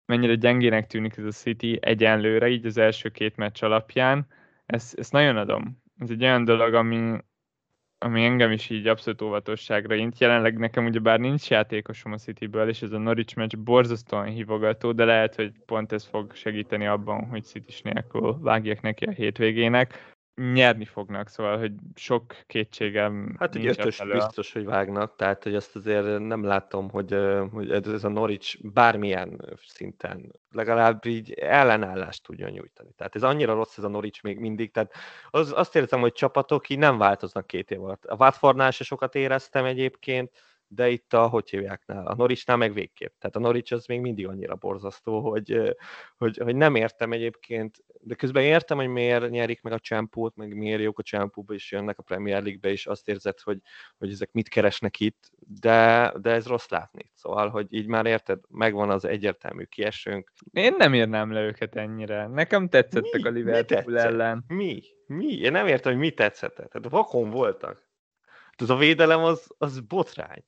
mennyire 0.04 0.34
gyengének 0.34 0.86
tűnik 0.86 1.16
ez 1.16 1.24
a 1.24 1.30
City 1.30 1.78
egyenlőre, 1.80 2.48
így 2.48 2.66
az 2.66 2.76
első 2.76 3.08
két 3.08 3.36
meccs 3.36 3.62
alapján, 3.62 4.26
ezt, 4.66 4.98
ezt 4.98 5.12
nagyon 5.12 5.36
adom. 5.36 5.82
Ez 5.98 6.10
egy 6.10 6.22
olyan 6.22 6.44
dolog, 6.44 6.74
ami, 6.74 7.18
ami 8.02 8.24
engem 8.24 8.50
is 8.50 8.70
így 8.70 8.86
abszolút 8.86 9.22
óvatosságra 9.22 9.94
int. 9.94 10.18
Jelenleg 10.18 10.58
nekem 10.58 10.84
ugye 10.84 10.98
bár 10.98 11.20
nincs 11.20 11.50
játékosom 11.50 12.12
a 12.12 12.16
Cityből, 12.16 12.68
és 12.68 12.82
ez 12.82 12.92
a 12.92 12.98
Norwich 12.98 13.36
meccs 13.36 13.56
borzasztóan 13.56 14.26
hívogató, 14.26 14.92
de 14.92 15.04
lehet, 15.04 15.34
hogy 15.34 15.52
pont 15.66 15.92
ez 15.92 16.04
fog 16.04 16.34
segíteni 16.34 16.86
abban, 16.86 17.24
hogy 17.24 17.44
city 17.44 17.74
nélkül 17.82 18.38
vágják 18.40 18.80
neki 18.80 19.04
a 19.04 19.10
hétvégének 19.10 20.18
nyerni 20.52 20.84
fognak, 20.84 21.28
szóval, 21.28 21.58
hogy 21.58 21.72
sok 21.94 22.36
kétségem 22.46 23.36
Hát 23.38 23.54
egy 23.54 23.66
ötös 23.66 24.00
elő. 24.00 24.12
biztos, 24.12 24.52
hogy 24.52 24.64
vágnak, 24.64 25.16
tehát 25.16 25.42
hogy 25.42 25.54
azt 25.54 25.76
azért 25.76 26.18
nem 26.18 26.44
látom, 26.44 26.90
hogy, 26.90 27.16
hogy 27.52 27.70
ez 27.70 28.04
a 28.04 28.08
Norwich 28.08 28.58
bármilyen 28.62 29.44
szinten 29.66 30.32
legalább 30.52 31.04
így 31.04 31.32
ellenállást 31.32 32.22
tudjon 32.22 32.50
nyújtani. 32.50 32.90
Tehát 32.96 33.14
ez 33.14 33.22
annyira 33.22 33.54
rossz 33.54 33.78
ez 33.78 33.84
a 33.84 33.88
Norwich 33.88 34.22
még 34.22 34.38
mindig, 34.38 34.70
tehát 34.70 34.92
az, 35.30 35.52
azt 35.56 35.76
érzem, 35.76 36.00
hogy 36.00 36.12
csapatok 36.12 36.68
így 36.68 36.78
nem 36.78 36.98
változnak 36.98 37.46
két 37.46 37.70
év 37.70 37.82
alatt. 37.82 38.04
A 38.04 38.16
Watfordnál 38.16 38.70
se 38.70 38.84
sokat 38.84 39.14
éreztem 39.14 39.64
egyébként, 39.64 40.30
de 40.72 40.88
itt 40.88 41.12
a, 41.12 41.26
hogy 41.26 41.50
hívjáknál, 41.50 42.06
a 42.06 42.14
Norichnál 42.14 42.56
meg 42.56 42.72
végképp. 42.72 43.12
Tehát 43.18 43.36
a 43.36 43.38
Norics 43.38 43.72
az 43.72 43.86
még 43.86 44.00
mindig 44.00 44.26
annyira 44.26 44.54
borzasztó, 44.54 45.20
hogy, 45.20 45.76
hogy, 46.16 46.36
hogy 46.36 46.56
nem 46.56 46.74
értem 46.74 47.12
egyébként, 47.12 47.84
de 48.00 48.14
közben 48.14 48.42
értem, 48.42 48.76
hogy 48.76 48.88
miért 48.88 49.30
nyerik 49.30 49.62
meg 49.62 49.72
a 49.72 49.78
csempót, 49.78 50.36
meg 50.36 50.54
miért 50.56 50.82
jók 50.82 50.98
a 50.98 51.02
csempóba, 51.02 51.54
és 51.54 51.72
jönnek 51.72 51.98
a 51.98 52.02
Premier 52.02 52.42
League-be, 52.42 52.68
és 52.68 52.86
azt 52.86 53.08
érzed, 53.08 53.40
hogy, 53.40 53.58
hogy 53.98 54.10
ezek 54.10 54.32
mit 54.32 54.48
keresnek 54.48 55.00
itt, 55.00 55.30
de, 55.38 56.12
de 56.20 56.30
ez 56.30 56.46
rossz 56.46 56.68
látni. 56.68 57.10
Szóval, 57.14 57.48
hogy 57.48 57.66
így 57.70 57.86
már 57.86 58.06
érted, 58.06 58.40
megvan 58.48 58.90
az 58.90 59.04
egyértelmű 59.04 59.64
kiesőnk. 59.64 60.32
Én 60.52 60.74
nem 60.78 60.94
írnám 60.94 61.32
le 61.32 61.40
őket 61.40 61.76
ennyire. 61.76 62.26
Nekem 62.26 62.68
tetszettek 62.68 63.22
mi? 63.22 63.28
a 63.28 63.30
Liverpool 63.30 63.82
mi 63.86 63.98
ellen. 63.98 64.44
Mi? 64.48 64.82
Mi? 65.06 65.32
Én 65.32 65.52
nem 65.52 65.66
értem, 65.66 65.92
hogy 65.92 66.00
mi 66.00 66.10
tetszett. 66.10 66.54
Tehát 66.54 66.88
vakon 66.88 67.30
voltak. 67.30 67.88
Ez 68.56 68.70
a 68.70 68.76
védelem 68.76 69.24
az, 69.24 69.54
az 69.58 69.80
botrány 69.80 70.44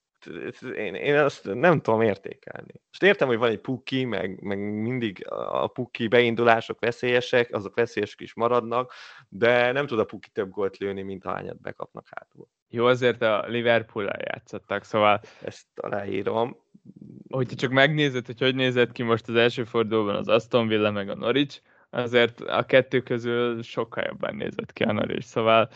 én, 0.77 0.95
én 0.95 1.17
azt 1.17 1.55
nem 1.55 1.81
tudom 1.81 2.01
értékelni. 2.01 2.73
Most 2.89 3.03
értem, 3.03 3.29
hogy 3.29 3.39
van 3.39 3.51
egy 3.51 3.61
puki, 3.61 4.05
meg, 4.05 4.43
meg 4.43 4.59
mindig 4.59 5.27
a 5.29 5.67
puki 5.67 6.09
beindulások 6.09 6.81
veszélyesek, 6.81 7.55
azok 7.55 7.75
veszélyesek 7.75 8.21
is 8.21 8.35
maradnak, 8.35 8.93
de 9.29 9.73
nem 9.73 9.87
tud 9.87 9.99
a 9.99 10.05
puki 10.05 10.29
több 10.31 10.51
gólt 10.51 10.77
lőni, 10.77 11.03
mint 11.03 11.25
ahányat 11.25 11.61
bekapnak 11.61 12.07
hátul. 12.11 12.49
Jó, 12.69 12.87
azért 12.87 13.23
a 13.23 13.45
liverpool 13.47 14.11
játszottak, 14.19 14.85
szóval... 14.85 15.21
Ezt 15.43 15.67
aláírom. 15.75 16.57
Hogyha 17.31 17.57
csak 17.57 17.71
megnézed, 17.71 18.27
hogy 18.27 18.41
hogy 18.41 18.55
nézett 18.55 18.93
ki 18.93 19.03
most 19.03 19.29
az 19.29 19.35
első 19.35 19.65
fordulóban 19.65 20.15
az 20.15 20.29
Aston 20.29 20.67
Villa 20.67 20.91
meg 20.91 21.09
a 21.09 21.15
Norwich, 21.15 21.61
azért 21.91 22.41
a 22.41 22.63
kettő 22.63 23.01
közül 23.01 23.63
sokkal 23.63 24.05
jobban 24.07 24.37
nézett 24.37 24.73
ki 24.73 24.83
a 24.83 24.93
Norwich, 24.93 25.27
szóval 25.27 25.69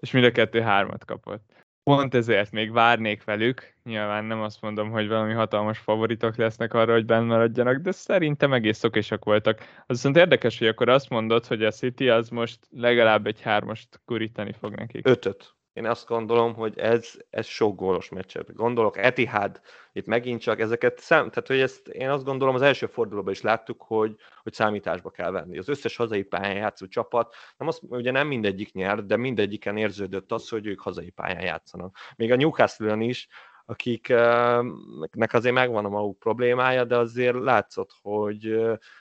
és 0.00 0.10
mind 0.10 0.24
a 0.24 0.30
kettő 0.30 0.60
hármat 0.60 1.04
kapott. 1.04 1.55
Pont 1.90 2.14
ezért 2.14 2.50
még 2.50 2.72
várnék 2.72 3.24
velük, 3.24 3.74
nyilván 3.84 4.24
nem 4.24 4.40
azt 4.40 4.60
mondom, 4.60 4.90
hogy 4.90 5.08
valami 5.08 5.32
hatalmas 5.32 5.78
favoritok 5.78 6.36
lesznek 6.36 6.74
arra, 6.74 6.92
hogy 6.92 7.04
benne 7.04 7.24
maradjanak, 7.24 7.76
de 7.76 7.90
szerintem 7.92 8.52
egész 8.52 8.78
szokésak 8.78 9.24
voltak. 9.24 9.58
Az 9.58 9.96
viszont 9.96 10.16
érdekes, 10.16 10.58
hogy 10.58 10.66
akkor 10.66 10.88
azt 10.88 11.08
mondod, 11.08 11.46
hogy 11.46 11.64
a 11.64 11.70
City 11.70 12.08
az 12.08 12.28
most 12.28 12.58
legalább 12.70 13.26
egy 13.26 13.40
hármast 13.40 14.00
kurítani 14.04 14.52
fog 14.52 14.74
nekik. 14.74 15.08
Ötöt. 15.08 15.55
Én 15.76 15.86
azt 15.86 16.06
gondolom, 16.06 16.54
hogy 16.54 16.78
ez, 16.78 17.14
ez 17.30 17.46
sok 17.46 17.76
gólos 17.76 18.08
meccset. 18.08 18.54
Gondolok, 18.54 18.96
Etihad, 18.96 19.60
itt 19.92 20.06
megint 20.06 20.40
csak 20.40 20.60
ezeket 20.60 20.98
szám, 20.98 21.30
tehát 21.30 21.46
hogy 21.46 21.60
ezt 21.60 21.88
én 21.88 22.08
azt 22.08 22.24
gondolom 22.24 22.54
az 22.54 22.62
első 22.62 22.86
fordulóban 22.86 23.32
is 23.32 23.40
láttuk, 23.40 23.82
hogy, 23.82 24.16
hogy 24.42 24.52
számításba 24.52 25.10
kell 25.10 25.30
venni. 25.30 25.58
Az 25.58 25.68
összes 25.68 25.96
hazai 25.96 26.22
pályán 26.22 26.56
játszó 26.56 26.86
csapat, 26.86 27.34
nem 27.56 27.68
azt, 27.68 27.82
ugye 27.88 28.10
nem 28.10 28.26
mindegyik 28.26 28.72
nyer, 28.72 29.04
de 29.04 29.16
mindegyiken 29.16 29.76
érződött 29.76 30.32
az, 30.32 30.48
hogy 30.48 30.66
ők 30.66 30.80
hazai 30.80 31.10
pályán 31.10 31.42
játszanak. 31.42 31.96
Még 32.16 32.32
a 32.32 32.36
newcastle 32.36 32.96
is, 32.96 33.28
akiknek 33.64 35.32
azért 35.32 35.54
megvan 35.54 35.84
a 35.84 35.88
maguk 35.88 36.18
problémája, 36.18 36.84
de 36.84 36.96
azért 36.96 37.38
látszott, 37.38 37.90
hogy, 38.02 38.56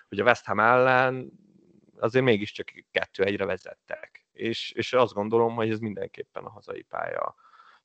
hogy 0.09 0.19
a 0.19 0.23
West 0.23 0.45
Ham 0.45 0.59
ellen 0.59 1.31
azért 1.99 2.25
mégiscsak 2.25 2.67
kettő 2.91 3.23
egyre 3.23 3.45
vezettek 3.45 4.24
és, 4.35 4.71
és 4.71 4.93
azt 4.93 5.13
gondolom, 5.13 5.55
hogy 5.55 5.69
ez 5.69 5.79
mindenképpen 5.79 6.43
a 6.43 6.49
hazai 6.49 6.81
pálya, 6.81 7.35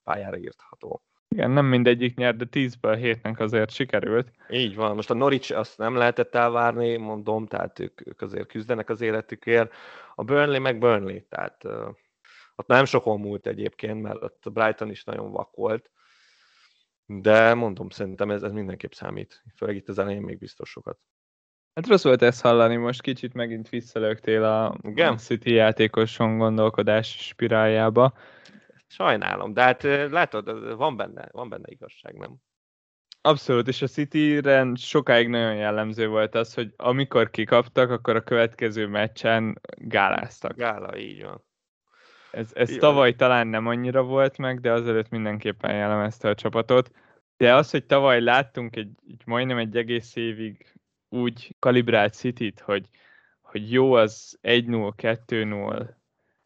pályára 0.03 0.37
írtható. 0.37 1.03
Igen, 1.29 1.51
nem 1.51 1.67
mindegyik 1.67 2.17
nyert, 2.17 2.37
de 2.37 2.45
10-ből 2.51 2.97
7 2.99 3.41
azért 3.41 3.71
sikerült. 3.71 4.33
Így 4.49 4.75
van, 4.75 4.95
most 4.95 5.11
a 5.11 5.15
Norwich 5.15 5.59
azt 5.59 5.79
nem 5.79 5.95
lehetett 5.95 6.35
elvárni, 6.35 6.97
mondom, 6.97 7.47
tehát 7.47 7.79
ők, 7.79 8.07
ők 8.07 8.21
azért 8.21 8.49
küzdenek 8.49 8.89
az 8.89 9.01
életükért. 9.01 9.73
A 10.15 10.25
Burnley 10.25 10.61
meg 10.61 10.79
Burnley, 10.79 11.21
tehát 11.29 11.65
uh, 11.65 11.89
ott 12.55 12.67
nem 12.67 12.85
sokon 12.85 13.21
múlt 13.21 13.47
egyébként, 13.47 14.03
mert 14.03 14.23
ott 14.23 14.53
Brighton 14.53 14.91
is 14.91 15.05
nagyon 15.05 15.31
vak 15.31 15.57
volt, 15.57 15.91
de 17.07 17.55
mondom, 17.55 17.89
szerintem 17.89 18.31
ez, 18.31 18.43
ez 18.43 18.53
mindenképp 18.53 18.93
számít, 18.93 19.43
főleg 19.57 19.77
itt 19.77 19.89
az 19.89 19.99
elején 19.99 20.23
még 20.23 20.39
biztos 20.39 20.71
sokat. 20.71 20.99
Hát 21.81 21.89
rossz 21.89 22.05
volt 22.05 22.23
ezt 22.23 22.41
hallani, 22.43 22.77
most 22.77 23.03
kicsit 23.03 23.35
megint 23.35 23.69
visszalögtél 23.69 24.45
a, 24.45 24.77
Igen? 24.83 25.17
City 25.17 25.53
játékoson 25.53 26.39
gondolkodás 26.39 27.09
spiráljába. 27.09 28.13
Sajnálom, 28.87 29.53
de 29.53 29.63
hát 29.63 29.83
látod, 30.11 30.77
van 30.77 30.97
benne, 30.97 31.29
van 31.33 31.49
benne 31.49 31.65
igazság, 31.67 32.15
nem? 32.15 32.37
Abszolút, 33.21 33.69
és 33.69 33.83
a 33.83 33.87
City-ren 33.87 34.75
sokáig 34.75 35.29
nagyon 35.29 35.55
jellemző 35.55 36.09
volt 36.09 36.35
az, 36.35 36.55
hogy 36.55 36.73
amikor 36.77 37.31
kikaptak, 37.31 37.91
akkor 37.91 38.17
a 38.17 38.25
következő 38.25 38.87
meccsen 38.87 39.61
gáláztak. 39.77 40.57
Gála, 40.57 40.99
így 40.99 41.23
van. 41.23 41.45
Ez, 42.31 42.51
ez 42.55 42.71
tavaly 42.79 43.15
talán 43.15 43.47
nem 43.47 43.67
annyira 43.67 44.03
volt 44.03 44.39
meg, 44.39 44.61
de 44.61 44.73
azelőtt 44.73 45.09
mindenképpen 45.09 45.75
jellemezte 45.75 46.29
a 46.29 46.35
csapatot. 46.35 46.91
De 47.37 47.55
az, 47.55 47.71
hogy 47.71 47.85
tavaly 47.85 48.21
láttunk 48.21 48.77
egy, 48.77 48.91
egy 49.09 49.23
majdnem 49.25 49.59
egy 49.59 49.77
egész 49.77 50.17
évig 50.17 50.80
úgy 51.11 51.57
kalibrált 51.59 52.15
city 52.15 52.53
hogy, 52.61 52.89
hogy 53.41 53.73
jó 53.73 53.93
az 53.93 54.39
1-0, 54.43 54.93
2-0, 54.97 55.89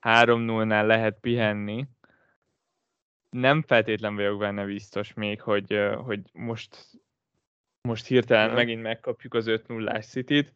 3-0-nál 0.03 0.87
lehet 0.87 1.19
pihenni, 1.21 1.87
nem 3.31 3.63
feltétlen 3.63 4.15
vagyok 4.15 4.39
benne 4.39 4.65
biztos 4.65 5.15
még, 5.15 5.41
hogy, 5.41 5.81
hogy 6.05 6.21
most, 6.33 7.01
most 7.81 8.07
hirtelen 8.07 8.47
nem. 8.47 8.55
megint 8.55 8.83
megkapjuk 8.83 9.35
az 9.35 9.47
5 9.47 9.67
0 9.67 10.01
City-t. 10.01 10.53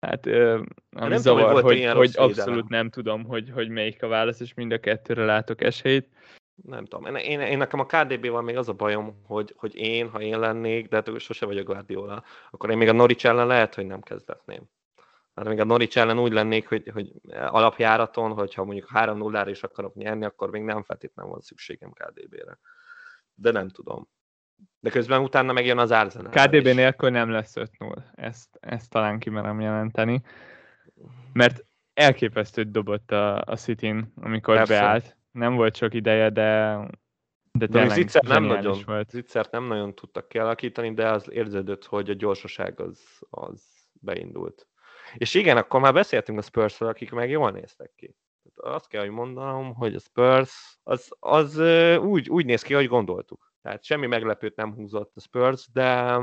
Hát, 0.00 0.26
ami 0.26 1.08
nem 1.08 1.16
zavar, 1.16 1.48
tudom, 1.48 1.62
hogy, 1.62 1.84
hogy, 1.84 1.94
hogy 1.94 2.10
abszolút 2.14 2.68
nem 2.68 2.90
tudom, 2.90 3.24
hogy, 3.24 3.50
hogy 3.50 3.68
melyik 3.68 4.02
a 4.02 4.08
válasz, 4.08 4.40
és 4.40 4.54
mind 4.54 4.72
a 4.72 4.80
kettőre 4.80 5.24
látok 5.24 5.62
esélyt 5.62 6.08
nem 6.62 6.84
tudom. 6.84 7.16
Én, 7.16 7.40
én, 7.40 7.58
nekem 7.58 7.80
a 7.80 7.86
KDB-val 7.86 8.42
még 8.42 8.56
az 8.56 8.68
a 8.68 8.72
bajom, 8.72 9.22
hogy, 9.26 9.54
hogy 9.56 9.74
én, 9.74 10.10
ha 10.10 10.20
én 10.20 10.38
lennék, 10.38 10.88
de 10.88 10.96
hát 10.96 11.18
sose 11.18 11.46
vagyok 11.46 11.66
Guardiola, 11.66 12.24
akkor 12.50 12.70
én 12.70 12.76
még 12.76 12.88
a 12.88 12.92
Norwich 12.92 13.26
ellen 13.26 13.46
lehet, 13.46 13.74
hogy 13.74 13.86
nem 13.86 14.00
kezdetném. 14.00 14.62
Mert 15.34 15.48
még 15.48 15.60
a 15.60 15.64
Norwich 15.64 15.98
ellen 15.98 16.18
úgy 16.18 16.32
lennék, 16.32 16.68
hogy, 16.68 16.90
hogy 16.92 17.12
alapjáraton, 17.30 18.32
hogyha 18.32 18.64
mondjuk 18.64 18.90
3-0-ra 18.94 19.46
is 19.48 19.62
akarok 19.62 19.94
nyerni, 19.94 20.24
akkor 20.24 20.50
még 20.50 20.62
nem 20.62 20.82
feltétlenül 20.82 21.32
van 21.32 21.40
szükségem 21.40 21.90
KDB-re. 21.92 22.58
De 23.34 23.50
nem 23.50 23.68
tudom. 23.68 24.08
De 24.80 24.90
közben 24.90 25.20
utána 25.20 25.52
megjön 25.52 25.78
az 25.78 25.90
Arsenal. 25.90 26.30
KDB 26.30 26.66
is. 26.66 26.74
nélkül 26.74 27.10
nem 27.10 27.30
lesz 27.30 27.52
5-0. 27.56 28.02
Ezt, 28.14 28.58
ezt 28.60 28.90
talán 28.90 29.18
kimerem 29.18 29.60
jelenteni. 29.60 30.22
Mert 31.32 31.64
elképesztőt 31.94 32.70
dobott 32.70 33.10
a, 33.10 33.40
a 33.40 33.56
City-n, 33.56 34.12
amikor 34.16 34.56
Persze. 34.56 34.80
beállt 34.80 35.16
nem 35.34 35.54
volt 35.54 35.76
sok 35.76 35.94
ideje, 35.94 36.30
de, 36.30 36.78
de 37.52 37.88
Zicser 37.88 38.22
nem 38.22 38.44
nagyon, 38.44 38.78
volt. 38.86 39.10
Zicsert 39.10 39.50
nem 39.50 39.64
nagyon 39.64 39.94
tudtak 39.94 40.28
kialakítani, 40.28 40.94
de 40.94 41.10
az 41.10 41.30
érződött, 41.30 41.84
hogy 41.84 42.10
a 42.10 42.14
gyorsaság 42.14 42.80
az, 42.80 43.00
az 43.30 43.62
beindult. 43.92 44.68
És 45.14 45.34
igen, 45.34 45.56
akkor 45.56 45.80
már 45.80 45.92
beszéltünk 45.92 46.38
a 46.38 46.42
spurs 46.42 46.80
akik 46.80 47.10
meg 47.10 47.30
jól 47.30 47.50
néztek 47.50 47.92
ki. 47.96 48.16
Azt 48.54 48.88
kell, 48.88 49.00
hogy 49.00 49.10
mondanom, 49.10 49.74
hogy 49.74 49.94
a 49.94 49.98
Spurs 49.98 50.78
az, 50.82 51.08
az 51.18 51.58
úgy, 51.98 52.30
úgy 52.30 52.44
néz 52.44 52.62
ki, 52.62 52.74
hogy 52.74 52.86
gondoltuk. 52.86 53.52
Tehát 53.62 53.84
semmi 53.84 54.06
meglepőt 54.06 54.56
nem 54.56 54.74
húzott 54.74 55.12
a 55.16 55.20
Spurs, 55.20 55.68
de 55.72 56.18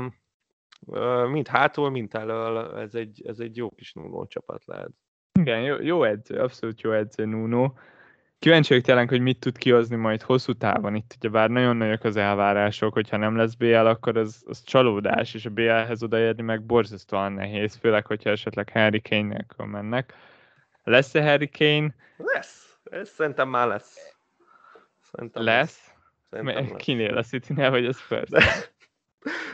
mind 1.30 1.48
hátul, 1.48 1.90
mind 1.90 2.14
elől 2.14 2.78
ez 2.78 2.94
egy, 2.94 3.22
ez 3.26 3.38
egy 3.38 3.56
jó 3.56 3.70
kis 3.70 3.92
Nuno 3.92 4.26
csapat 4.26 4.64
lehet. 4.64 4.90
Igen, 5.38 5.62
jó, 5.62 5.76
jó 5.80 6.04
edző, 6.04 6.38
abszolút 6.38 6.80
jó 6.80 6.92
edző 6.92 7.24
Nuno. 7.24 7.72
Kíváncsi 8.42 8.68
vagyok 8.68 8.84
tényleg, 8.84 9.08
hogy 9.08 9.20
mit 9.20 9.38
tud 9.38 9.58
kihozni 9.58 9.96
majd 9.96 10.22
hosszú 10.22 10.52
távon. 10.52 10.94
Itt 10.94 11.14
ugye 11.18 11.28
bár 11.28 11.50
nagyon 11.50 11.76
nagyok 11.76 12.04
az 12.04 12.16
elvárások, 12.16 12.92
hogyha 12.92 13.16
nem 13.16 13.36
lesz 13.36 13.54
BL, 13.54 13.74
akkor 13.74 14.16
az, 14.16 14.42
az 14.46 14.62
csalódás, 14.64 15.34
és 15.34 15.44
a 15.44 15.50
BL-hez 15.50 16.02
odaérni 16.02 16.42
meg 16.42 16.62
borzasztóan 16.62 17.32
nehéz, 17.32 17.74
főleg, 17.74 18.06
hogyha 18.06 18.30
esetleg 18.30 18.70
Harry 18.72 19.00
Kane 19.00 19.22
nélkül 19.22 19.66
mennek. 19.66 20.14
Lesz-e 20.84 21.22
Harry 21.22 21.50
Kane? 21.58 21.94
Lesz. 22.16 22.78
Ez 22.90 23.08
szerintem 23.08 23.48
már 23.48 23.66
lesz. 23.66 24.16
Szerintem 25.12 25.44
lesz? 25.44 25.90
Szerintem 26.30 26.54
lesz. 26.64 26.82
Kinél 26.82 27.16
a 27.16 27.22
City-nél, 27.22 27.70
vagy 27.70 27.86
a 27.86 27.92
Spurs? 27.92 28.30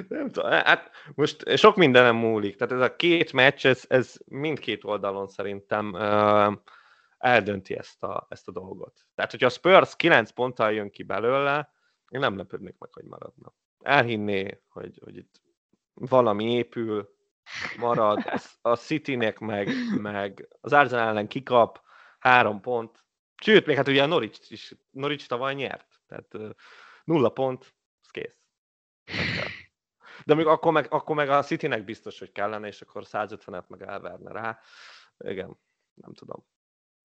nem 0.09 0.31
tudom, 0.31 0.51
hát 0.51 0.91
most 1.15 1.57
sok 1.57 1.77
mindenem 1.77 2.17
múlik. 2.17 2.57
Tehát 2.57 2.75
ez 2.75 2.91
a 2.91 2.97
két 2.97 3.33
meccs, 3.33 3.67
ez, 3.67 3.85
ez 3.89 4.15
mindkét 4.27 4.85
oldalon 4.85 5.27
szerintem 5.27 5.93
uh, 5.93 6.53
eldönti 7.19 7.77
ezt 7.77 8.03
a, 8.03 8.27
ezt 8.29 8.49
a 8.49 8.53
dolgot. 8.53 9.07
Tehát, 9.15 9.31
hogyha 9.31 9.47
a 9.47 9.51
Spurs 9.51 9.97
9 9.97 10.31
ponttal 10.31 10.73
jön 10.73 10.91
ki 10.91 11.03
belőle, 11.03 11.73
én 12.09 12.21
nem 12.21 12.37
lepődnék 12.37 12.79
meg, 12.79 12.93
hogy 12.93 13.05
maradna. 13.05 13.55
Elhinné, 13.79 14.63
hogy, 14.69 14.99
hogy 15.05 15.17
itt 15.17 15.43
valami 15.95 16.53
épül, 16.53 17.17
marad, 17.79 18.25
a 18.61 18.77
Citynek 18.77 19.39
meg, 19.39 19.69
meg 20.01 20.49
az 20.61 20.73
Arsenal 20.73 21.09
ellen 21.09 21.29
kikap, 21.29 21.83
három 22.19 22.61
pont, 22.61 23.05
sőt, 23.43 23.67
még 23.67 23.77
hát 23.77 23.89
ugye 23.89 24.03
a 24.03 24.07
Norwich 24.07 24.53
is, 24.53 24.75
Norwich 24.91 25.27
tavaly 25.27 25.55
nyert, 25.55 26.01
tehát 26.07 26.57
nulla 27.05 27.29
pont, 27.29 27.75
ez 28.01 28.11
kész. 28.11 28.37
De 30.25 30.35
még 30.35 30.47
akkor 30.47 30.73
meg, 30.73 30.93
akkor 30.93 31.17
meg 31.17 31.29
a 31.29 31.43
Citynek 31.43 31.85
biztos, 31.85 32.19
hogy 32.19 32.33
kellene, 32.33 32.67
és 32.67 32.81
akkor 32.81 33.03
150-et 33.07 33.67
meg 33.67 33.83
elverne 33.83 34.33
rá. 34.33 34.61
Igen, 35.19 35.59
nem 35.95 36.13
tudom 36.13 36.47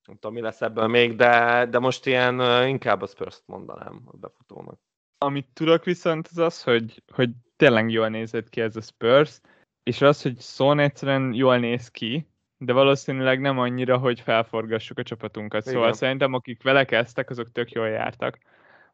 nem 0.08 0.16
tudom, 0.16 0.34
mi 0.34 0.42
lesz 0.42 0.62
ebből 0.62 0.88
még, 0.88 1.16
de, 1.16 1.66
de 1.66 1.80
most 1.80 2.06
ilyen 2.06 2.68
inkább 2.68 3.02
a 3.02 3.08
spurs 3.08 3.42
mondanám 3.46 4.02
a 4.06 4.18
befutónak. 4.18 4.80
Amit 5.18 5.48
tudok 5.54 5.84
viszont 5.84 6.28
az 6.28 6.38
az, 6.38 6.64
hogy, 6.64 7.04
hogy 7.14 7.30
tényleg 7.56 7.90
jól 7.90 8.08
nézett 8.08 8.50
ki 8.50 8.62
ez 8.62 8.76
a 8.76 8.82
Spurs, 8.82 9.40
és 9.84 10.02
az, 10.02 10.22
hogy 10.22 10.40
Son 10.40 10.80
egyszerűen 10.80 11.34
jól 11.34 11.58
néz 11.58 11.90
ki, 11.92 12.28
de 12.58 12.74
valószínűleg 12.74 13.40
nem 13.40 13.60
annyira, 13.60 13.98
hogy 13.98 14.20
felforgassuk 14.20 14.98
a 14.98 15.04
csapatunkat. 15.04 15.64
Szóval 15.64 15.80
Igen. 15.80 15.84
Szóval 15.84 16.08
szerintem 16.08 16.34
akik 16.34 16.64
vele 16.64 16.86
kezdtek, 16.86 17.30
azok 17.30 17.52
tök 17.52 17.72
jól 17.72 17.88
jártak. 17.88 18.38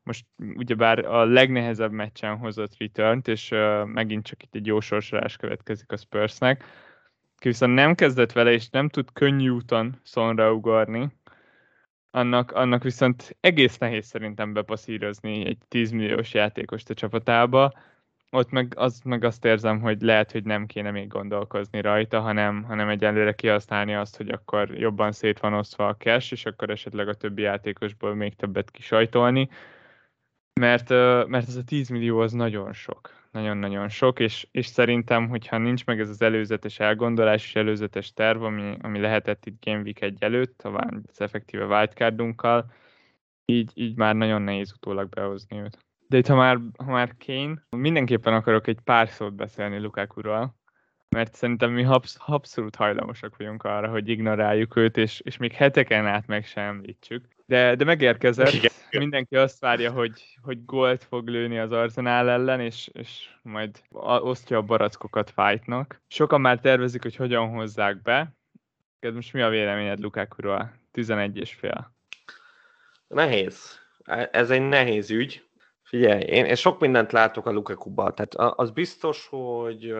Most 0.03 0.25
ugyebár 0.37 0.99
a 1.05 1.25
legnehezebb 1.25 1.91
meccsen 1.91 2.37
hozott 2.37 2.77
return 2.77 3.21
és 3.23 3.51
uh, 3.51 3.85
megint 3.85 4.25
csak 4.25 4.43
itt 4.43 4.55
egy 4.55 4.65
jó 4.65 4.79
sorsolás 4.79 5.37
következik 5.37 5.91
a 5.91 5.97
Spursnek 5.97 6.63
viszont 7.43 7.73
nem 7.73 7.95
kezdett 7.95 8.31
vele, 8.31 8.51
és 8.51 8.69
nem 8.69 8.89
tud 8.89 9.13
könnyű 9.13 9.49
úton 9.49 9.99
szonra 10.03 10.53
ugorni, 10.53 11.11
annak, 12.11 12.51
annak 12.51 12.83
viszont 12.83 13.37
egész 13.39 13.77
nehéz 13.77 14.05
szerintem 14.05 14.53
bepaszírozni 14.53 15.45
egy 15.45 15.57
10 15.67 15.91
milliós 15.91 16.33
játékost 16.33 16.89
a 16.89 16.93
csapatába, 16.93 17.73
ott 18.31 18.51
meg, 18.51 18.73
az, 18.75 19.01
meg 19.03 19.23
azt 19.23 19.45
érzem, 19.45 19.81
hogy 19.81 20.01
lehet, 20.01 20.31
hogy 20.31 20.43
nem 20.43 20.65
kéne 20.65 20.91
még 20.91 21.07
gondolkozni 21.07 21.81
rajta, 21.81 22.19
hanem, 22.19 22.63
hanem 22.63 22.89
egyelőre 22.89 23.33
kihasználni 23.33 23.95
azt, 23.95 24.17
hogy 24.17 24.29
akkor 24.29 24.69
jobban 24.73 25.11
szét 25.11 25.39
van 25.39 25.53
osztva 25.53 25.87
a 25.87 25.95
cash, 25.95 26.31
és 26.31 26.45
akkor 26.45 26.69
esetleg 26.69 27.07
a 27.07 27.13
többi 27.13 27.41
játékosból 27.41 28.15
még 28.15 28.35
többet 28.35 28.71
kisajtolni, 28.71 29.49
mert, 30.59 30.89
mert 31.27 31.47
ez 31.47 31.55
a 31.55 31.63
10 31.63 31.89
millió 31.89 32.19
az 32.19 32.31
nagyon 32.31 32.73
sok 32.73 33.18
nagyon-nagyon 33.31 33.89
sok, 33.89 34.19
és, 34.19 34.47
és 34.51 34.65
szerintem, 34.65 35.29
hogyha 35.29 35.57
nincs 35.57 35.85
meg 35.85 35.99
ez 35.99 36.09
az 36.09 36.21
előzetes 36.21 36.79
elgondolás 36.79 37.45
és 37.45 37.55
előzetes 37.55 38.13
terv, 38.13 38.43
ami, 38.43 38.77
ami 38.81 38.99
lehetett 38.99 39.45
itt 39.45 39.65
Game 39.65 39.81
Week 39.81 40.01
1 40.01 40.17
előtt, 40.19 40.61
az 40.61 41.21
effektíve 41.21 41.65
wildcardunkkal, 41.65 42.71
így, 43.45 43.71
így 43.73 43.95
már 43.95 44.15
nagyon 44.15 44.41
nehéz 44.41 44.73
utólag 44.73 45.09
behozni 45.09 45.59
őt. 45.59 45.77
De 46.07 46.17
itt, 46.17 46.27
ha 46.27 46.35
már, 46.35 46.59
ha 46.77 46.91
már 46.91 47.15
Kane, 47.25 47.65
mindenképpen 47.69 48.33
akarok 48.33 48.67
egy 48.67 48.79
pár 48.83 49.09
szót 49.09 49.33
beszélni 49.33 49.79
Lukakuról, 49.79 50.55
mert 51.09 51.35
szerintem 51.35 51.71
mi 51.71 51.83
absz- 51.83 52.21
abszolút 52.25 52.75
hajlamosak 52.75 53.37
vagyunk 53.37 53.63
arra, 53.63 53.89
hogy 53.89 54.09
ignoráljuk 54.09 54.75
őt, 54.75 54.97
és, 54.97 55.19
és 55.19 55.37
még 55.37 55.51
heteken 55.51 56.05
át 56.05 56.27
meg 56.27 56.45
sem 56.45 56.63
említsük. 56.63 57.27
De, 57.49 57.75
de 57.75 57.83
megérkezett, 57.83 58.53
Igen. 58.53 58.71
mindenki 58.91 59.35
azt 59.35 59.59
várja, 59.59 59.91
hogy, 59.91 60.37
hogy 60.41 60.65
gólt 60.65 61.03
fog 61.03 61.27
lőni 61.27 61.59
az 61.59 61.71
Arsenal 61.71 62.29
ellen, 62.29 62.59
és, 62.59 62.89
és 62.93 63.29
majd 63.41 63.81
osztja 64.21 64.57
a 64.57 64.61
barackokat 64.61 65.29
fájtnak. 65.29 66.01
Sokan 66.07 66.41
már 66.41 66.59
tervezik, 66.59 67.01
hogy 67.01 67.15
hogyan 67.15 67.49
hozzák 67.49 68.01
be. 68.01 68.33
Most 69.13 69.33
mi 69.33 69.41
a 69.41 69.49
véleményed 69.49 69.99
Lukakuról? 69.99 70.71
11 70.91 71.37
és 71.37 71.53
fél. 71.53 71.95
Nehéz. 73.07 73.79
Ez 74.31 74.49
egy 74.49 74.67
nehéz 74.67 75.09
ügy. 75.09 75.43
Figyelj, 75.83 76.21
én, 76.21 76.45
én 76.45 76.55
sok 76.55 76.79
mindent 76.79 77.11
látok 77.11 77.45
a 77.45 77.51
Lukakuba. 77.51 78.13
Tehát 78.13 78.55
az 78.59 78.71
biztos, 78.71 79.27
hogy 79.27 79.95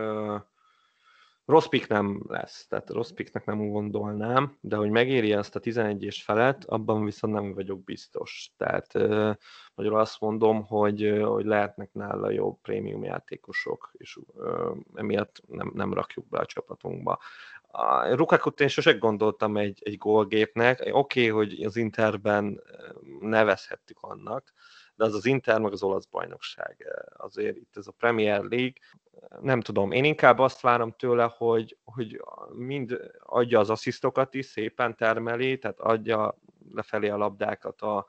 Rossz 1.49 1.65
pick 1.65 1.87
nem 1.87 2.21
lesz, 2.27 2.67
tehát 2.67 2.89
rossz 2.89 3.09
picknek 3.11 3.45
nem 3.45 3.69
gondolnám, 3.69 4.57
de 4.61 4.75
hogy 4.75 4.89
megéri 4.89 5.31
ezt 5.33 5.55
a 5.55 5.59
11 5.59 6.03
és 6.03 6.23
felet, 6.23 6.65
abban 6.65 7.05
viszont 7.05 7.33
nem 7.33 7.53
vagyok 7.53 7.83
biztos. 7.83 8.51
Tehát 8.57 8.93
uh, 8.93 9.35
magyarul 9.75 9.99
azt 9.99 10.19
mondom, 10.19 10.63
hogy, 10.63 11.21
hogy 11.23 11.45
lehetnek 11.45 11.93
nála 11.93 12.29
jó 12.29 12.59
prémium 12.61 13.03
játékosok, 13.03 13.91
és 13.97 14.19
uh, 14.33 14.77
emiatt 14.95 15.41
nem, 15.47 15.71
nem 15.75 15.93
rakjuk 15.93 16.27
be 16.27 16.39
a 16.39 16.45
csapatunkba. 16.45 17.19
A 17.67 18.15
Rukakut 18.15 18.61
én 18.61 18.67
sosem 18.67 18.99
gondoltam 18.99 19.57
egy, 19.57 19.81
egy 19.83 19.97
gólgépnek. 19.97 20.79
Oké, 20.91 21.29
okay, 21.29 21.29
hogy 21.29 21.63
az 21.63 21.75
Interben 21.75 22.61
nevezhettük 23.19 23.97
annak, 24.01 24.53
de 24.99 25.05
az 25.05 25.13
az 25.13 25.25
Inter, 25.25 25.59
meg 25.59 25.71
az 25.71 25.83
olasz 25.83 26.05
bajnokság. 26.05 26.87
Azért 27.17 27.55
itt 27.55 27.77
ez 27.77 27.87
a 27.87 27.91
Premier 27.91 28.43
League, 28.43 28.73
nem 29.41 29.61
tudom, 29.61 29.91
én 29.91 30.03
inkább 30.03 30.39
azt 30.39 30.61
várom 30.61 30.91
tőle, 30.91 31.33
hogy, 31.37 31.77
hogy 31.83 32.21
mind 32.51 33.11
adja 33.19 33.59
az 33.59 33.69
asszisztokat 33.69 34.33
is, 34.33 34.45
szépen 34.45 34.95
termeli, 34.95 35.57
tehát 35.57 35.79
adja 35.79 36.39
lefelé 36.73 37.09
a 37.09 37.17
labdákat 37.17 37.81
a, 37.81 38.07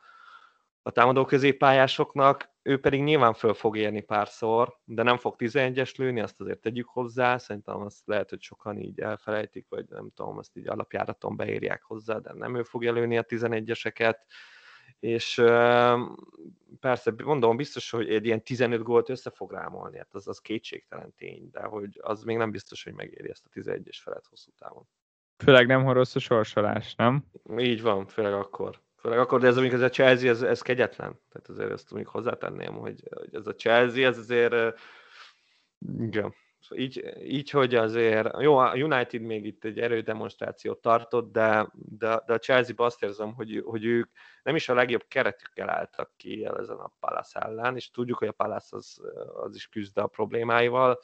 a 0.82 0.90
támadó 0.90 1.24
középpályásoknak, 1.24 2.50
ő 2.62 2.80
pedig 2.80 3.02
nyilván 3.02 3.34
föl 3.34 3.54
fog 3.54 3.76
érni 3.76 4.00
párszor, 4.00 4.78
de 4.84 5.02
nem 5.02 5.16
fog 5.16 5.34
11-es 5.38 5.96
lőni, 5.96 6.20
azt 6.20 6.40
azért 6.40 6.60
tegyük 6.60 6.88
hozzá, 6.88 7.38
szerintem 7.38 7.80
azt 7.80 8.06
lehet, 8.06 8.30
hogy 8.30 8.40
sokan 8.42 8.78
így 8.78 9.00
elfelejtik, 9.00 9.66
vagy 9.68 9.84
nem 9.88 10.10
tudom, 10.14 10.38
azt 10.38 10.56
így 10.56 10.68
alapjáraton 10.68 11.36
beírják 11.36 11.82
hozzá, 11.82 12.18
de 12.18 12.32
nem 12.32 12.56
ő 12.56 12.62
fogja 12.62 12.92
lőni 12.92 13.18
a 13.18 13.24
11-eseket, 13.24 14.16
és 15.00 15.34
persze, 16.80 17.14
mondom, 17.24 17.56
biztos, 17.56 17.90
hogy 17.90 18.10
egy 18.10 18.26
ilyen 18.26 18.42
15 18.42 18.82
gólt 18.82 19.08
össze 19.08 19.30
fog 19.30 19.52
rámolni, 19.52 19.98
hát 19.98 20.14
az, 20.14 20.28
az 20.28 20.38
kétségtelen 20.38 21.14
tény, 21.16 21.48
de 21.52 21.62
hogy 21.62 21.98
az 22.02 22.22
még 22.22 22.36
nem 22.36 22.50
biztos, 22.50 22.84
hogy 22.84 22.92
megéri 22.92 23.30
ezt 23.30 23.46
a 23.46 23.60
11-es 23.60 23.98
felet 24.02 24.26
hosszú 24.26 24.50
távon. 24.58 24.88
Főleg 25.44 25.66
nem, 25.66 25.84
ha 25.84 25.92
rossz 25.92 26.14
a 26.14 26.18
sorsolás, 26.18 26.94
nem? 26.94 27.24
Így 27.58 27.82
van, 27.82 28.06
főleg 28.06 28.32
akkor. 28.32 28.80
Főleg 28.96 29.18
akkor, 29.18 29.40
de 29.40 29.46
ez 29.46 29.56
amikor 29.56 29.76
ez 29.76 29.84
a 29.84 29.88
Chelsea, 29.88 30.30
ez, 30.30 30.42
ez 30.42 30.62
kegyetlen. 30.62 31.20
Tehát 31.28 31.48
azért 31.48 31.70
ezt 31.70 31.92
még 31.92 32.06
hozzátenném, 32.06 32.74
hogy, 32.74 33.02
hogy 33.10 33.34
ez 33.34 33.46
a 33.46 33.54
Chelsea, 33.54 34.06
ez 34.06 34.18
azért 34.18 34.78
igen, 35.98 36.34
így, 36.74 37.14
így, 37.22 37.50
hogy 37.50 37.74
azért, 37.74 38.40
jó, 38.40 38.56
a 38.56 38.74
United 38.74 39.20
még 39.20 39.44
itt 39.44 39.64
egy 39.64 39.78
erődemonstrációt 39.78 40.80
tartott, 40.80 41.32
de, 41.32 41.70
de, 41.72 42.22
de 42.26 42.32
a 42.32 42.38
chelsea 42.38 42.74
azt 42.76 43.02
érzem, 43.02 43.34
hogy, 43.34 43.62
hogy 43.64 43.84
ők 43.84 44.10
nem 44.42 44.54
is 44.54 44.68
a 44.68 44.74
legjobb 44.74 45.04
keretükkel 45.08 45.70
álltak 45.70 46.12
ki 46.16 46.44
ezen 46.44 46.76
a 46.76 46.92
Palace 47.00 47.40
ellen, 47.40 47.76
és 47.76 47.90
tudjuk, 47.90 48.18
hogy 48.18 48.28
a 48.28 48.32
Palace 48.32 48.76
az, 48.76 49.00
az 49.34 49.54
is 49.54 49.68
küzd 49.68 49.98
a 49.98 50.06
problémáival, 50.06 51.00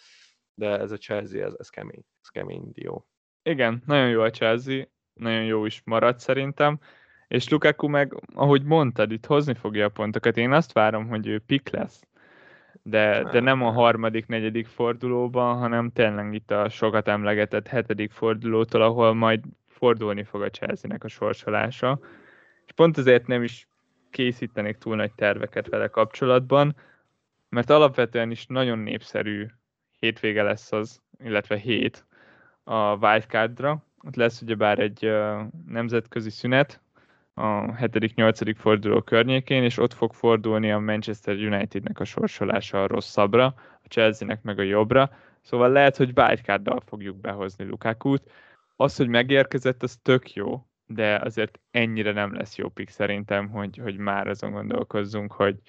de 0.55 0.79
ez 0.79 0.91
a 0.91 0.97
Chelsea, 0.97 1.45
ez, 1.45 1.55
ez 1.59 1.69
kemény, 1.69 2.05
ez 2.23 2.29
kemény 2.29 2.73
dió. 2.73 3.09
Igen, 3.43 3.83
nagyon 3.87 4.09
jó 4.09 4.21
a 4.21 4.31
Chelsea, 4.31 4.85
nagyon 5.13 5.45
jó 5.45 5.65
is 5.65 5.83
maradt 5.85 6.19
szerintem, 6.19 6.79
és 7.29 7.49
Lukaku 7.49 7.89
meg, 7.89 8.23
ahogy 8.35 8.63
mondtad, 8.63 9.11
itt 9.11 9.27
hozni 9.27 9.55
fogja 9.55 9.85
a 9.85 9.89
pontokat. 9.89 10.37
Én 10.37 10.53
azt 10.53 10.73
várom, 10.73 11.09
hogy 11.09 11.27
ő 11.27 11.39
pik 11.39 11.71
lesz 11.71 12.06
de, 12.89 13.23
de 13.23 13.41
nem 13.41 13.63
a 13.63 13.71
harmadik, 13.71 14.27
negyedik 14.27 14.67
fordulóban, 14.67 15.59
hanem 15.59 15.91
tényleg 15.91 16.35
itt 16.35 16.51
a 16.51 16.69
sokat 16.69 17.09
emlegetett 17.09 17.67
hetedik 17.67 18.11
fordulótól, 18.11 18.83
ahol 18.83 19.15
majd 19.15 19.45
fordulni 19.69 20.25
fog 20.25 20.43
a 20.43 20.51
Chelsea-nek 20.51 21.05
a 21.05 21.09
sorsolása. 21.09 21.99
És 22.67 22.73
pont 22.73 22.99
ezért 22.99 23.27
nem 23.27 23.43
is 23.43 23.69
készítenék 24.11 24.77
túl 24.77 24.97
nagy 24.97 25.13
terveket 25.15 25.69
vele 25.69 25.89
kapcsolatban, 25.89 26.77
mert 27.49 27.71
alapvetően 27.71 28.31
is 28.31 28.47
nagyon 28.47 28.79
népszerű 28.79 29.47
hétvége 29.99 30.43
lesz 30.43 30.73
az, 30.73 31.01
illetve 31.25 31.57
hét 31.57 32.07
a 32.65 32.97
wildcardra. 32.97 33.85
Ott 34.07 34.17
lesz 34.17 34.41
ugyebár 34.41 34.79
egy 34.79 35.13
nemzetközi 35.67 36.31
szünet, 36.31 36.81
a 37.39 37.75
7.-8. 37.75 38.55
forduló 38.57 39.03
környékén, 39.03 39.63
és 39.63 39.79
ott 39.79 39.93
fog 39.93 40.13
fordulni 40.13 40.73
a 40.73 40.79
Manchester 40.79 41.35
Unitednek 41.35 42.01
a 42.01 42.05
sorsolása 42.05 42.83
a 42.83 42.87
rosszabbra, 42.87 43.45
a 43.57 43.87
Chelsea-nek 43.89 44.43
meg 44.43 44.59
a 44.59 44.63
jobbra, 44.63 45.11
szóval 45.43 45.71
lehet, 45.71 45.97
hogy 45.97 46.13
wildcarddal 46.17 46.81
fogjuk 46.81 47.17
behozni 47.17 47.65
Lukákút. 47.65 48.31
Az, 48.77 48.97
hogy 48.97 49.09
megérkezett, 49.09 49.83
az 49.83 49.99
tök 50.03 50.33
jó, 50.33 50.67
de 50.87 51.17
azért 51.17 51.59
ennyire 51.71 52.13
nem 52.13 52.35
lesz 52.35 52.57
jó 52.57 52.69
pick 52.69 52.91
szerintem, 52.91 53.49
hogy, 53.49 53.77
hogy 53.77 53.97
már 53.97 54.29
azon 54.29 54.51
gondolkozzunk, 54.51 55.33
hogy, 55.33 55.61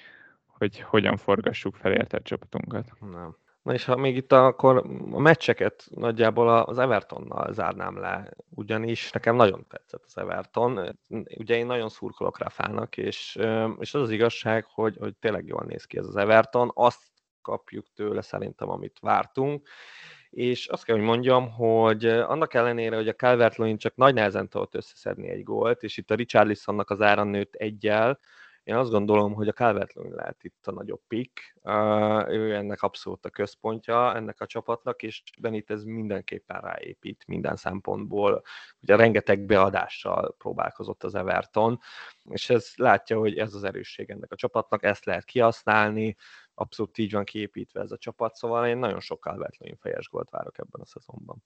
hogy 0.46 0.80
hogyan 0.80 1.18
forgassuk 1.18 1.76
fel 1.76 1.92
értett 1.92 2.24
csapatunkat. 2.24 2.92
Nem. 3.00 3.36
Na 3.68 3.74
és 3.74 3.86
ha 3.86 3.96
még 3.96 4.16
itt 4.16 4.32
akkor 4.32 4.78
a 5.12 5.20
meccseket 5.20 5.88
nagyjából 5.96 6.50
az 6.50 6.78
Evertonnal 6.78 7.54
zárnám 7.54 7.98
le, 7.98 8.30
ugyanis 8.50 9.12
nekem 9.12 9.36
nagyon 9.36 9.66
tetszett 9.68 10.04
az 10.06 10.18
Everton. 10.18 11.00
Ugye 11.38 11.56
én 11.56 11.66
nagyon 11.66 11.90
szurkolok 11.90 12.38
Rafának, 12.38 12.98
és, 12.98 13.36
és 13.80 13.94
az 13.94 14.02
az 14.02 14.12
igazság, 14.12 14.66
hogy, 14.66 14.98
hogy 15.00 15.16
tényleg 15.16 15.46
jól 15.48 15.64
néz 15.68 15.86
ki 15.86 15.98
ez 15.98 16.06
az 16.06 16.16
Everton. 16.16 16.72
Azt 16.74 17.02
kapjuk 17.42 17.86
tőle 17.96 18.22
szerintem, 18.22 18.70
amit 18.70 19.00
vártunk. 19.02 19.68
És 20.30 20.68
azt 20.68 20.84
kell, 20.84 20.96
hogy 20.96 21.06
mondjam, 21.06 21.52
hogy 21.52 22.06
annak 22.06 22.54
ellenére, 22.54 22.96
hogy 22.96 23.08
a 23.08 23.16
calvert 23.16 23.78
csak 23.78 23.96
nagy 23.96 24.14
nehezen 24.14 24.50
tudott 24.50 24.76
összeszedni 24.76 25.30
egy 25.30 25.44
gólt, 25.44 25.84
és 25.84 25.98
itt 25.98 26.12
a 26.12 26.16
Richarlisonnak 26.16 26.90
az 26.90 27.02
ára 27.02 27.24
nőtt 27.24 27.56
egyel, 27.56 28.20
én 28.68 28.76
azt 28.76 28.92
gondolom, 28.92 29.34
hogy 29.34 29.48
a 29.48 29.54
calvert 29.54 29.94
lehet 29.94 30.44
itt 30.44 30.68
a 30.68 30.72
nagyobb 30.72 31.02
pick, 31.08 31.56
uh, 31.64 32.30
ő 32.30 32.56
ennek 32.56 32.82
abszolút 32.82 33.26
a 33.26 33.30
központja 33.30 34.16
ennek 34.16 34.42
a 34.42 34.46
csapatnak, 34.46 35.04
és 35.04 35.24
ez 35.66 35.84
mindenképpen 35.84 36.62
ráépít 36.62 37.24
minden 37.28 37.56
szempontból. 37.56 38.44
Ugye 38.82 38.96
rengeteg 38.96 39.46
beadással 39.46 40.36
próbálkozott 40.38 41.04
az 41.04 41.16
Everton, 41.16 41.80
és 42.30 42.50
ez 42.50 42.72
látja, 42.76 43.18
hogy 43.18 43.38
ez 43.38 43.54
az 43.54 43.64
erősség 43.64 44.10
ennek 44.10 44.32
a 44.32 44.36
csapatnak, 44.36 44.84
ezt 44.84 45.06
lehet 45.06 45.24
kihasználni, 45.24 46.16
abszolút 46.54 46.98
így 46.98 47.12
van 47.12 47.24
kiépítve 47.24 47.82
ez 47.82 47.92
a 47.92 47.98
csapat, 47.98 48.36
szóval 48.36 48.68
én 48.68 48.78
nagyon 48.78 49.00
sok 49.00 49.24
calvert 49.24 49.58
fejes 49.80 50.08
gólt 50.10 50.30
várok 50.30 50.58
ebben 50.58 50.82
a 50.82 50.86
szezonban. 50.86 51.44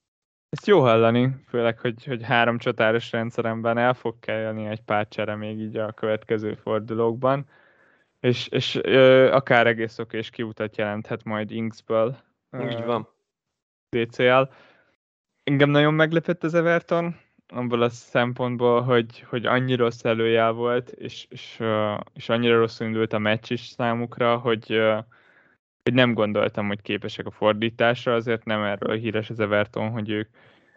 Ezt 0.52 0.68
jó 0.68 0.80
hallani, 0.80 1.36
főleg, 1.48 1.80
hogy, 1.80 2.06
hogy 2.06 2.24
három 2.24 2.58
csatáros 2.58 3.12
rendszeremben 3.12 3.78
el 3.78 3.94
fog 3.94 4.20
kelleni 4.20 4.66
egy 4.66 4.82
pár 4.82 5.08
csere 5.08 5.36
még 5.36 5.60
így 5.60 5.78
a 5.78 5.92
következő 5.92 6.54
fordulókban, 6.54 7.46
és, 8.20 8.48
és 8.48 8.80
ö, 8.82 9.32
akár 9.32 9.68
egész 9.68 10.00
oké 10.00 10.18
és 10.18 10.30
kiutat 10.30 10.78
jelenthet 10.78 11.24
majd 11.24 11.52
Inksből. 11.52 12.18
Így 12.62 12.84
van. 12.84 13.08
DCL. 13.90 14.42
Engem 15.44 15.70
nagyon 15.70 15.94
meglepett 15.94 16.44
az 16.44 16.54
Everton, 16.54 17.20
abból 17.48 17.82
a 17.82 17.90
szempontból, 17.90 18.82
hogy, 18.82 19.20
hogy 19.20 19.46
annyira 19.46 19.84
rossz 19.84 20.04
előjel 20.04 20.52
volt, 20.52 20.90
és, 20.90 21.26
és, 21.30 21.64
és 22.14 22.30
annyira 22.30 22.58
rosszul 22.58 22.88
indult 22.88 23.14
a 23.14 23.20
meccs 23.20 23.52
is 23.52 23.62
számukra, 23.62 24.38
hogy, 24.38 24.82
hogy 25.84 25.94
nem 25.94 26.14
gondoltam, 26.14 26.68
hogy 26.68 26.82
képesek 26.82 27.26
a 27.26 27.32
fordításra, 27.32 28.14
azért 28.14 28.46
nem 28.46 28.64
erről 28.64 28.98
híres 28.98 29.30
az 29.30 29.40
Everton, 29.40 29.90
hogy 29.90 30.10
ők, 30.10 30.30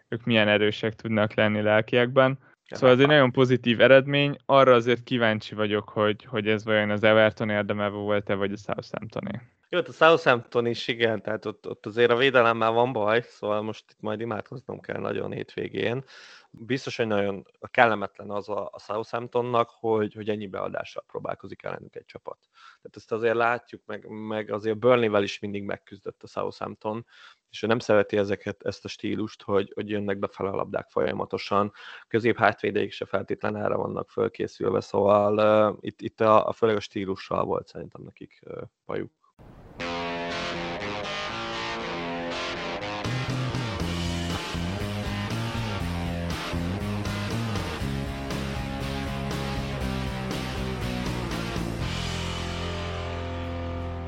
ők 0.07 0.23
milyen 0.23 0.47
erősek 0.47 0.95
tudnak 0.95 1.33
lenni 1.33 1.61
lelkiekben. 1.61 2.39
Szóval 2.65 2.95
ez 2.95 2.99
egy 2.99 3.07
nagyon 3.07 3.31
pozitív 3.31 3.81
eredmény, 3.81 4.37
arra 4.45 4.73
azért 4.73 5.03
kíváncsi 5.03 5.55
vagyok, 5.55 5.89
hogy, 5.89 6.25
hogy 6.25 6.47
ez 6.47 6.63
vajon 6.63 6.89
az 6.89 7.03
Everton 7.03 7.49
érdeme 7.49 7.87
volt-e, 7.87 8.33
vagy 8.33 8.51
a 8.51 8.57
southampton 8.57 9.27
-é. 9.27 9.54
Jó, 9.69 9.79
a 9.79 9.91
Southampton 9.91 10.65
is 10.65 10.87
igen, 10.87 11.21
tehát 11.21 11.45
ott, 11.45 11.67
ott 11.67 11.85
azért 11.85 12.11
a 12.11 12.15
védelemmel 12.15 12.71
van 12.71 12.91
baj, 12.93 13.21
szóval 13.21 13.61
most 13.61 13.91
itt 13.91 14.01
majd 14.01 14.19
imádkoznom 14.19 14.79
kell 14.79 14.99
nagyon 14.99 15.31
hétvégén. 15.31 16.03
Biztos, 16.51 16.97
hogy 16.97 17.07
nagyon 17.07 17.45
kellemetlen 17.71 18.29
az 18.29 18.49
a, 18.49 18.69
a 18.71 18.79
Southamptonnak, 18.79 19.69
hogy, 19.69 20.13
hogy 20.13 20.29
ennyi 20.29 20.47
beadással 20.47 21.03
próbálkozik 21.07 21.63
ellenük 21.63 21.95
egy 21.95 22.05
csapat. 22.05 22.37
Tehát 22.81 22.95
ezt 22.95 23.11
azért 23.11 23.35
látjuk, 23.35 23.81
meg, 23.85 24.07
meg 24.07 24.51
azért 24.51 24.77
Burnley-vel 24.77 25.23
is 25.23 25.39
mindig 25.39 25.63
megküzdött 25.63 26.23
a 26.23 26.27
Southampton, 26.27 27.05
és 27.49 27.63
ő 27.63 27.67
nem 27.67 27.79
szereti 27.79 28.17
ezeket, 28.17 28.63
ezt 28.63 28.85
a 28.85 28.87
stílust, 28.87 29.41
hogy, 29.41 29.71
hogy 29.75 29.89
jönnek 29.89 30.19
befele 30.19 30.49
a 30.49 30.55
labdák 30.55 30.89
folyamatosan, 30.89 31.71
közép 32.07 32.37
hátvédeik 32.37 32.91
se 32.91 33.05
feltétlen 33.05 33.55
erre 33.55 33.75
vannak 33.75 34.09
fölkészülve, 34.09 34.81
szóval 34.81 35.37
uh, 35.71 35.77
itt, 35.79 36.01
itt 36.01 36.21
a, 36.21 36.47
a 36.47 36.51
főleg 36.51 36.75
a 36.75 36.79
stílussal 36.79 37.45
volt 37.45 37.67
szerintem 37.67 38.01
nekik 38.03 38.39
uh, 38.45 38.61
bajuk. 38.85 39.24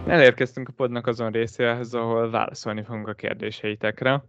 Elérkeztünk 0.08 0.68
a 0.68 0.72
podnak 0.76 1.08
azon 1.08 1.32
részéhez, 1.32 1.94
ahol 1.94 2.30
válaszolni 2.30 2.84
fogunk 2.84 3.08
a 3.08 3.14
kérdéseitekre. 3.14 4.24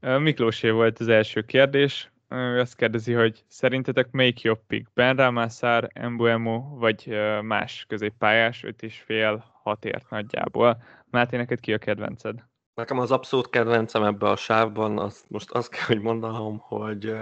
Miklósé 0.00 0.70
volt 0.70 0.98
az 0.98 1.08
első 1.08 1.40
kérdés. 1.40 2.10
Ő 2.28 2.60
azt 2.60 2.76
kérdezi, 2.76 3.12
hogy 3.12 3.44
szerintetek 3.48 4.10
melyik 4.10 4.40
jobb 4.40 4.60
pick? 4.66 4.92
Ben 4.94 5.16
Ramászár, 5.16 5.90
Embuemo 5.92 6.76
vagy 6.76 7.18
más 7.42 7.84
középpályás, 7.88 8.64
5 8.64 8.82
és 8.82 8.98
fél, 8.98 9.44
6 9.62 9.84
ért 9.84 10.10
nagyjából. 10.10 10.82
Máté, 11.10 11.36
neked 11.36 11.60
ki 11.60 11.72
a 11.72 11.78
kedvenced? 11.78 12.44
Nekem 12.74 12.98
az 12.98 13.10
abszolút 13.10 13.50
kedvencem 13.50 14.02
ebbe 14.02 14.28
a 14.28 14.36
sávban, 14.36 14.98
az, 14.98 15.24
most 15.28 15.50
azt 15.50 15.70
kell, 15.70 15.84
hogy 15.86 16.00
mondanom, 16.00 16.58
hogy, 16.58 17.16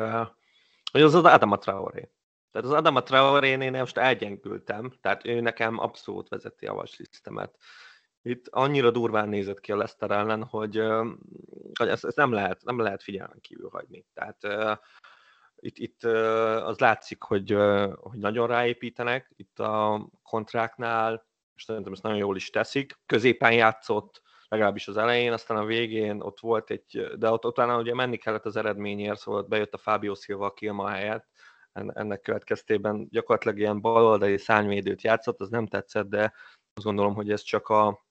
hogy 0.93 1.01
az 1.03 1.15
az 1.15 1.25
Adama 1.25 1.59
Traoré. 1.59 2.09
Tehát 2.51 2.67
az 2.67 2.73
Adama 2.73 3.03
Traoré-nél 3.03 3.71
most 3.71 3.97
elgyengültem, 3.97 4.93
tehát 5.01 5.27
ő 5.27 5.41
nekem 5.41 5.79
abszolút 5.79 6.29
vezeti 6.29 6.67
a 6.67 6.75
vaslisztemet. 6.75 7.57
Itt 8.23 8.49
annyira 8.49 8.91
durván 8.91 9.29
nézett 9.29 9.61
ki 9.61 9.73
a 9.73 9.77
Leicester 9.77 10.11
ellen, 10.11 10.45
hogy, 10.45 10.83
hogy 11.79 11.89
ezt, 11.89 12.05
ezt 12.05 12.17
nem, 12.17 12.33
lehet, 12.33 12.63
nem 12.65 12.79
lehet 12.79 13.03
figyelmen 13.03 13.41
kívül 13.41 13.69
hagyni. 13.73 14.07
Tehát 14.15 14.39
itt, 15.57 15.79
itt 15.79 16.05
az 16.65 16.79
látszik, 16.79 17.23
hogy, 17.23 17.51
hogy 17.95 18.19
nagyon 18.19 18.47
ráépítenek, 18.47 19.33
itt 19.37 19.59
a 19.59 20.07
kontráknál, 20.23 21.29
és 21.55 21.63
szerintem 21.63 21.93
ezt 21.93 22.03
nagyon 22.03 22.19
jól 22.19 22.37
is 22.37 22.51
teszik. 22.51 22.99
Középen 23.07 23.53
játszott, 23.53 24.23
legalábbis 24.49 24.89
az 24.89 24.97
elején, 24.97 25.33
aztán 25.33 25.57
a 25.57 25.65
végén 25.65 26.21
ott 26.21 26.41
volt 26.41 26.71
egy, 26.71 27.11
de 27.19 27.31
ott 27.31 27.45
utána 27.45 27.79
ugye 27.79 27.95
menni 27.95 28.17
kellett 28.17 28.45
az 28.45 28.57
eredményért, 28.57 29.19
szóval 29.19 29.43
bejött 29.43 29.75
a 29.75 29.79
Fábio 29.79 30.15
Silva 30.15 30.47
a 30.47 30.53
Kilma 30.53 30.89
helyett, 30.89 31.29
ennek 31.73 32.21
következtében 32.21 33.09
gyakorlatilag 33.11 33.59
ilyen 33.59 33.81
baloldali 33.81 34.39
szányvédőt 34.39 35.03
játszott, 35.03 35.41
az 35.41 35.49
nem 35.49 35.67
tetszett, 35.67 36.09
de 36.09 36.33
azt 36.75 36.85
gondolom, 36.85 37.15
hogy 37.15 37.31
ez 37.31 37.41
csak 37.41 37.69
a, 37.69 38.07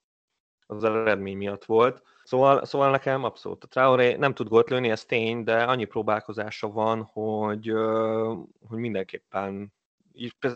az 0.66 0.84
eredmény 0.84 1.38
miatt 1.38 1.66
volt. 1.66 2.04
Szóval, 2.24 2.66
szóval 2.66 2.92
nekem 2.92 3.24
abszolút 3.24 3.64
a 3.64 3.68
Traoré 3.68 4.16
nem 4.16 4.34
tud 4.34 4.48
gólt 4.48 4.70
lőni, 4.70 4.90
ez 4.90 5.06
tény, 5.06 5.44
de 5.44 5.64
annyi 5.64 5.86
próbálkozása 5.86 6.72
van, 6.72 7.04
hogy, 7.04 7.68
hogy 8.68 8.78
mindenképpen 8.78 9.74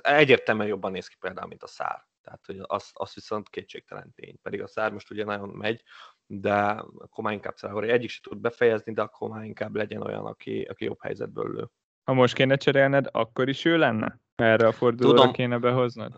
egyértelműen 0.02 0.68
jobban 0.68 0.92
néz 0.92 1.08
ki 1.08 1.16
például, 1.20 1.48
mint 1.48 1.64
a 1.64 1.68
szár. 1.68 2.08
Tehát, 2.22 2.46
hogy 2.46 2.60
az, 2.62 2.90
az 2.94 3.14
viszont 3.14 3.50
kétségtelen 3.50 4.14
tény. 4.16 4.40
Pedig 4.42 4.62
a 4.62 4.68
szár 4.68 4.92
most 4.92 5.12
ugye 5.12 5.24
nagyon 5.24 5.50
megy, 5.50 5.84
de 6.26 6.54
akkor 6.98 7.24
már 7.24 7.34
inkább 7.34 7.54
Traoré 7.54 7.92
egyik 7.92 8.10
se 8.10 8.20
tud 8.22 8.38
befejezni, 8.38 8.94
de 8.94 9.02
akkor 9.02 9.30
már 9.30 9.44
inkább 9.44 9.76
legyen 9.76 10.02
olyan, 10.02 10.26
aki, 10.26 10.62
aki 10.62 10.86
jobb 10.86 11.02
helyzetből 11.02 11.54
lő. 11.54 11.70
Ha 12.04 12.14
most 12.14 12.34
kéne 12.34 12.56
cserélned, 12.56 13.08
akkor 13.12 13.50
is 13.50 13.66
ő 13.66 13.78
lenne? 13.78 14.22
Erre 14.36 14.68
a 14.68 14.72
fordulóra 14.72 15.18
Tudom, 15.18 15.34
kéne 15.34 15.58
behoznod? 15.58 16.14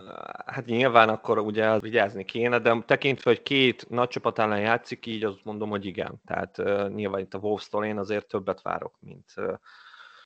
Hát 0.45 0.65
nyilván 0.65 1.09
akkor 1.09 1.39
ugye 1.39 1.79
vigyázni 1.79 2.25
kéne, 2.25 2.59
de 2.59 2.83
tekintve, 2.85 3.29
hogy 3.29 3.41
két 3.41 3.89
nagy 3.89 4.07
csapat 4.07 4.39
ellen 4.39 4.59
játszik, 4.59 5.05
így 5.05 5.23
azt 5.23 5.43
mondom, 5.43 5.69
hogy 5.69 5.85
igen. 5.85 6.21
Tehát 6.25 6.57
uh, 6.57 6.89
nyilván 6.89 7.21
itt 7.21 7.33
a 7.33 7.37
Wolves-tól 7.37 7.85
én 7.85 7.97
azért 7.97 8.27
többet 8.27 8.61
várok, 8.61 8.95
mint, 8.99 9.25
uh, 9.35 9.53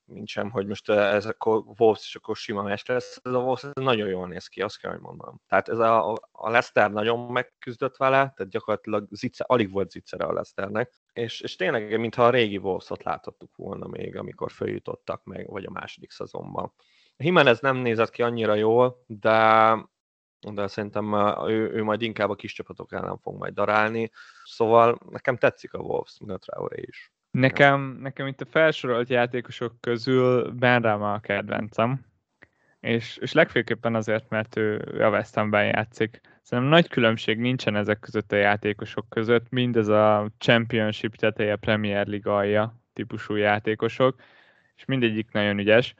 mint 0.09 0.27
sem, 0.27 0.51
hogy 0.51 0.67
most 0.67 0.89
ez 0.89 1.25
akkor 1.25 1.63
Wolves 1.77 2.05
és 2.07 2.15
akkor 2.15 2.35
sima 2.35 2.61
meccs 2.61 2.87
lesz. 2.87 3.19
Ez 3.23 3.33
a 3.33 3.37
Wolves 3.39 3.65
nagyon 3.73 4.07
jól 4.07 4.27
néz 4.27 4.47
ki, 4.47 4.61
azt 4.61 4.79
kell, 4.79 4.91
hogy 4.91 4.99
mondom. 4.99 5.41
Tehát 5.47 5.69
ez 5.69 5.79
a, 5.79 6.11
a 6.31 6.49
Leicester 6.49 6.91
nagyon 6.91 7.31
megküzdött 7.31 7.97
vele, 7.97 8.17
tehát 8.17 8.49
gyakorlatilag 8.49 9.07
zicse, 9.11 9.43
alig 9.47 9.71
volt 9.71 9.91
zicsere 9.91 10.25
a 10.25 10.33
Leicesternek, 10.33 10.93
és, 11.13 11.41
és 11.41 11.55
tényleg, 11.55 11.99
mintha 11.99 12.25
a 12.25 12.29
régi 12.29 12.57
Wolves-ot 12.57 13.03
láthattuk 13.03 13.55
volna 13.55 13.87
még, 13.87 14.15
amikor 14.15 14.51
följutottak 14.51 15.23
meg, 15.23 15.49
vagy 15.49 15.65
a 15.65 15.71
második 15.71 16.11
szezonban. 16.11 16.73
Jimenez 17.17 17.59
nem 17.59 17.77
nézett 17.77 18.09
ki 18.09 18.21
annyira 18.21 18.53
jól, 18.53 19.03
de, 19.07 19.75
de 20.39 20.67
szerintem 20.67 21.13
ő, 21.47 21.71
ő 21.71 21.83
majd 21.83 22.01
inkább 22.01 22.29
a 22.29 22.35
kis 22.35 22.53
csapatok 22.53 22.91
ellen 22.93 23.17
fog 23.17 23.37
majd 23.37 23.53
darálni, 23.53 24.11
szóval 24.43 24.97
nekem 25.09 25.37
tetszik 25.37 25.73
a 25.73 25.79
Wolves, 25.79 26.17
mint 26.19 26.31
a 26.31 26.37
Traoré 26.37 26.83
is. 26.87 27.11
Nekem, 27.31 27.97
nekem 28.01 28.27
itt 28.27 28.41
a 28.41 28.45
felsorolt 28.45 29.09
játékosok 29.09 29.81
közül 29.81 30.51
Ben 30.51 30.81
Rama 30.81 31.13
a 31.13 31.19
kedvencem, 31.19 32.05
és, 32.79 33.17
és 33.17 33.33
legfőképpen 33.33 33.95
azért, 33.95 34.29
mert 34.29 34.57
ő 34.57 34.79
a 34.99 35.09
West 35.09 35.35
Hamben 35.35 35.65
játszik. 35.65 36.21
Szerintem 36.41 36.73
nagy 36.73 36.87
különbség 36.87 37.37
nincsen 37.37 37.75
ezek 37.75 37.99
között 37.99 38.31
a 38.31 38.35
játékosok 38.35 39.09
között, 39.09 39.49
mind 39.49 39.77
ez 39.77 39.87
a 39.87 40.29
Championship 40.37 41.15
teteje, 41.15 41.55
Premier 41.55 42.07
League 42.07 42.33
alja 42.33 42.79
típusú 42.93 43.35
játékosok, 43.35 44.21
és 44.75 44.85
mindegyik 44.85 45.31
nagyon 45.31 45.59
ügyes. 45.59 45.95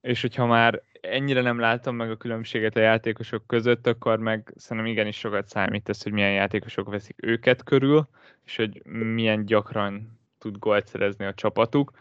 És 0.00 0.20
hogyha 0.20 0.46
már 0.46 0.82
ennyire 1.00 1.40
nem 1.40 1.58
látom 1.58 1.96
meg 1.96 2.10
a 2.10 2.16
különbséget 2.16 2.76
a 2.76 2.80
játékosok 2.80 3.46
között, 3.46 3.86
akkor 3.86 4.18
meg 4.18 4.52
szerintem 4.56 4.92
igenis 4.92 5.18
sokat 5.18 5.48
számít 5.48 5.88
ez, 5.88 6.02
hogy 6.02 6.12
milyen 6.12 6.32
játékosok 6.32 6.90
veszik 6.90 7.16
őket 7.16 7.64
körül, 7.64 8.08
és 8.44 8.56
hogy 8.56 8.84
milyen 8.86 9.44
gyakran 9.44 10.19
tud 10.40 10.58
gólt 10.58 10.86
szerezni 10.86 11.24
a 11.24 11.34
csapatuk. 11.34 11.92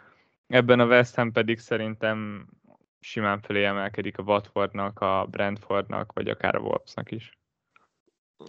Ebben 0.47 0.79
a 0.79 0.85
West 0.85 1.15
Ham 1.15 1.31
pedig 1.31 1.59
szerintem 1.59 2.47
simán 2.99 3.41
felé 3.41 3.63
emelkedik 3.63 4.17
a 4.17 4.23
Watfordnak, 4.23 4.99
a 4.99 5.27
Brentfordnak, 5.29 6.13
vagy 6.13 6.29
akár 6.29 6.55
a 6.55 6.59
Wolvesnak 6.59 7.11
is. 7.11 7.37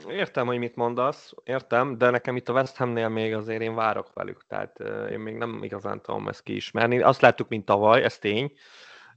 Értem, 0.09 0.47
hogy 0.47 0.59
mit 0.59 0.77
mondasz, 0.77 1.33
értem, 1.45 1.99
de 1.99 2.11
nekem 2.11 2.37
itt 2.37 2.49
a 2.49 2.53
West 2.53 2.77
Hamnél 2.77 3.09
még 3.09 3.35
azért 3.35 3.63
én 3.63 3.75
várok 3.75 4.13
velük, 4.13 4.47
tehát 4.47 4.81
én 5.11 5.19
még 5.19 5.35
nem 5.35 5.63
igazán 5.63 6.03
tudom 6.03 6.29
ezt 6.29 6.43
kiismerni. 6.43 7.01
Azt 7.01 7.21
láttuk, 7.21 7.49
mint 7.49 7.65
tavaly, 7.65 8.03
ez 8.03 8.19
tény, 8.19 8.53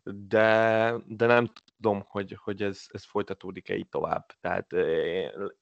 de, 0.04 0.94
de 1.06 1.26
nem 1.26 1.52
tudom, 1.76 2.04
hogy, 2.08 2.38
hogy 2.44 2.62
ez, 2.62 2.86
ez 2.92 3.04
folytatódik-e 3.04 3.76
így 3.76 3.90
tovább. 3.90 4.26
Tehát 4.42 4.68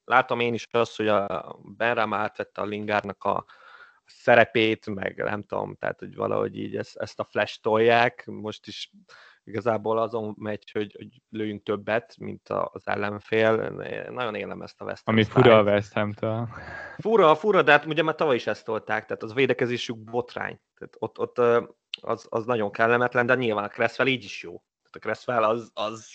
látom 0.04 0.40
én 0.40 0.54
is 0.54 0.66
azt, 0.70 0.96
hogy 0.96 1.08
a 1.08 1.56
Benram 1.62 2.14
átvette 2.14 2.60
a 2.60 2.64
Lingárnak 2.64 3.24
a, 3.24 3.44
szerepét, 4.12 4.86
meg 4.86 5.16
nem 5.16 5.42
tudom, 5.42 5.74
tehát 5.74 5.98
hogy 5.98 6.14
valahogy 6.14 6.58
így 6.58 6.76
ezt, 6.76 6.96
ezt 6.96 7.20
a 7.20 7.24
flash 7.24 7.60
tolják, 7.60 8.24
most 8.26 8.66
is 8.66 8.90
igazából 9.44 9.98
azon 9.98 10.34
megy, 10.38 10.70
hogy, 10.70 10.94
hogy 10.96 11.08
lőjünk 11.30 11.62
többet, 11.62 12.16
mint 12.18 12.48
az 12.48 12.86
ellenfél. 12.86 13.70
Nagyon 14.10 14.34
élem 14.34 14.62
ezt 14.62 14.80
a 14.80 14.84
West 14.84 15.04
Ham 15.04 15.14
Ami 15.14 15.24
fura 15.24 15.58
a 15.58 15.62
West 15.62 15.92
ham 15.92 16.12
Fura, 16.98 17.34
fura, 17.34 17.62
de 17.62 17.70
hát 17.70 17.84
ugye 17.84 18.02
már 18.02 18.14
tavaly 18.14 18.34
is 18.34 18.46
ezt 18.46 18.64
tolták, 18.64 19.06
tehát 19.06 19.22
az 19.22 19.34
védekezésük 19.34 19.98
botrány. 19.98 20.60
Tehát 20.78 20.96
ott, 20.98 21.18
ott 21.18 21.38
az, 22.00 22.26
az 22.28 22.44
nagyon 22.44 22.70
kellemetlen, 22.70 23.26
de 23.26 23.34
nyilván 23.34 23.64
a 23.64 23.68
Cresswell 23.68 24.06
így 24.06 24.24
is 24.24 24.42
jó. 24.42 24.50
Tehát 24.50 24.96
a 24.96 24.98
Cresswell 24.98 25.44
az, 25.44 25.70
az 25.74 26.14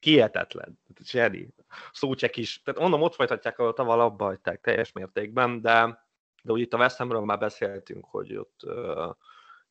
hihetetlen. 0.00 0.78
Zseni. 1.04 1.48
Szócsek 1.92 2.36
is. 2.36 2.62
Tehát 2.62 2.80
mondom, 2.80 3.02
ott 3.02 3.14
folytatják, 3.14 3.58
ahol 3.58 3.72
tavaly 3.72 3.98
abba 3.98 4.24
hagyták 4.24 4.60
teljes 4.60 4.92
mértékben, 4.92 5.60
de, 5.60 6.06
de 6.48 6.54
úgy 6.54 6.60
itt 6.60 6.74
a 6.74 6.78
West 6.78 6.96
Hamről 6.96 7.20
már 7.20 7.38
beszéltünk, 7.38 8.04
hogy 8.04 8.36
ott 8.36 8.60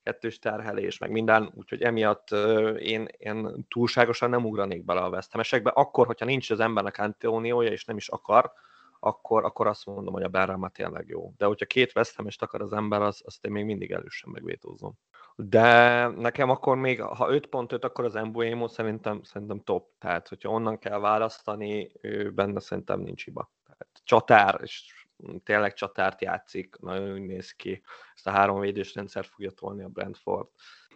kettős 0.03 0.39
terhelés, 0.39 0.97
meg 0.97 1.11
minden, 1.11 1.51
úgyhogy 1.55 1.81
emiatt 1.81 2.31
én, 2.77 3.07
én 3.17 3.65
túlságosan 3.67 4.29
nem 4.29 4.45
ugranék 4.45 4.85
bele 4.85 5.01
a 5.01 5.09
West 5.09 5.31
Ham-esekbe. 5.31 5.69
Akkor, 5.69 6.05
hogyha 6.05 6.25
nincs 6.25 6.49
az 6.49 6.59
embernek 6.59 6.97
Antonioja, 6.97 7.71
és 7.71 7.85
nem 7.85 7.97
is 7.97 8.07
akar, 8.07 8.51
akkor, 8.99 9.45
akkor 9.45 9.67
azt 9.67 9.85
mondom, 9.85 10.13
hogy 10.13 10.23
a 10.23 10.27
Berrama 10.27 10.69
tényleg 10.69 11.07
jó. 11.07 11.33
De 11.37 11.45
hogyha 11.45 11.65
két 11.65 11.95
West 11.95 12.15
Ham-est 12.15 12.41
akar 12.41 12.61
az 12.61 12.73
ember, 12.73 13.01
az, 13.01 13.21
azt 13.25 13.45
én 13.45 13.51
még 13.51 13.65
mindig 13.65 13.91
elősen 13.91 14.29
megvétózom. 14.29 14.93
De 15.35 16.07
nekem 16.07 16.49
akkor 16.49 16.77
még, 16.77 17.01
ha 17.01 17.27
5.5, 17.29 17.83
akkor 17.83 18.05
az 18.05 18.15
Embuemo 18.15 18.67
szerintem, 18.67 19.23
szerintem 19.23 19.59
top. 19.63 19.89
Tehát, 19.99 20.27
hogyha 20.27 20.49
onnan 20.49 20.79
kell 20.79 20.99
választani, 20.99 21.91
ő 22.01 22.31
benne 22.31 22.59
szerintem 22.59 22.99
nincs 22.99 23.23
hiba. 23.23 23.51
Tehát 23.63 23.87
csatár, 24.03 24.59
és 24.63 24.96
tényleg 25.43 25.73
csatárt 25.73 26.21
játszik, 26.21 26.75
nagyon 26.79 27.11
úgy 27.13 27.25
néz 27.25 27.51
ki. 27.51 27.81
Ezt 28.15 28.27
a 28.27 28.31
három 28.31 28.59
védős 28.59 28.95
rendszer 28.95 29.25
fogja 29.25 29.51
tolni 29.51 29.83
a 29.83 29.87
Brentford. 29.87 30.47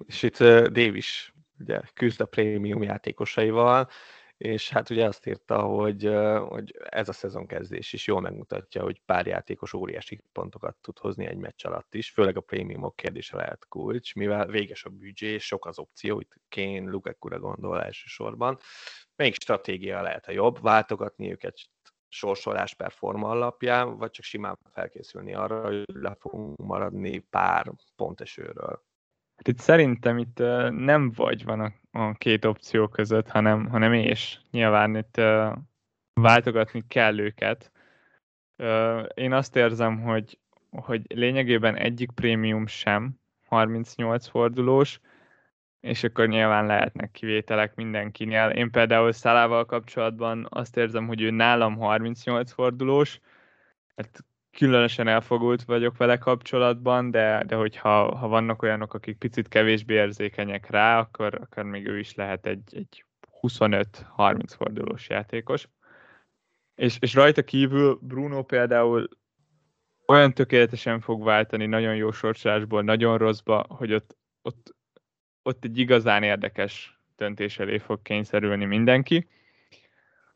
És 0.06 0.24
itt 0.24 0.38
Davis 0.68 1.34
ugye 1.60 1.82
küzd 1.94 2.22
a 2.22 2.26
prémium 2.26 2.84
játékosaival, 2.84 3.90
és 4.42 4.70
hát 4.70 4.90
ugye 4.90 5.06
azt 5.06 5.28
írta, 5.28 5.62
hogy, 5.62 6.10
hogy 6.48 6.78
ez 6.90 7.10
a 7.10 7.14
szezonkezdés 7.14 7.94
is 7.94 8.08
jól 8.08 8.22
megmutatja, 8.22 8.84
hogy 8.84 9.02
pár 9.06 9.28
játékos 9.28 9.74
óriási 9.74 10.22
pontokat 10.32 10.76
tud 10.82 10.98
hozni 10.98 11.26
egy 11.26 11.38
meccs 11.38 11.66
alatt 11.66 11.96
is, 11.96 12.10
főleg 12.10 12.38
a 12.38 12.42
prémiumok 12.42 12.96
kérdése 12.96 13.36
lehet 13.36 13.66
kulcs, 13.68 14.16
mivel 14.16 14.48
véges 14.48 14.84
a 14.84 14.90
büdzsé, 14.90 15.38
sok 15.38 15.66
az 15.66 15.80
opció, 15.80 16.20
itt 16.20 16.34
Kane, 16.50 16.90
Lukaku-ra 16.90 17.40
gondol 17.40 17.84
elsősorban. 17.84 18.60
Melyik 19.16 19.34
stratégia 19.34 20.02
lehet 20.02 20.28
a 20.28 20.32
jobb? 20.32 20.62
Váltogatni 20.62 21.32
őket 21.32 21.58
sorsolás 22.12 22.74
performa 22.74 23.30
alapján, 23.30 23.98
vagy 23.98 24.12
csak 24.12 24.26
simán 24.26 24.58
felkészülni 24.74 25.34
arra, 25.34 25.62
hogy 25.62 25.84
le 25.94 26.16
fogunk 26.20 26.58
maradni 26.58 27.20
pár 27.20 27.72
pontesőről? 27.96 28.84
Hát 29.36 29.48
itt 29.48 29.60
szerintem 29.60 30.18
itt 30.18 30.38
nem 30.70 31.12
vagy 31.16 31.44
van 31.44 31.60
a, 31.60 31.74
a 31.92 32.14
két 32.14 32.46
opció 32.46 32.88
között, 32.88 33.28
hanem, 33.28 33.70
hanem 33.70 33.94
és. 33.94 34.40
Nyilván 34.52 34.96
itt 34.96 35.22
váltogatni 36.14 36.84
kell 36.88 37.20
őket. 37.20 37.72
Én 39.14 39.34
azt 39.34 39.56
érzem, 39.56 40.02
hogy, 40.02 40.40
hogy 40.70 41.02
lényegében 41.16 41.76
egyik 41.76 42.12
prémium 42.12 42.68
sem 42.68 43.20
38 43.48 44.28
fordulós, 44.28 45.00
és 45.82 46.04
akkor 46.04 46.28
nyilván 46.28 46.66
lehetnek 46.66 47.12
kivételek 47.12 47.76
mindenkinél. 47.76 48.50
Én 48.50 48.72
például 48.72 49.12
Szalával 49.12 49.66
kapcsolatban 49.66 50.48
azt 50.50 50.78
érzem, 50.78 51.08
hogy 51.08 51.22
ő 51.22 51.30
nálam 51.30 51.78
38 51.78 52.52
fordulós, 52.52 53.20
hát 53.96 54.24
különösen 54.52 55.08
elfogult 55.08 55.64
vagyok 55.64 55.98
vele 55.98 56.18
kapcsolatban, 56.18 57.12
de, 57.12 57.44
de 57.48 57.56
hogyha 57.56 58.16
ha 58.16 58.28
vannak 58.28 58.62
olyanok, 58.62 58.94
akik 58.94 59.18
picit 59.18 59.48
kevésbé 59.48 59.94
érzékenyek 59.94 60.70
rá, 60.70 61.00
akkor, 61.00 61.40
akkor 61.42 61.64
még 61.64 61.88
ő 61.88 62.00
is 62.00 62.16
lehet 62.16 62.46
egy, 62.46 62.62
egy 62.72 63.06
25-30 63.42 64.44
fordulós 64.48 65.10
játékos. 65.10 65.68
És, 66.76 66.98
és 67.00 67.14
rajta 67.14 67.44
kívül 67.44 68.00
Bruno 68.02 68.44
például 68.44 69.10
olyan 70.08 70.34
tökéletesen 70.34 71.00
fog 71.00 71.24
váltani 71.24 71.66
nagyon 71.66 71.96
jó 71.96 72.12
sorsolásból, 72.12 72.82
nagyon 72.82 73.18
rosszba, 73.18 73.66
hogy 73.70 73.94
ott, 73.94 74.18
ott, 74.42 74.76
ott 75.44 75.64
egy 75.64 75.78
igazán 75.78 76.24
érdekes 76.24 77.00
döntés 77.16 77.60
elé 77.60 77.78
fog 77.78 78.02
kényszerülni 78.02 78.66
mindenki 78.66 79.28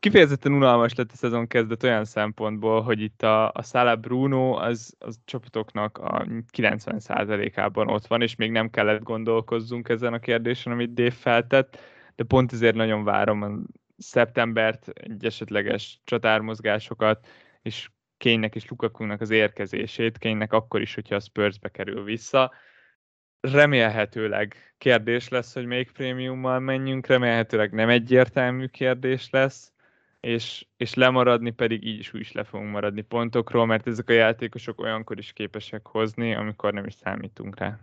kifejezetten 0.06 0.52
unalmas 0.52 0.94
lett 0.94 1.12
a 1.12 1.16
szezon 1.16 1.46
kezdet 1.46 1.82
olyan 1.82 2.04
szempontból, 2.04 2.82
hogy 2.82 3.00
itt 3.00 3.22
a, 3.22 3.50
a 3.52 3.62
Sala 3.62 3.96
Bruno 3.96 4.56
az, 4.56 4.94
az 4.98 5.18
csapatoknak 5.24 5.98
a 5.98 6.26
90%-ában 6.56 7.88
ott 7.88 8.06
van, 8.06 8.22
és 8.22 8.34
még 8.34 8.50
nem 8.50 8.70
kellett 8.70 9.02
gondolkozzunk 9.02 9.88
ezen 9.88 10.12
a 10.12 10.18
kérdésen, 10.18 10.72
amit 10.72 10.94
Dave 10.94 11.10
feltett, 11.10 11.78
de 12.14 12.24
pont 12.24 12.52
ezért 12.52 12.74
nagyon 12.74 13.04
várom 13.04 13.42
a 13.42 13.50
szeptembert, 13.98 14.88
egy 14.88 15.24
esetleges 15.24 16.00
csatármozgásokat, 16.04 17.26
és 17.62 17.90
Kénynek 18.16 18.54
és 18.54 18.68
Lukakunknak 18.68 19.20
az 19.20 19.30
érkezését, 19.30 20.18
Kénynek 20.18 20.52
akkor 20.52 20.80
is, 20.80 20.94
hogyha 20.94 21.14
a 21.14 21.20
Spursbe 21.20 21.68
kerül 21.68 22.04
vissza. 22.04 22.52
Remélhetőleg 23.40 24.74
kérdés 24.78 25.28
lesz, 25.28 25.54
hogy 25.54 25.66
melyik 25.66 25.92
prémiummal 25.92 26.58
menjünk, 26.58 27.06
remélhetőleg 27.06 27.72
nem 27.72 27.88
egyértelmű 27.88 28.66
kérdés 28.66 29.30
lesz, 29.30 29.72
és, 30.20 30.66
és 30.76 30.94
lemaradni 30.94 31.50
pedig 31.50 31.84
így 31.84 31.98
is 31.98 32.14
úgy 32.14 32.20
is 32.20 32.32
le 32.32 32.44
fogunk 32.44 32.70
maradni 32.70 33.00
pontokról, 33.00 33.66
mert 33.66 33.86
ezek 33.86 34.08
a 34.08 34.12
játékosok 34.12 34.80
olyankor 34.80 35.18
is 35.18 35.32
képesek 35.32 35.86
hozni, 35.86 36.34
amikor 36.34 36.72
nem 36.72 36.86
is 36.86 36.94
számítunk 36.94 37.58
rá. 37.58 37.78